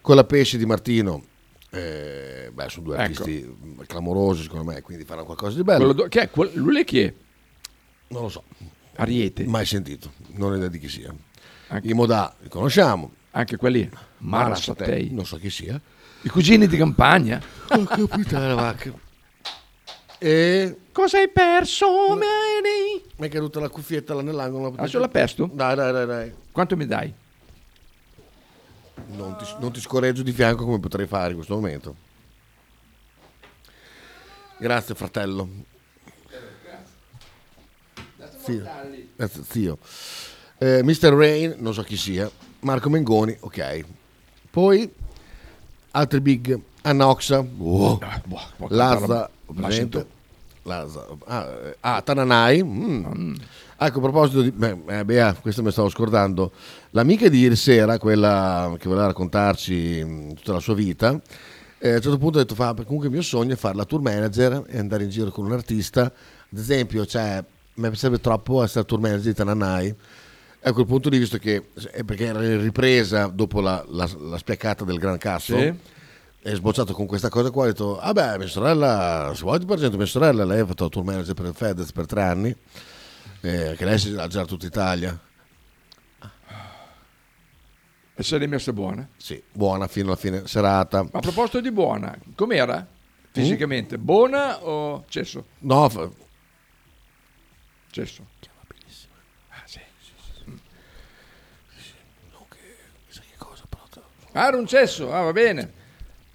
[0.00, 1.24] con la pesce di Martino
[1.70, 3.22] eh, beh, sono due Ecco.
[3.22, 6.30] artisti clamorosi secondo me quindi faranno qualcosa di bello do- che è?
[6.30, 7.12] Quel- lui chi è?
[8.08, 8.44] non lo so
[8.98, 9.44] Ariete.
[9.46, 11.12] mai sentito non ho idea di chi sia
[11.82, 13.88] i Modà li conosciamo Anche quelli.
[14.18, 14.58] Mara
[15.10, 15.78] non so chi sia
[16.22, 17.40] I cugini di campagna.
[17.66, 18.92] Porca puttana vacca.
[20.18, 21.86] E Cosa hai perso,
[22.16, 23.04] Mary?
[23.16, 24.72] mi è caduta la cuffietta là nell'angolo.
[24.76, 25.50] Ah, sulla pesto?
[25.52, 26.34] Dai, dai, dai, dai.
[26.50, 27.12] Quanto mi dai?
[29.08, 31.94] Non ti, non ti scorreggio di fianco come potrei fare in questo momento.
[34.58, 35.48] Grazie, fratello.
[38.38, 38.64] Zio.
[39.16, 39.78] Grazie, zio.
[40.58, 41.12] Eh, Mr.
[41.12, 42.30] Rain, non so chi sia.
[42.60, 43.84] Marco Mengoni, ok.
[44.50, 44.90] Poi
[45.90, 46.58] altri big.
[46.82, 47.40] Anna Oxa.
[47.56, 48.00] Wow.
[48.68, 49.30] Lazza.
[49.54, 50.06] presente?
[50.62, 51.06] Lazza.
[51.26, 52.62] Ah, eh, ah, Tananai.
[52.62, 53.34] mm.
[53.78, 54.50] Ecco, a proposito di...
[54.50, 56.52] Beh, eh, Bea, questo mi stavo scordando.
[56.90, 61.20] L'amica di ieri sera, quella che voleva raccontarci mh, tutta la sua vita,
[61.78, 63.84] eh, a un certo punto ha detto, fa, comunque il mio sogno è fare la
[63.84, 66.04] tour manager e andare in giro con un artista.
[66.04, 67.44] Ad esempio, cioè,
[67.74, 69.94] mi piacerebbe troppo essere tour manager di Tananai.
[70.66, 74.36] A quel punto lì, visto che, eh, perché era in ripresa dopo la, la, la
[74.36, 75.72] spiaccata del Gran Casso, Sì.
[76.42, 79.64] è sbocciato con questa cosa qua, ha detto, ah beh, mia sorella, se vuoi ti
[79.64, 82.56] presento mia sorella, lei ha fatto tour manager per il Fedez per tre anni,
[83.42, 85.16] eh, che lei si ha girato tutta Italia.
[88.18, 89.06] E sei rimessa buona?
[89.16, 91.02] Sì, buona fino alla fine serata.
[91.04, 92.84] Ma a proposito di buona, com'era?
[93.30, 95.44] Fisicamente, buona o cesso?
[95.60, 96.10] No, fa-
[97.90, 98.34] Cesso.
[104.36, 105.72] Ah, era un cesso, ah va bene.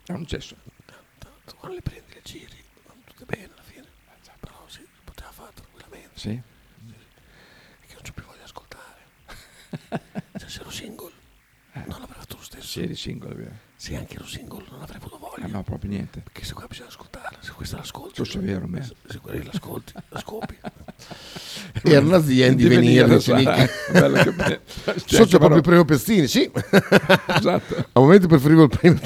[0.07, 0.55] Era un cesso.
[1.55, 3.85] quando le prendi le giri, vanno tutte bene alla fine,
[4.39, 6.09] però si poteva fare tranquillamente.
[6.17, 6.29] Sì.
[6.29, 9.01] Che non c'ho più voglia di ascoltare.
[10.47, 11.11] Se ero single,
[11.73, 12.65] non avrei fatto lo stesso.
[12.65, 13.70] Sì, eri single, vero?
[13.81, 15.45] Se anche ero single, non avrei avuto voglia.
[15.45, 16.19] Ah, no, proprio niente.
[16.19, 18.83] Perché se qua bisogna ascoltare, se questa l'ascolti, è vero, me.
[18.83, 20.55] se, se quella l'ascolti, la scopi.
[21.81, 23.43] Era una zia in Di divenire, sai.
[23.91, 24.61] Bello che be-
[25.03, 26.47] Socio proprio il premio Pezzini, sì.
[27.25, 27.87] Esatto.
[27.93, 29.01] A momenti preferivo il premio.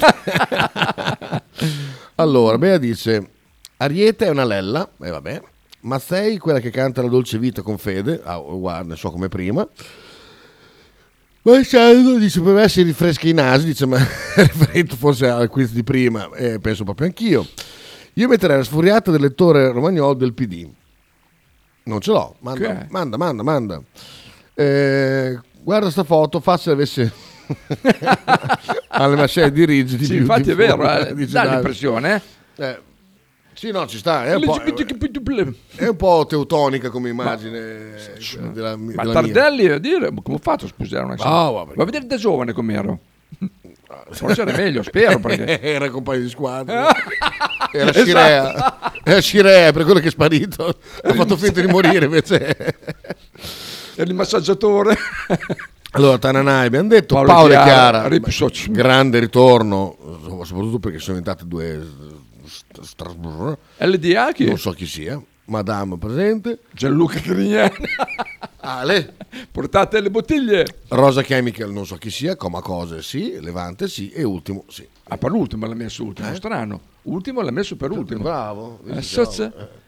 [2.16, 3.30] allora, Bea dice:
[3.78, 5.42] Ariete è una lella, e vabbè,
[5.80, 8.20] ma sei quella che canta la dolce vita con fede.
[8.22, 9.66] Ah, guarda, so come prima.
[11.46, 13.98] Ma Saldo dice per me si rinfresca i nasi, dice ma
[14.34, 17.46] riferito forse al quiz di prima, eh, penso proprio anch'io.
[18.14, 20.68] Io metterei la sfuriata del lettore romagnolo del PD.
[21.84, 22.86] Non ce l'ho, manda, Che?
[22.90, 23.80] manda, manda, manda.
[24.54, 27.12] Eh, guarda sta foto, fa se avesse
[28.88, 30.04] alle mascelle di rigidi.
[30.04, 32.22] Sì, infatti di è vero, eh, dà l'impressione,
[32.56, 32.80] eh.
[33.56, 34.26] Sì, no, ci sta.
[34.26, 37.94] È un, è un po' teutonica come immagine.
[38.52, 39.12] della, Ma della mia.
[39.12, 41.74] Tardelli, a dire, ma come ho fatto a sposare una vabbè.
[41.74, 42.98] Va a vedere da giovane com'ero.
[44.10, 45.58] Forse era meglio, spero, perché...
[45.62, 46.88] era compagno di squadra.
[47.72, 48.04] Era Esatto.
[48.04, 48.92] Scirea.
[49.02, 50.78] Era Scirea, per quello che è sparito.
[51.02, 52.56] Ha fatto finta di morire invece.
[53.96, 54.96] Era il massaggiatore.
[55.92, 59.96] Allora, Tananai abbiamo detto, Paolo Paolo, Chiara, Chiara, grande ritorno,
[60.44, 62.05] soprattutto perché sono diventate due.
[63.78, 64.44] LDA chi?
[64.46, 66.60] Non so chi sia, Madame presente.
[66.72, 67.86] Gianluca Grignani.
[68.60, 69.14] Ale.
[69.50, 70.66] Portate le bottiglie.
[70.88, 74.86] Rosa Chemical non so chi sia, Coma Cose sì, Levante sì e Ultimo sì.
[75.04, 76.80] Ah, per l'ultimo l'ha messo ultimo, strano.
[77.02, 78.22] Ultimo l'ha messo per ultimo.
[78.22, 78.80] Bravo.
[78.86, 78.98] Eh.
[78.98, 79.84] Eh.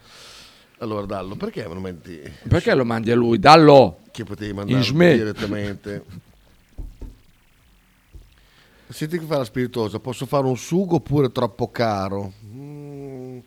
[0.78, 3.38] Allora Dallo, perché non metti Perché lo mandi a lui?
[3.40, 3.98] Dallo.
[4.12, 4.80] che potevi mandare
[5.16, 6.04] direttamente?
[8.91, 12.32] Senti che fa la spiritosa, posso fare un sugo oppure troppo caro?
[12.47, 13.39] Mm,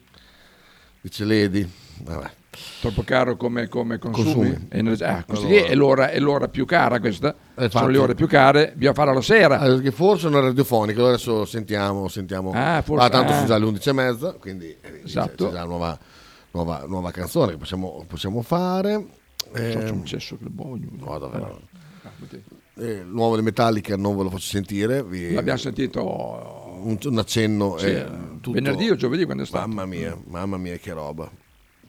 [1.01, 1.69] dice Lady.
[2.03, 2.29] Vabbè.
[2.81, 4.33] Troppo caro come, come consumi.
[4.33, 4.67] Consumi.
[4.69, 5.65] Energia- ah, così Allora.
[5.67, 7.33] è, l'ora, è l'ora più cara questa.
[7.53, 7.91] Sono infatti.
[7.91, 9.59] le ore più care, bisogna farla la sera.
[9.59, 12.51] Ah, perché forse non è radiofonica, adesso sentiamo, sentiamo.
[12.53, 13.35] Ah, forse- tanto ah.
[13.35, 15.45] sono già le 11 e mezza, quindi eh, Esatto.
[15.47, 15.99] c'è già una nuova,
[16.51, 19.05] nuova, nuova canzone che possiamo, possiamo fare.
[19.53, 20.77] Eh, C'è un cesso che buono.
[20.89, 21.61] no, davvero.
[22.03, 22.09] Ah.
[22.81, 25.03] Eh, il nuovo di Metallica non ve lo faccio sentire.
[25.03, 26.03] vi- L'abbiamo sentito
[26.83, 27.77] un, un accenno.
[27.77, 28.05] sì, eh,
[28.41, 29.67] tutto- venerdì o giovedì quando è stato.
[29.67, 31.29] Mamma mia, mamma mia, che roba.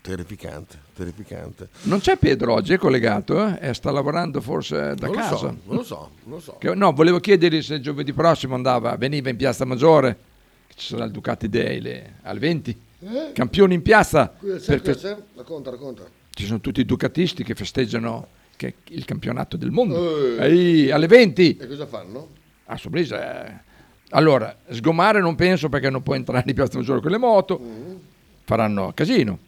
[0.02, 1.68] Terrificante, terrificante.
[1.82, 3.58] Non c'è Pedro oggi, è collegato, eh?
[3.68, 5.36] E sta lavorando forse da Non lo casa.
[5.36, 6.56] so, non lo so, non lo so.
[6.58, 10.16] Che- no, volevo chiedergli se giovedì prossimo andava, veniva in Piazza Maggiore,
[10.74, 12.76] ci sarà il Ducati Day le- alle 20.
[13.00, 13.30] Eh?
[13.32, 14.34] Campioni in piazza.
[14.36, 15.16] Qui c'è, per- qui c'è?
[15.36, 16.02] Racconta, racconta.
[16.34, 18.26] Ci sono tutti i ducatisti che festeggiano
[18.70, 20.36] che- il campionato del mondo.
[20.38, 20.46] Eh.
[20.46, 21.56] Ehi, alle 20.
[21.56, 22.28] E cosa fanno?
[22.66, 23.46] A sorpresa.
[23.46, 23.70] eh.
[24.10, 27.58] Allora, sgomare non penso perché non può entrare in Piazza Maggiore con le moto.
[27.60, 27.94] Mm.
[28.44, 29.38] Faranno casino.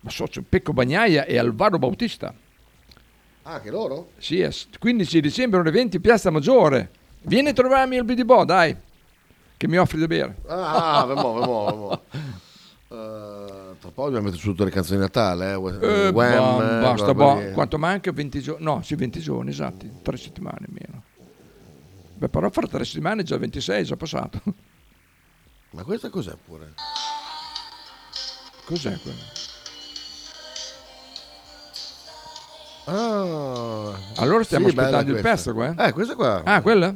[0.00, 2.32] Ma so, c'è Pecco Bagnaia e Alvaro Bautista.
[3.42, 4.10] Ah, che loro?
[4.18, 6.90] Sì, è s- 15 dicembre alle 20 Piazza Maggiore.
[7.22, 8.76] Vieni a trovarmi al BD dai,
[9.56, 10.36] che mi offri da bere.
[10.46, 12.02] Ah, vemo, vemo.
[12.90, 15.54] Eh, tra poco abbiamo messo tutte le canzoni di Natale, eh?
[15.54, 18.12] Wham, Eh, Wham, ba- eh, basta, roba boh, quanto manca?
[18.12, 18.64] 20 giorni?
[18.64, 21.02] No, sì, 20 giorni, esatti, tre settimane meno.
[22.14, 24.40] Beh, però fra tre settimane è già 26, è già passato.
[25.70, 26.72] Ma questa cos'è pure?
[28.64, 29.46] Cos'è quello?
[32.84, 35.86] Ah, Allora stiamo sì, aspettando il pezzo qua, eh?
[35.88, 36.42] Eh, questa qua.
[36.44, 36.94] Ah, quella?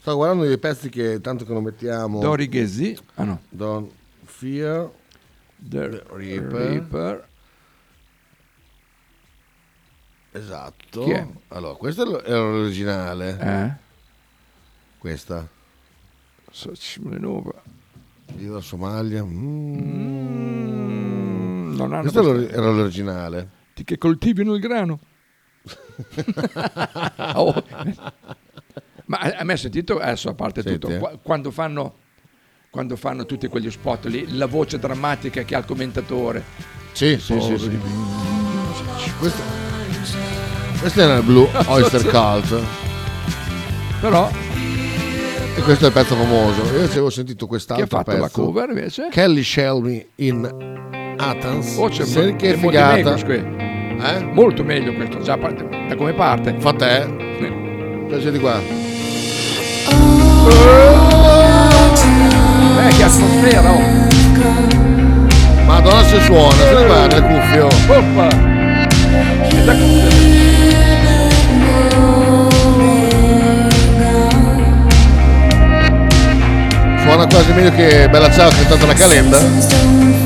[0.00, 2.18] Sto guardando dei pezzi che tanto che non mettiamo.
[2.20, 2.96] Dori Ghezzi.
[3.14, 3.40] Ah no.
[3.48, 3.90] Don't
[4.24, 4.90] Fear.
[5.60, 6.50] The Reaper.
[6.52, 7.26] Reaper.
[10.32, 11.04] Esatto.
[11.04, 11.26] Chi è?
[11.48, 13.38] Allora, questa è l'originale.
[13.40, 13.72] Eh?
[14.98, 15.46] Questa.
[16.50, 17.62] Saccimulenova.
[18.34, 19.24] Viva la Somalia.
[19.24, 20.36] Mm.
[21.76, 23.48] non hanno Questa questo- era l'originale.
[23.74, 24.98] Ti che coltivino il grano.
[27.34, 27.54] Oh.
[29.06, 30.98] Ma a a me sentito, adesso a parte Senti, tutto, eh.
[30.98, 31.96] qua- quando fanno,
[32.70, 36.44] quando fanno tutti quegli spot lì, la voce drammatica che ha il commentatore.
[36.92, 37.80] Sì, sì, sì, sì.
[39.18, 39.42] Questa,
[40.80, 42.60] questa era il Blue Oyster Cult.
[44.00, 44.30] Però
[45.56, 46.62] E questo è il pezzo famoso.
[46.74, 48.22] Io avevo sentito quest'altro Chi ha fatto pezzo.
[48.22, 49.08] la cover invece?
[49.10, 51.76] Kelly Shelby in Athens.
[51.76, 53.16] Oh, c'è Sì, mo- che figata.
[53.16, 54.22] Eh?
[54.32, 56.54] Molto meglio questo, già da come parte.
[56.58, 58.04] Fa te.
[58.08, 58.87] Piace di qua.
[62.88, 64.06] Eh, che atmosfera, oh.
[65.66, 67.66] Madonna se suona, se guarda il cuffio.
[67.66, 68.28] Oppa.
[69.50, 69.74] E da
[77.02, 80.17] Suona quasi meglio che Bella Ciao cantata la calenda.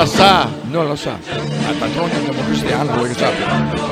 [0.00, 0.48] La sa.
[0.70, 1.10] Non lo sa.
[1.10, 3.88] Ma d'altronde è un democristiano, vuoi che sappia?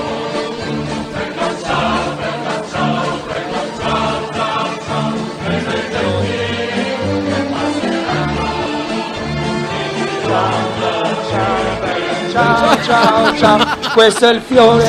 [12.32, 13.58] Ciao, ciao, ciao,
[13.92, 14.86] questo è il fiore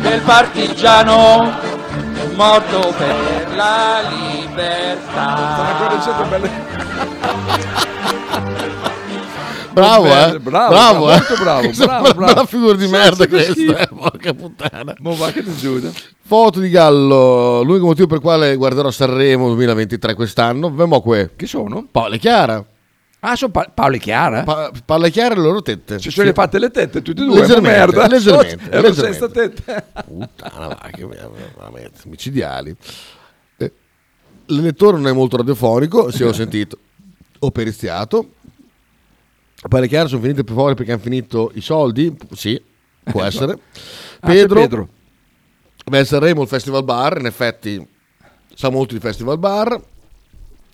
[0.00, 1.52] del partigiano
[2.34, 5.54] morto per la libertà.
[9.74, 10.38] Bravo, eh.
[10.38, 11.16] bravo, bravo, eh.
[11.16, 12.32] molto bravo, bravo, una bravo.
[12.32, 14.94] bella figura di Sì, merda sì, questa, eh, porca puttana.
[15.00, 15.90] Ma va che ti giuda.
[16.26, 21.32] Foto di Gallo, l'unico motivo per il quale guarderò Sanremo 2023 quest'anno, vemo que.
[21.36, 21.86] Chi sono?
[21.90, 22.64] Paolo e Chiara.
[23.26, 24.42] Ah, sono Pa- Paolo e Chiara?
[24.42, 25.98] Pa- Paolo e Chiara e le loro tette.
[25.98, 28.06] Ci sono le fatte le tette, tutte e due, Leggermente, merda.
[28.08, 29.02] leggermente, Ero leggermente.
[29.18, 29.84] senza tette.
[30.06, 31.06] Puttana, va, che
[31.56, 32.76] veramente micidiali.
[33.56, 33.72] Eh,
[34.46, 36.78] l'elettore non è molto radiofonico, se ho sentito,
[37.38, 38.28] ho periziato.
[39.68, 42.14] Paolo e Chiara sono finite più fuori perché hanno finito i soldi?
[42.32, 42.60] Sì,
[43.02, 43.52] può essere.
[44.20, 44.88] Ah, Pedro, Pedro.
[45.86, 47.86] Beh, Sanremo il Festival Bar, in effetti
[48.54, 49.80] sa molto di Festival Bar.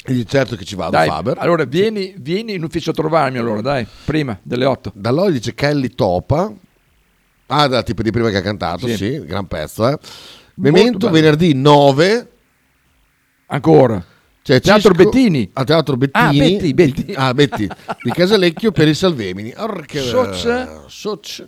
[0.02, 1.36] E certo che ci vado, Dai, Faber.
[1.38, 4.92] allora vieni, vieni in ufficio a trovarmi allora, dai, prima delle 8.
[4.94, 6.50] Da Loi dice Kelly Topa.
[7.48, 8.96] Ah, da tipo di prima che ha cantato, Sì.
[8.96, 9.86] sì, gran pezzo.
[9.88, 9.98] Eh.
[10.54, 12.30] Memento venerdì 9.
[13.46, 14.02] Ancora.
[14.42, 15.50] C'è Teatro Cisco- Bettini.
[15.52, 16.26] A Teatro Bettini.
[16.26, 17.12] Ah, Betti, Betti.
[17.14, 17.68] Ah, Betti.
[18.02, 19.52] Di Casalecchio per il Salvemini.
[19.56, 20.68] Orca- Soc.
[20.88, 21.46] Soc.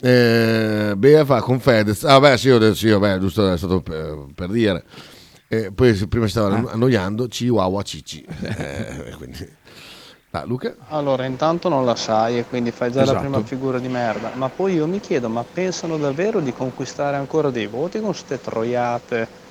[0.00, 2.04] Eh, Bea fa con Fedez.
[2.04, 4.84] Ah, beh, sì, ho sì, vabbè, giusto, è stato per, per dire.
[5.48, 6.72] Eh, poi prima si stava Ah.
[6.72, 8.24] annoiando, Chihuahua Cici.
[8.42, 9.56] Eh, quindi...
[10.32, 10.74] Ah, Luca?
[10.88, 13.14] Allora, intanto non la sai e quindi fai già Esatto.
[13.16, 14.30] la prima figura di merda.
[14.34, 18.38] Ma poi io mi chiedo, ma pensano davvero di conquistare ancora dei voti con ste
[18.40, 19.46] troiate?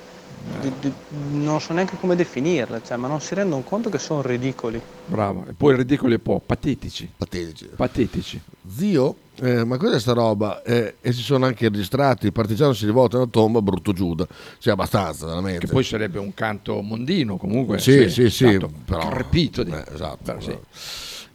[0.60, 0.92] Di- di-
[1.30, 4.80] non so neanche come definirle, cioè, ma non si rendono conto che sono ridicoli.
[5.06, 5.44] Bravo.
[5.48, 7.10] E poi ridicoli e po', patetici.
[7.16, 7.68] Patetici.
[7.76, 8.40] Patetici.
[8.68, 10.62] Zio, eh, ma cos'è sta roba?
[10.62, 14.26] Eh, e si sono anche registrati, il partigiano si rivolta alla tomba, brutto Giuda.
[14.58, 15.66] Sì, abbastanza, veramente.
[15.66, 17.78] Che poi sarebbe un canto mondino comunque.
[17.78, 19.70] Sì, sì, sì, esatto, però- Crepito di...
[19.70, 20.18] Eh, esatto.
[20.24, 20.58] Però sì.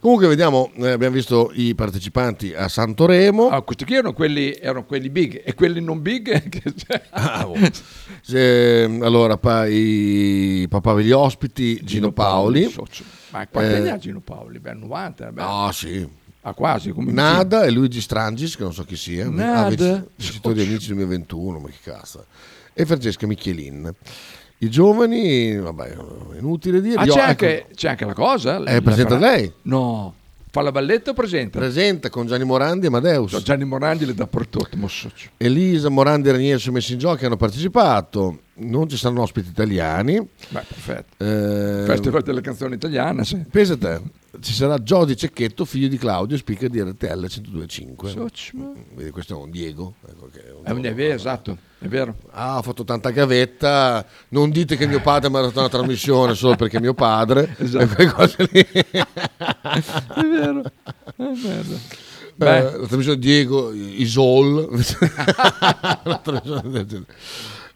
[0.04, 3.48] Comunque vediamo, eh, abbiamo visto i partecipanti a Santoremo.
[3.48, 6.42] Ah, questi qui erano quelli, erano quelli big e quelli non big.
[7.08, 7.54] Ah, oh.
[8.20, 12.68] Se- allora, pa- i papà degli ospiti, Gino, Paoli.
[12.68, 13.02] socio.
[13.30, 14.58] Ma quanti Eh, anni ha Gino Paoli?
[14.58, 15.32] Beh, 90.
[15.32, 15.40] Beh.
[15.42, 16.06] No, sì.
[16.46, 16.90] Ah, quasi.
[16.90, 19.28] Come Nada e Luigi Strangis, che non so chi sia.
[19.30, 19.94] Nada.
[19.94, 22.26] Ah, vincitore di Amici 2021, ma che cazzo.
[22.74, 23.90] E Francesca Michelin.
[24.58, 25.96] I giovani, vabbè,
[26.38, 26.96] inutile dire.
[26.96, 28.62] Ah, c'è, ecco, anche, c'è anche la cosa?
[28.62, 29.52] Eh, presenta farà- lei?
[29.62, 30.14] No.
[30.50, 31.58] Fa la balletta o presenta?
[31.58, 33.42] Presenta con Gianni Morandi e Amadeus.
[33.42, 35.30] Gianni Morandi le dà per tutto, mo socio.
[35.38, 38.38] Elisa, Morandi e Ranieri sono messi in gioco hanno partecipato.
[38.56, 40.16] Non ci saranno ospiti italiani.
[40.20, 41.24] Beh, perfetto.
[41.24, 43.44] Eh, Festival delle canzoni italiane, sì.
[43.50, 44.00] Pensa te,
[44.40, 48.06] ci sarà Giodi Cecchetto, figlio di Claudio, speaker di RTL 102.5.
[48.08, 48.52] Socio.
[48.94, 49.94] Vedi, questo è un Diego.
[50.08, 52.14] ecco che è un È, un- vero, esatto, è vero.
[52.30, 54.06] Ah, ho fatto tanta gavetta.
[54.28, 57.54] Non dite che mio padre mi ha dato una trasmissione solo perché mio padre.
[57.58, 58.00] Esatto.
[58.00, 58.60] E cose lì.
[58.70, 61.74] È vero, è vero.
[61.74, 62.62] Eh, Beh.
[62.62, 64.68] la trasmissione di Diego Isol.
[66.04, 67.06] Una trasmissione del genere.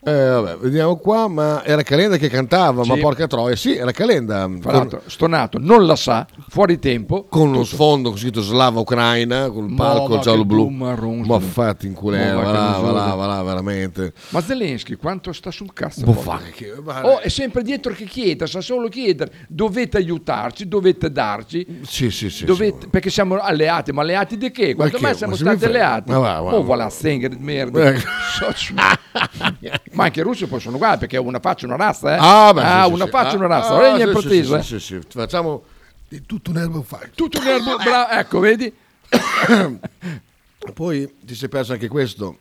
[0.01, 3.01] Eh, vabbè, vediamo qua, ma era Calenda che cantava, ma Sì.
[3.01, 4.49] porca troia, sì, era Calenda.
[4.63, 7.25] L'altro, stonato, non la sa, fuori tempo.
[7.29, 10.63] con uno sfondo scritto Slava Ucraina, con il Ma- palco ma giallo che blu.
[10.69, 14.13] boomerang, Ma fatti in Ma va là, va là, va là, veramente.
[14.29, 16.05] Ma Zelensky quanto sta sul cazzo?
[16.05, 16.31] Boh, proprio?
[16.31, 19.31] fa che- ma- Oh, è sempre dietro che chiede, sa solo chiedere.
[19.49, 21.81] Dovete aiutarci, dovete darci.
[21.81, 22.45] Sì, sì, sì.
[22.45, 24.75] dovete- Perché siamo alleati, ma alleati di che?
[24.75, 26.09] Quando mai siamo Ma stati alleati?
[26.11, 27.77] Ma va, va, oh, voilà, Stenger merda.
[27.91, 27.97] Eh.
[29.91, 32.17] ma anche i russi poi sono uguali perché una faccia una razza, eh?
[32.19, 33.11] Ah, beh, sì, sì, una sì.
[33.11, 33.75] faccia Ah, una razza.
[33.75, 34.79] ah, Regna sì, in sì, sì, eh.
[34.79, 34.99] sì.
[35.09, 35.63] Facciamo
[36.07, 37.09] di tutto un erbo fai.
[37.13, 38.73] Tutto un erbo, bravo, ecco, vedi?
[40.73, 42.37] Poi ti sei perso anche questo,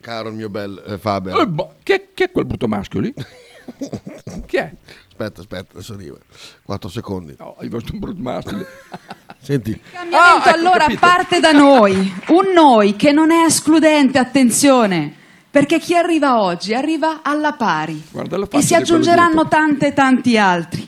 [0.00, 1.36] caro il mio bel eh, Faber.
[1.38, 3.12] Eh, boh, che, che è quel brutto maschio lì?
[4.46, 4.72] Chi è?
[5.08, 6.16] Aspetta, aspetta, adesso arriva.
[6.62, 7.34] 4 secondi.
[7.38, 8.66] No, hai visto un brutto maschio lì.
[9.40, 10.98] Senti, cambiamento ecco, allora capito.
[11.00, 15.14] parte da noi, un noi che non è escludente, attenzione,
[15.56, 20.86] perché chi arriva oggi arriva alla pari Guarda e si aggiungeranno tante tanti altri.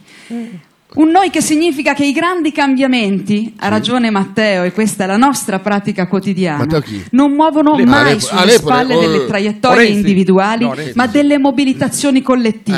[0.94, 5.16] Un noi che significa che i grandi cambiamenti, ha ragione Matteo e questa è la
[5.16, 6.66] nostra pratica quotidiana,
[7.12, 7.84] non muovono Lepore.
[7.90, 9.98] mai Ah, sulle Lepore, spalle oh, delle traiettorie Renzi.
[10.00, 10.92] individuali, No, Renzi.
[10.96, 12.76] ma delle mobilitazioni collettive.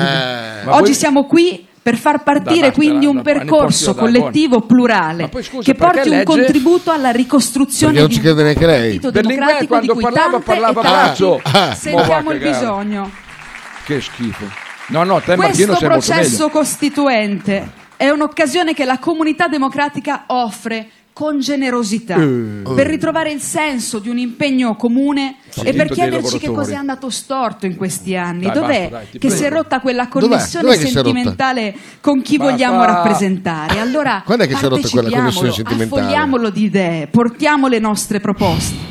[0.64, 0.68] Eh.
[0.68, 5.62] Oggi voi- siamo qui per far partire quindi un percorso collettivo plurale Ma poi scusa,
[5.62, 8.81] che porti un legge- contributo alla ricostruzione perché non di ci crede neanche lei.
[8.81, 11.41] partito Berlinguer democratico di quando cui parlava, tante parlava e tanti braccio.
[11.43, 13.11] Ah, ma sentiamo il bisogno.
[13.85, 14.45] Che schifo.
[14.89, 20.89] No, no, te Questo processo costituente è un'occasione che la comunità democratica offre
[21.21, 22.62] con generosità Eh.
[22.75, 25.61] per ritrovare il senso di un impegno comune Sì.
[25.66, 26.55] e per chiederci che lavoratori.
[26.55, 28.45] cosa è andato storto in questi anni.
[28.45, 29.55] Dai, Dov'è basta, dai, che si è prego.
[29.57, 30.27] rotta quella Dov'è?
[30.29, 31.05] connessione Dov'è che si è rotta?
[31.05, 32.53] sentimentale con chi Basta.
[32.53, 33.81] vogliamo rappresentare?
[33.81, 36.01] Allora Quando è che si è rotta quella connessione sentimentale?
[36.03, 38.89] affogliamolo di idee, portiamo le nostre proposte.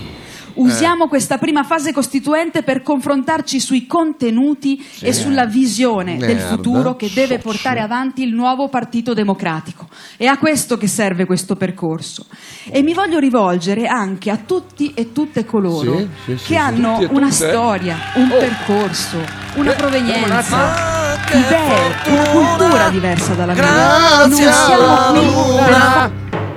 [0.60, 6.48] Usiamo questa prima fase costituente per confrontarci sui contenuti e sulla visione del Merda.
[6.48, 9.88] futuro che deve portare avanti il nuovo Partito Democratico.
[10.18, 12.26] È a questo che serve questo percorso.
[12.70, 16.56] E mi voglio rivolgere anche a tutti e tutte coloro Sì, sì, sì, che sì.
[16.56, 18.38] hanno una storia, un Oh.
[18.38, 19.18] percorso,
[19.56, 24.26] una Eh, provenienza, idee, una cultura diversa dalla mia.
[24.26, 26.12] Non siamo qui per luna,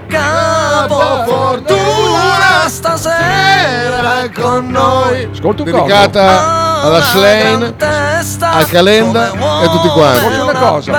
[0.09, 1.82] capo fortuna
[2.69, 5.29] stasera con noi.
[5.33, 5.71] Ascolta un.
[5.71, 7.75] Dedicata alla Schlein,
[8.41, 10.19] a Calenda e a tutti quanti.
[10.19, 10.93] Ascolta una cosa.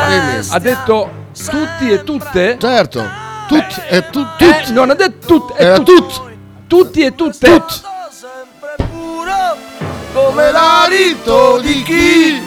[0.50, 1.10] Ha detto
[1.50, 2.58] tutti e tutte?
[2.60, 3.04] Certo,
[3.48, 4.70] tutti e tu, tutti.
[4.70, 5.54] Eh, non ha detto tutti.
[5.62, 6.32] E tutti.
[6.68, 7.64] Tutti e tutte.
[10.14, 12.42] Come l'alito di chi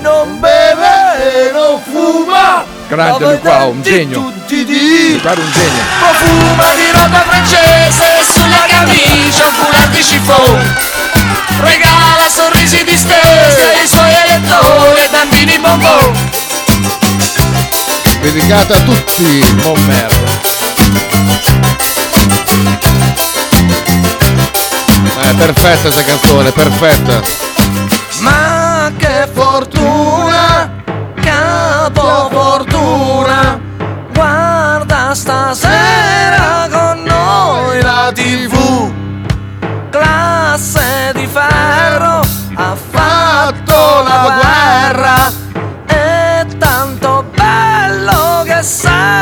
[0.00, 2.64] non beve e non fuma.
[2.88, 4.20] Grande lui qua, un genio.
[4.20, 5.82] Tutti di Guarda un genio.
[5.98, 8.29] Profuma di roba francese
[8.70, 10.76] camicia un foulard di chiffon
[11.60, 16.30] Regala sorrisi distesi ai suoi elettori e bambini bonbon
[18.20, 19.42] Dedicata a tutti.
[19.62, 20.30] Oh merda.
[25.22, 27.22] È perfetta questa canzone, perfetta.
[28.18, 30.29] Ma che fortuna,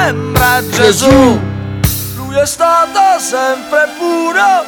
[0.08, 1.38] sembra Gesù
[2.16, 4.64] Lui è stato sempre puro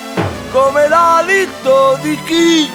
[0.53, 2.71] come l'alito di chi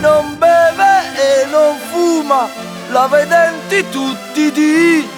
[0.00, 2.48] non beve e non fuma,
[2.90, 5.08] la vedenti tutti di.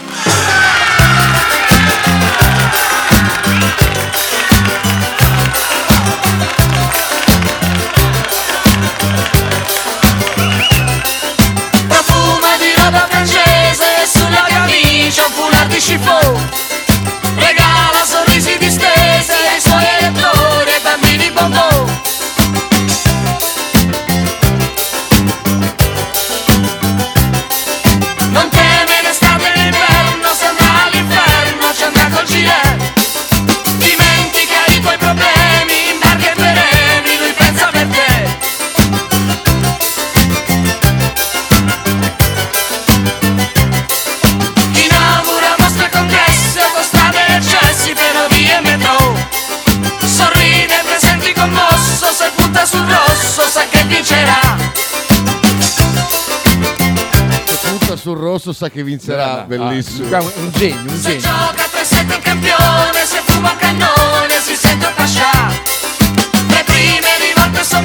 [10.34, 10.75] Profuma
[15.06, 16.50] camicia un foulard di chiffon
[17.36, 19.45] Regala sorrisi distesi
[58.36, 60.14] rosso sa che vincerà, bellissimo.
[60.14, 61.20] Ah, un genio, un Se genio.
[61.20, 65.30] gioca a 3-7 il campione, se fuma un cannone si sente pascià
[66.48, 67.84] Le prime rivolte son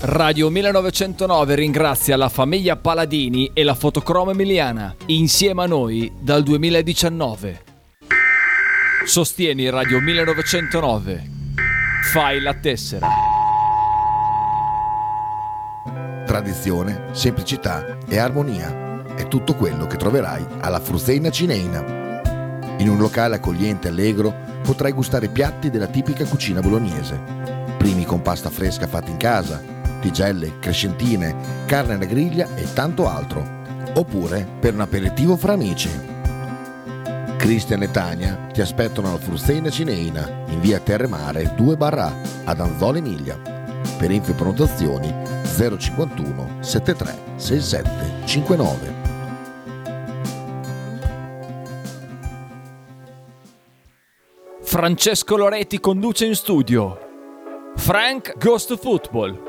[0.00, 7.62] Radio 1909 ringrazia la famiglia Paladini e la fotocromo emiliana, insieme a noi dal 2019.
[9.04, 11.30] Sostieni Radio 1909.
[12.12, 13.08] Fai la tessera.
[16.24, 22.22] Tradizione, semplicità e armonia è tutto quello che troverai alla Fruzeina Cineina.
[22.78, 27.20] In un locale accogliente e allegro potrai gustare piatti della tipica cucina bolognese.
[27.78, 33.56] Primi con pasta fresca fatta in casa, tigelle, crescentine, carne alla griglia e tanto altro.
[33.94, 35.90] Oppure per un aperitivo fra amici.
[37.36, 42.12] Cristian e Tania ti aspettano alla Fruzeina Cineina in via Terremare 2 barra
[42.44, 43.38] ad Anzola Emilia.
[43.96, 45.14] Per info e prenotazioni
[45.44, 47.90] 051 73 67
[48.24, 49.06] 59.
[54.60, 56.98] Francesco Loretti conduce in studio.
[57.76, 59.47] Frank Goes to Football.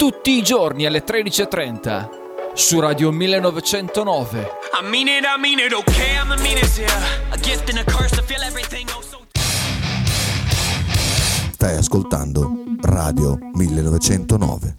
[0.00, 4.38] Tutti i giorni alle 13.30 su Radio 1909.
[4.80, 6.88] I mean it, I mean it, okay, I'm the meanest, yeah.
[7.28, 9.18] A gift and a curse to feel everything, oh so
[11.52, 12.50] Stai ascoltando
[12.80, 14.78] Radio 1909.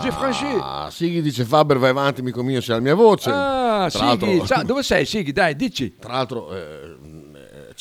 [0.02, 0.46] J'ai franchi.
[0.60, 3.30] Ah, Sighi dice Faber vai avanti, amico mio, c'è la mia voce.
[3.32, 5.32] Ah, Sighi, dove sei Sighi?
[5.32, 5.96] Dai, dici.
[5.98, 6.98] Tra l'altro, eh,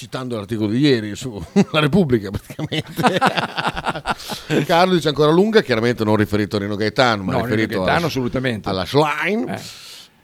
[0.03, 3.21] citando l'articolo di ieri su La Repubblica, praticamente.
[4.67, 8.07] Carlo dice ancora lunga, chiaramente non riferito a Rino Gaetano, ma No, riferito Gaetano alla,
[8.07, 8.69] assolutamente.
[8.69, 9.49] alla Schlein.
[9.49, 9.61] Eh.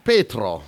[0.02, 0.62] Petro,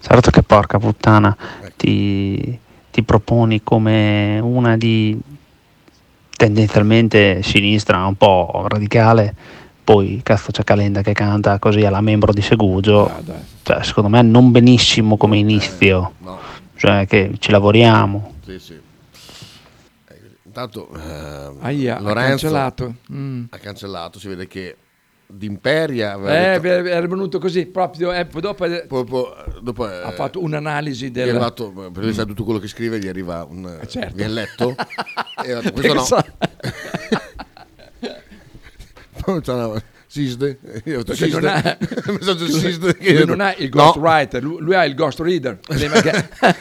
[0.00, 1.72] Certo che porca puttana Ecco.
[1.76, 2.58] ti,
[2.90, 5.18] ti proponi come una di
[6.34, 9.34] tendenzialmente sinistra, un po' radicale,
[9.84, 13.20] poi cazzo c'è Calenda che canta così alla membro di Segugio, Ah,
[13.64, 16.38] cioè, secondo me non benissimo come inizio, no.
[16.78, 18.36] Cioè che ci lavoriamo.
[18.44, 18.72] Sì, sì.
[20.08, 22.94] Eh, Intanto eh, Aia, ha Lorenzo cancellato.
[23.12, 23.44] Mm.
[23.50, 24.76] ha cancellato, si vede che
[25.30, 30.02] D'Imperia aveva Eh, detto- era venuto così, proprio eh, poi dopo, eh, dopo, dopo, eh,
[30.02, 31.28] ha fatto un'analisi gli è del...
[31.28, 34.14] arrivato, per vedere tutto quello che scrive, gli arriva un certo.
[34.14, 34.74] viene letto
[35.44, 36.24] e ha detto, questo
[39.52, 39.82] no.
[40.10, 41.76] Sisde, io ho detto, Perché non ha,
[42.20, 43.82] Sisde, Sisde lui io- non ha il No.
[43.92, 45.58] ghostwriter, lui, lui ha il ghost reader.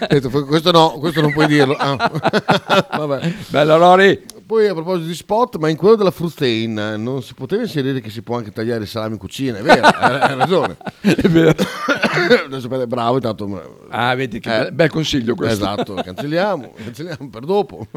[0.10, 1.74] Detto, questo no, questo non puoi dirlo.
[1.76, 1.96] Ah.
[2.98, 3.34] Vabbè.
[3.48, 4.22] Bello Lori.
[4.48, 8.10] Poi a proposito di spot, ma in quello della Frustein non si poteva inserire che
[8.10, 10.78] si può anche tagliare il salame in cucina, è vero, hai ragione.
[11.02, 11.54] È vero.
[12.46, 13.88] Adesso bravo, intanto...
[13.90, 15.66] Ah, vedi che Eh, bel consiglio questo.
[15.66, 17.88] Esatto, cancelliamo, cancelliamo per dopo.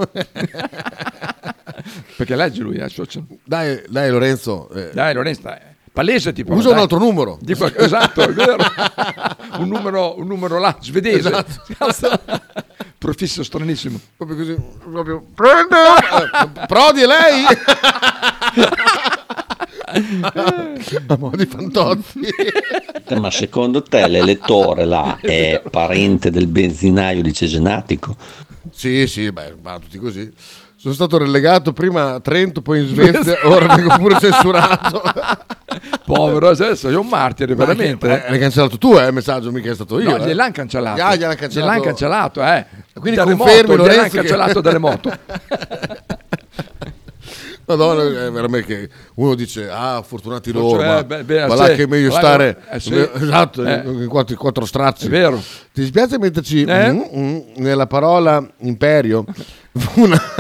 [2.17, 3.25] Perché legge lui, eh, social.
[3.45, 4.69] Dai, dai Lorenzo.
[4.71, 5.59] eh, Dai Lorenzo, dai.
[5.93, 6.55] Palese tipo.
[6.55, 7.39] Usa un altro numero.
[7.41, 8.57] Di qual- esatto, è vero.
[9.59, 11.29] un, numero, un numero là, svedese.
[11.29, 12.21] Esatto.
[12.97, 13.99] Profisso stranissimo.
[14.17, 15.77] Proprio così, proprio prende
[16.63, 17.45] eh, Prodi è lei?
[21.09, 22.21] A mo' di fantozzi.
[23.19, 28.17] Ma secondo te l'elettore là è parente del benzinaio di Cesenatico?
[28.71, 30.31] Sì, sì, beh, va tutti così.
[30.81, 35.03] Sono stato relegato prima a Trento, poi in Svezia, ora vengo pure censurato.
[36.07, 38.07] Povero, adesso è un martire, Ma veramente.
[38.09, 40.17] che- eh, l'hai cancellato tu, eh, il messaggio, mica è stato io.
[40.17, 40.27] No, eh.
[40.27, 41.03] gliel'hanno cancellato.
[41.03, 41.59] Ah, gliel'hanno cancellato.
[41.59, 42.67] Gliel'hanno cancellato, eh.
[42.95, 45.11] Quindi Dalle confermi, moto, gliel'hanno Lorenzo, che- cancellato dalle moto.
[47.77, 51.69] Madonna, è veramente che uno dice, ah, fortunati loro, eh, ma, beh, beh, ma là
[51.69, 52.95] che è meglio stare, eh, sì.
[53.15, 53.83] esatto, Eh.
[53.87, 55.07] in quattro, quattro strazzi.
[55.07, 55.37] È vero.
[55.73, 56.93] Ti dispiace metterci Eh?
[56.93, 59.25] mm, mm, nella parola imperio
[59.97, 60.21] una...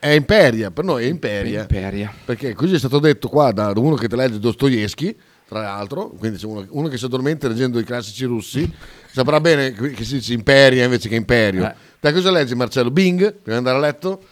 [0.00, 1.62] è imperia, per noi è imperia.
[1.62, 2.12] Imperia.
[2.24, 5.16] Perché così è stato detto qua da uno che te legge Dostoevsky,
[5.48, 8.70] tra l'altro, quindi c'è uno, uno che si addormenta leggendo i classici russi,
[9.12, 11.66] saprà bene che si dice imperia invece che imperio.
[11.66, 11.74] Eh.
[12.00, 12.90] Te cosa leggi Marcello?
[12.92, 13.18] Bing?
[13.18, 14.22] Prima di andare a letto?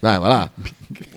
[0.00, 0.50] Dai, va là.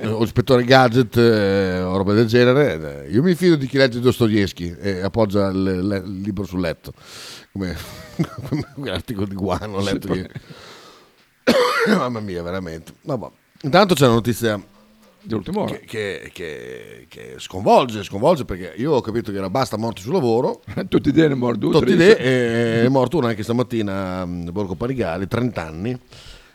[0.09, 3.05] O ispettore gadget eh, o roba del genere.
[3.05, 6.61] Eh, Io mi fido di chi legge Dostoevsky e appoggia il, il- il libro sul
[6.61, 6.93] letto.
[7.51, 7.75] Come,
[8.73, 10.29] quell'articolo di Guano ho letto ieri.
[11.87, 12.93] Mamma mia, veramente.
[13.03, 13.27] Vabbè.
[13.63, 14.59] Intanto c'è una notizia
[15.29, 15.75] Dell'ultima ora.
[15.75, 20.13] che, che- che- che sconvolge, sconvolge perché io ho capito che era basta morti sul
[20.13, 20.61] lavoro.
[20.89, 21.69] Tutti idee ne morto.
[21.69, 25.99] Tutti idee, e è morto uno anche stamattina a Borgo Parigali, 30 anni.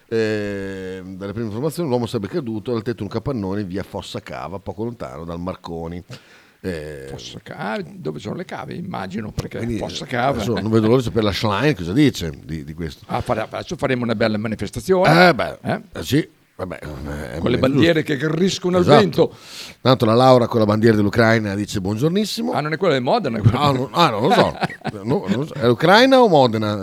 [0.06, 4.20] Eh, dalle prime informazioni l'uomo sarebbe caduto dal tetto di un capannone in via Fossa
[4.20, 6.02] Cava, poco lontano dal Marconi.
[6.60, 10.36] Eh, Fossa Cava, dove sono le cave, immagino, perché quindi, Fossa Cava.
[10.36, 13.04] adesso non vedo l'ora di sapere la Schlein cosa dice di, di questo.
[13.08, 15.28] Ah, fare- adesso faremo una bella manifestazione.
[15.28, 16.26] Eh beh, eh, sì,
[16.56, 18.26] vabbè, eh, Con le è bandiere giusto.
[18.26, 18.98] che griscono al Esatto.
[19.00, 19.34] vento.
[19.80, 22.52] Tanto la Laura con la bandiera dell'Ucraina dice buongiornissimo.
[22.52, 23.40] Ah, non è quella di Modena?
[23.52, 24.56] Ah, non, ah, non lo so.
[25.04, 25.54] No, non lo so.
[25.54, 26.74] È Ucraina o Modena?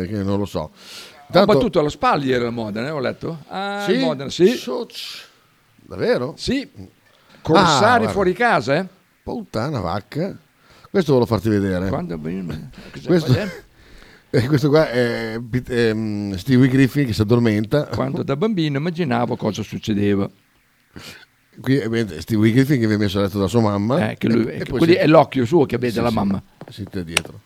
[0.00, 0.70] Eh, non lo so.
[0.72, 3.38] Ha Intanto- battuto alla spaglia era Modena, eh, ho letto.
[3.48, 3.98] Ah, Sì?
[3.98, 4.56] Modena, sì.
[5.76, 6.34] Davvero?
[6.36, 6.68] Sì.
[7.42, 8.86] Corsari Ah, fuori casa, eh?
[9.22, 10.36] Puttana vacca.
[10.90, 11.88] Questo volevo farti vedere.
[11.88, 12.18] Quando
[13.04, 13.32] Questo,
[14.32, 14.38] eh?
[14.44, 17.86] eh, questo qua è Pete- ehm, Stewie Griffin che si addormenta.
[17.86, 20.28] Quando da bambino immaginavo cosa succedeva.
[21.60, 24.10] Qui è ovviamente Stewie Griffin che viene messo a letto da sua mamma.
[24.10, 26.14] Eh, che lui- E- e si- è l'occhio suo che vede Sì, la sì.
[26.14, 26.42] mamma.
[26.68, 27.40] Siete dietro.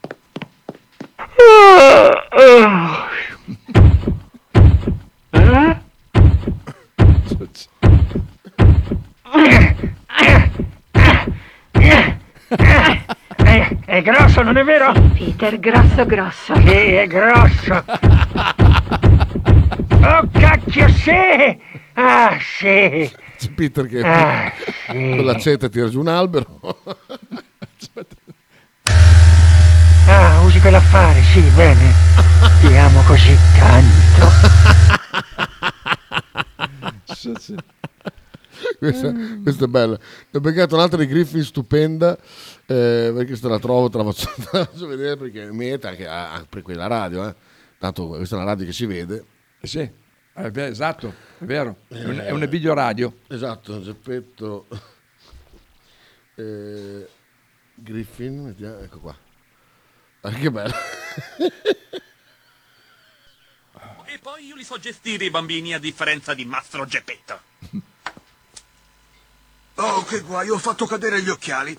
[12.49, 14.93] È, è grosso, non è vero?
[15.15, 16.55] Peter, grosso grosso.
[16.55, 17.85] Sì, è grosso.
[20.01, 21.59] Oh, cacchio, sì!
[21.95, 23.11] Ah, sì!
[23.37, 24.53] C'è Peter che Ah,
[24.87, 24.93] sì.
[24.93, 26.61] con l'accetta tira giù un albero.
[30.07, 31.93] Ah, usi quell'affare, sì, bene.
[32.61, 34.31] Ti amo così tanto.
[38.79, 39.13] questa,
[39.43, 39.99] questa è bella.
[40.31, 42.17] Ne ho beccato un'altra di Griffin stupenda,
[42.67, 45.89] eh, perché se la trovo te la faccio, te la faccio vedere perché è meta
[45.91, 47.29] anche a- a- per quella radio.
[47.29, 47.35] Eh.
[47.79, 49.25] Tanto questa è una radio che si vede.
[49.61, 51.77] Eh sì, è esatto, è vero.
[51.89, 53.19] È, un- è una videoradio.
[53.29, 54.67] Esatto, Geppetto
[56.35, 57.09] eh,
[57.75, 59.17] Griffin, ecco qua.
[60.23, 60.75] Ah, che bello.
[64.09, 67.41] E poi io li so gestire i bambini a differenza di Mastro Geppetto.
[69.75, 71.77] Oh, che guai, ho fatto cadere gli occhiali.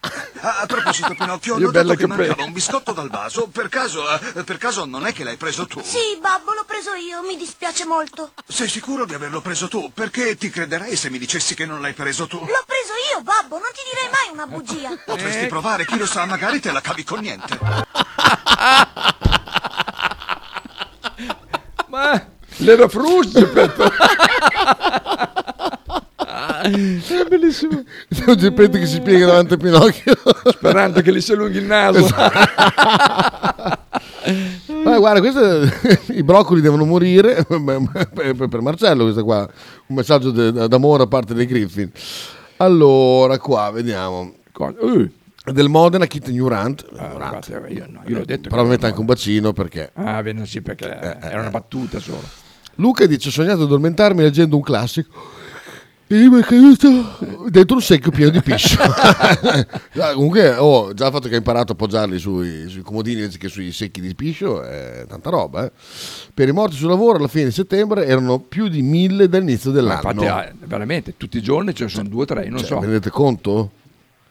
[0.00, 3.48] A, a proposito, Pinocchio, ho Io notato bella che che mancava un biscotto dal vaso.
[3.48, 5.82] Per caso, eh, per caso non è che l'hai preso tu?
[5.82, 8.32] Sì, babbo, l'ho preso io, mi dispiace molto.
[8.46, 9.90] Sei sicuro di averlo preso tu?
[9.92, 12.38] Perché ti crederei se mi dicessi che non l'hai preso tu?
[12.38, 14.90] L'ho preso io, babbo, non ti direi mai una bugia.
[15.04, 17.58] Potresti provare, chi lo sa, magari te la cavi con niente.
[21.88, 22.26] Ma
[22.58, 23.92] l'era frusto, Geppetto.
[26.62, 27.82] È bellissimo.
[28.08, 30.14] C'è un Geppetto che si piega davanti a Pinocchio.
[30.50, 32.06] Sperando che gli si allunghi il naso.
[34.84, 39.48] Ma guarda, questo, i broccoli devono morire per, Marcello, questo qua,
[39.86, 41.90] un messaggio d'amore da parte dei Griffin.
[42.58, 44.34] Allora, qua vediamo.
[44.58, 45.08] Uh.
[45.52, 46.86] Del Modena, Kit Newrant.
[46.90, 48.48] guarda, io, no, io l'ho detto.
[48.48, 49.90] Però mette anche un bacino perché...
[49.94, 52.22] Ah, bene, sì, perché Eh, era una battuta solo.
[52.74, 55.97] Luca dice, ho sognato di addormentarmi leggendo un classico E mi è caduto
[57.50, 58.78] dentro un secchio pieno di piscio.
[60.14, 63.48] Comunque, oh, già il fatto che hai imparato a appoggiarli sui, sui comodini invece che
[63.48, 65.66] sui secchi di piscio è tanta roba.
[65.66, 65.72] eh.
[66.32, 70.10] Per i morti sul lavoro alla fine di settembre erano più di mille dall'inizio dell'anno.
[70.10, 72.78] Infatti, ah, veramente, tutti i giorni ce ne sono due o tre, non Cioè, so.
[72.78, 73.70] Vi rendete conto?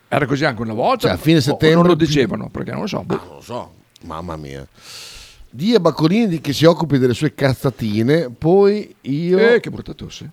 [0.07, 1.07] Era così anche una volta?
[1.07, 3.03] Cioè, a fine settembre non lo dicevano, perché non lo so.
[3.03, 3.15] boh.
[3.23, 3.73] Non lo so,
[4.05, 4.65] mamma mia.
[5.49, 9.37] Di a Baccolini che si occupi delle sue cazzatine, poi io...
[9.37, 10.31] Eh, che brutta tosse.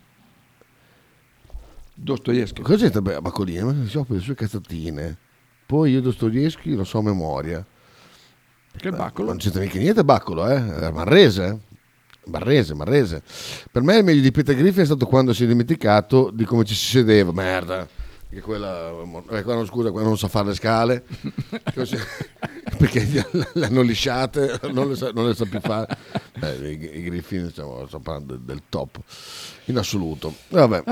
[1.94, 2.62] Dostoevsky.
[2.62, 3.62] Cosa c'è a Baccolini?
[3.62, 5.16] Ma si occupa delle sue cazzatine.
[5.66, 7.64] Poi io Dostoevsky lo so a memoria.
[8.72, 9.28] Perché il baccolo?
[9.28, 10.54] Non c'entra mica niente Baccolo, eh?
[10.54, 11.58] Era Marrese, eh?
[12.26, 13.22] Marrese, Marrese.
[13.70, 16.64] Per me il meglio di Peter Griffin è stato quando si è dimenticato di come
[16.64, 17.32] ci si sedeva.
[17.32, 17.86] Merda.
[18.34, 18.90] Che quella,
[19.30, 21.04] eh, qua non, scusa, quella non sa fare le scale.
[21.74, 21.96] Così-
[22.76, 23.06] perché
[23.52, 25.96] le hanno lisciate, non le sa, non le sa più fare.
[26.42, 28.98] Eh, i, I Griffin, sto parlando del, del top
[29.66, 30.34] in assoluto.
[30.48, 30.82] Vabbè,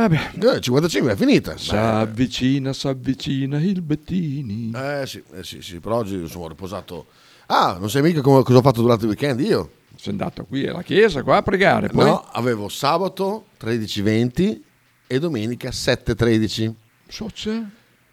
[0.40, 1.56] Eh, 55 è finita.
[1.56, 4.70] S'avvicina, s'avvicina il Bettini.
[4.74, 7.06] Eh sì, eh sì, sì, per oggi sono riposato.
[7.46, 9.70] Ah, non sai mica come- cosa ho fatto durante il weekend io?
[9.96, 14.60] Sei andato qui alla chiesa qua a pregare, poi No, avevo sabato 13.20
[15.06, 16.72] e domenica 7.13.
[17.12, 17.62] So c'è.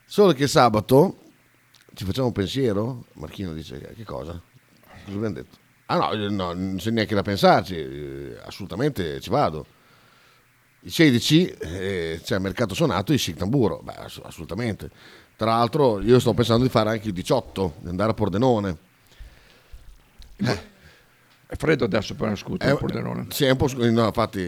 [0.05, 1.19] Solo che sabato
[1.93, 3.05] ci facciamo un pensiero?
[3.13, 4.33] Marchino dice che cosa?
[5.05, 5.55] Cosa abbiamo detto?
[5.85, 9.65] Ah no, eh, no, non c'è neanche da pensarci, eh, assolutamente ci vado.
[10.81, 14.89] Il 16 eh, c'è il mercato suonato di Sic Tamburo, beh ass- assolutamente.
[15.37, 18.77] Tra l'altro io sto pensando di fare anche il 18, di andare a Pordenone.
[20.35, 23.27] È freddo adesso per una scooter Eh, il Pordenone.
[23.29, 24.39] Sì, è un po' sc- no, infatti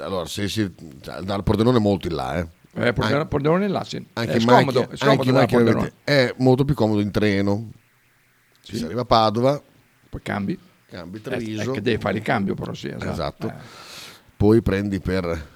[0.00, 2.46] allora, se si cioè, dal Pordenone è molto in là, eh.
[2.74, 3.96] Eh, Pordenone, Pordenone là, sì.
[4.14, 7.10] Anche è in scomodo, macchina- è scomodo anche in avete- è molto più comodo in
[7.10, 7.70] treno.
[8.62, 9.60] Si arriva a Padova,
[10.08, 10.58] Poi cambi.
[10.88, 11.70] cambi Eh, Treviso.
[11.70, 12.88] è che devi fare il cambio però, sì.
[12.88, 13.10] Esatto.
[13.10, 13.46] Esatto.
[13.48, 13.54] Eh.
[14.36, 15.48] Poi prendi per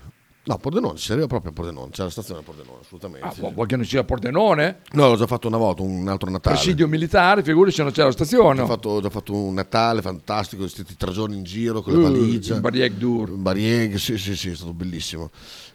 [0.46, 3.26] No, Pordenone, si arriva proprio a Pordenone, c'è la stazione a Pordenone, assolutamente.
[3.26, 4.80] Ah, vu- vuoi che non sia Pordenone?
[4.92, 6.56] No, l'ho già fatto una volta, un altro Natale.
[6.56, 8.60] Presidio militare, figuri se non c'è la stazione.
[8.60, 11.98] Ho fatto, ho già fatto un Natale fantastico, stati tre giorni in giro con la
[12.00, 12.56] Uh, valigia.
[12.56, 13.30] in Barieg Dur.
[13.30, 15.30] Barieg, sì, sì, sì, è stato bellissimo.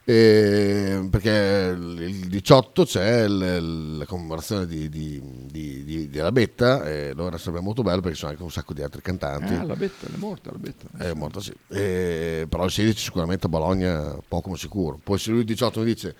[0.05, 5.21] E perché il 18 c'è la commemorazione di, di,
[5.51, 8.73] di, di- della Betta e allora sarebbe molto bello perché ci sono anche un sacco
[8.73, 9.53] di altri cantanti.
[9.53, 10.87] Ah, la betta, è morta la betta.
[10.97, 11.53] È morta sì.
[11.67, 14.99] E- però il 16 sicuramente a Bologna poco ma sicuro.
[15.03, 16.15] Poi se lui il 18 mi dice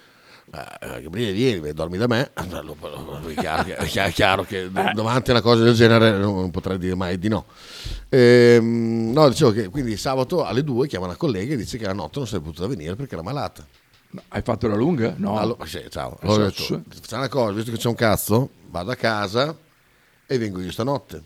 [0.52, 5.30] "Eh, Gabriele vieni, beh, dormi da me, è chiaro che, è chiaro- che d- davanti
[5.30, 7.46] a una cosa del genere non potrei dire mai di no.
[8.10, 11.94] Ehm, no, dicevo che quindi sabato alle 2 chiama una collega e dice che la
[11.94, 13.66] notte non sarebbe potuta venire perché era malata.
[14.30, 15.14] Hai fatto la lunga?
[15.18, 15.38] No.
[15.38, 16.18] Allora, sì, ciao.
[16.22, 19.56] Eh, Allora ho detto, facciamo una cosa, visto che c'è un cazzo, vado a casa
[20.26, 21.22] e vengo io stanotte.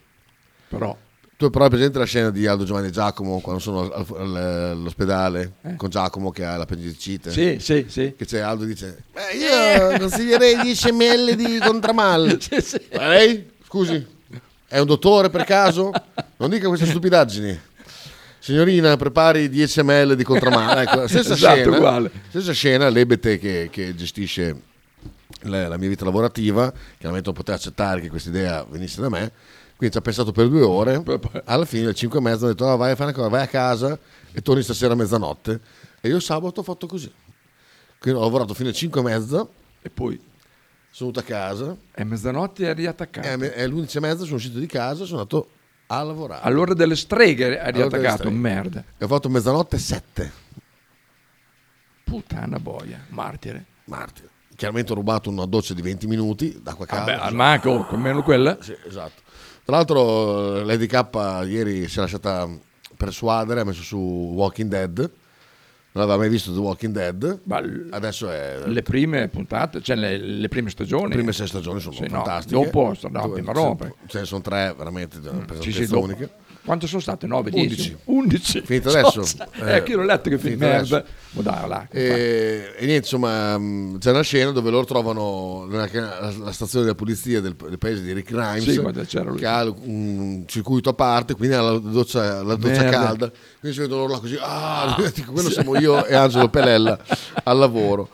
[0.67, 0.95] Però
[1.43, 4.35] Tu però hai presente la scena di Aldo Giovanni e Giacomo quando sono al- al-
[4.71, 5.75] all'ospedale Eh.
[5.75, 7.31] con Giacomo che ha l'appendicite?
[7.31, 8.13] Sì, sì, sì.
[8.17, 9.35] Che c'è Aldo dice "Eh,
[9.91, 12.39] io consiglierei 10 ml di Contramal.
[12.95, 13.49] Ma lei?
[13.67, 14.07] Scusi,
[14.69, 15.91] è un dottore per caso?
[16.37, 17.59] Non dica queste stupidaggini.
[18.39, 20.77] Signorina, prepari 10 ml di Contramal.
[20.87, 22.11] Ecco, la stessa Esatto, scena, uguale.
[22.29, 24.55] stessa scena, l'Ebete che, che gestisce
[25.41, 29.31] la, la mia vita lavorativa, chiaramente non poteva accettare che questa idea venisse da me,
[29.83, 31.03] quindi ci ha pensato per due ore,
[31.45, 33.43] alla fine alle 5 e mezza ho detto "Ah, vai a fare una cosa, vai
[33.43, 33.99] a casa
[34.31, 35.59] e torni stasera a mezzanotte.
[35.99, 37.11] E io sabato ho fatto così.
[37.99, 39.47] Quindi ho lavorato fino alle 5 e mezza
[39.81, 40.15] e poi
[40.89, 43.27] sono venuto a casa è mezzanotte e è riattaccato.
[43.27, 45.49] e alle- e alle 11 e mezza sono uscito di casa e sono andato
[45.87, 46.41] a lavorare.
[46.43, 48.83] All'ora delle streghe è riattaccato, merda.
[48.97, 50.31] E ho fatto mezzanotte e 7.
[52.03, 53.65] Puttana boia, martire.
[53.85, 54.29] Martire.
[54.55, 57.11] Chiaramente ho rubato una doccia di 20 minuti d'acqua calda.
[57.15, 58.57] Vabbè, al manco, almeno quella.
[58.61, 59.21] Sì, esatto.
[59.65, 61.07] Tra l'altro Lady K
[61.47, 62.49] ieri si è lasciata
[62.97, 65.11] persuadere, ha messo su Walking Dead.
[65.95, 67.41] Non aveva mai visto The Walking Dead.
[67.91, 68.63] Adesso è...
[68.65, 71.09] Le prime puntate, cioè le, le prime stagioni.
[71.09, 72.63] Le prime sei stagioni sono Sì, no, fantastiche.
[72.63, 73.41] dopo sta no, Dove-.
[73.43, 76.29] Ce ce ne sono tre veramente per Sì, sì, pesantezza
[76.65, 77.27] Quanto sono state?
[77.27, 77.67] 9, 10?
[77.69, 77.97] 11.
[78.05, 78.61] 11.
[78.65, 79.21] Finito adesso.
[79.65, 81.03] Eh, che io l'ho letto che film finito merda.
[81.31, 81.87] dai, là.
[81.91, 86.85] E, e niente, insomma, mh, c'è una scena dove loro trovano la, la- la stazione
[86.85, 91.35] della polizia del, del paese di Rick Grimes Sì, che ha un circuito a parte,
[91.35, 93.29] quindi ha la doccia, la doccia calda.
[93.59, 96.97] Quindi si vedono loro là così, ah, dico, quello siamo io e Angelo Pelella
[97.43, 98.07] al lavoro.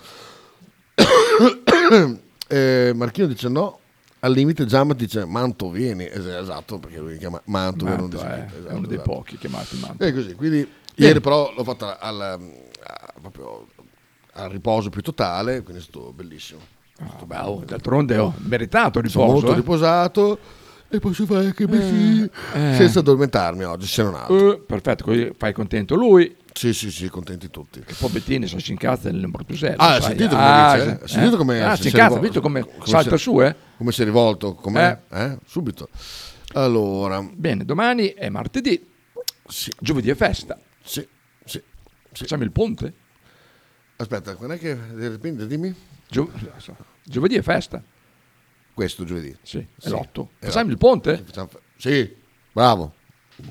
[2.52, 3.79] Eh, Marchino dice no,
[4.22, 8.10] al limite Giamma dice Manto vieni, Es- esatto, perché lui si chiama Manto, Manto, non
[8.10, 9.12] dice eh, è Esatto, uno dei esatto.
[9.12, 10.04] pochi chiamati Manto.
[10.04, 10.72] E così, quindi Bene.
[11.08, 12.40] ieri però l'ho fatta al, a-
[13.22, 13.68] proprio
[14.34, 16.60] al riposo più totale, quindi è stato bellissimo.
[17.30, 19.32] Ah, oh, d'altronde ho meritato Sono riposo.
[19.32, 19.56] molto eh.
[19.56, 20.40] riposato
[20.90, 22.74] e posso fare anche così eh.
[22.76, 24.56] senza addormentarmi oggi, se non altro.
[24.56, 27.80] Eh, perfetto, così fai contento lui Sì, sì, sì, contenti tutti.
[27.80, 29.78] Che poi Bettini se si incazza nel Portusello.
[29.78, 30.18] Ah, hai sai.
[30.18, 30.84] sentito come Ah, dice?
[30.84, 30.90] sì.
[30.90, 31.38] Hai sentito Eh?
[31.38, 33.56] come Ah, si si incazza, rivol- visto come, come salta si- su, eh?
[33.80, 34.56] Come si è rivolto?
[34.56, 35.38] Come eh?
[35.46, 35.88] Subito.
[36.56, 38.86] Allora, Bene, domani è martedì.
[39.80, 40.60] Giovedì è festa.
[40.84, 41.08] Sì,
[41.46, 41.64] sì.
[42.12, 42.94] Facciamo il ponte?
[43.96, 45.74] aspetta, quando è che ripeti, dimmi?
[46.10, 46.30] Gio-
[47.06, 47.82] giovedì è festa.
[48.74, 49.34] Questo giovedì.
[49.44, 50.32] Sì, è Sì, l'otto.
[50.40, 51.24] Facciamo il ponte?
[51.78, 52.18] Sì,
[52.52, 52.96] bravo.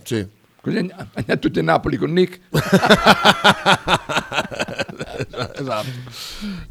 [0.02, 0.28] Sì.
[0.60, 2.38] Così andiamo tutti a Napoli con Nick.
[5.26, 5.88] esatto,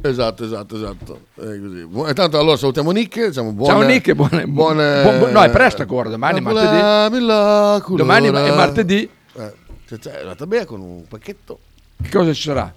[0.02, 1.20] esatto, esatto, esatto.
[1.34, 1.84] È così.
[1.86, 5.82] Bu- Intanto allora salutiamo Nick, diciamo buone, Ciao Nick, buone, buone- buon- no, è presto
[5.82, 7.96] ancora, domani è martedì.
[7.96, 9.10] Domani è martedì.
[9.34, 9.52] Eh,
[9.86, 11.58] cioè, cioè, andata bene con un pacchetto.
[12.02, 12.72] Che cosa ci sarà?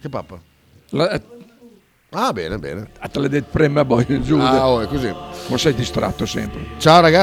[0.00, 0.38] Che pappa?
[0.90, 1.20] La,
[2.16, 2.90] Ah, bene, bene.
[3.00, 4.38] a te l'ha detto prima, poi giù.
[4.38, 5.12] Ah, oh, è così.
[5.48, 6.60] Ma sei distratto sempre.
[6.78, 7.22] Ciao ragazzi.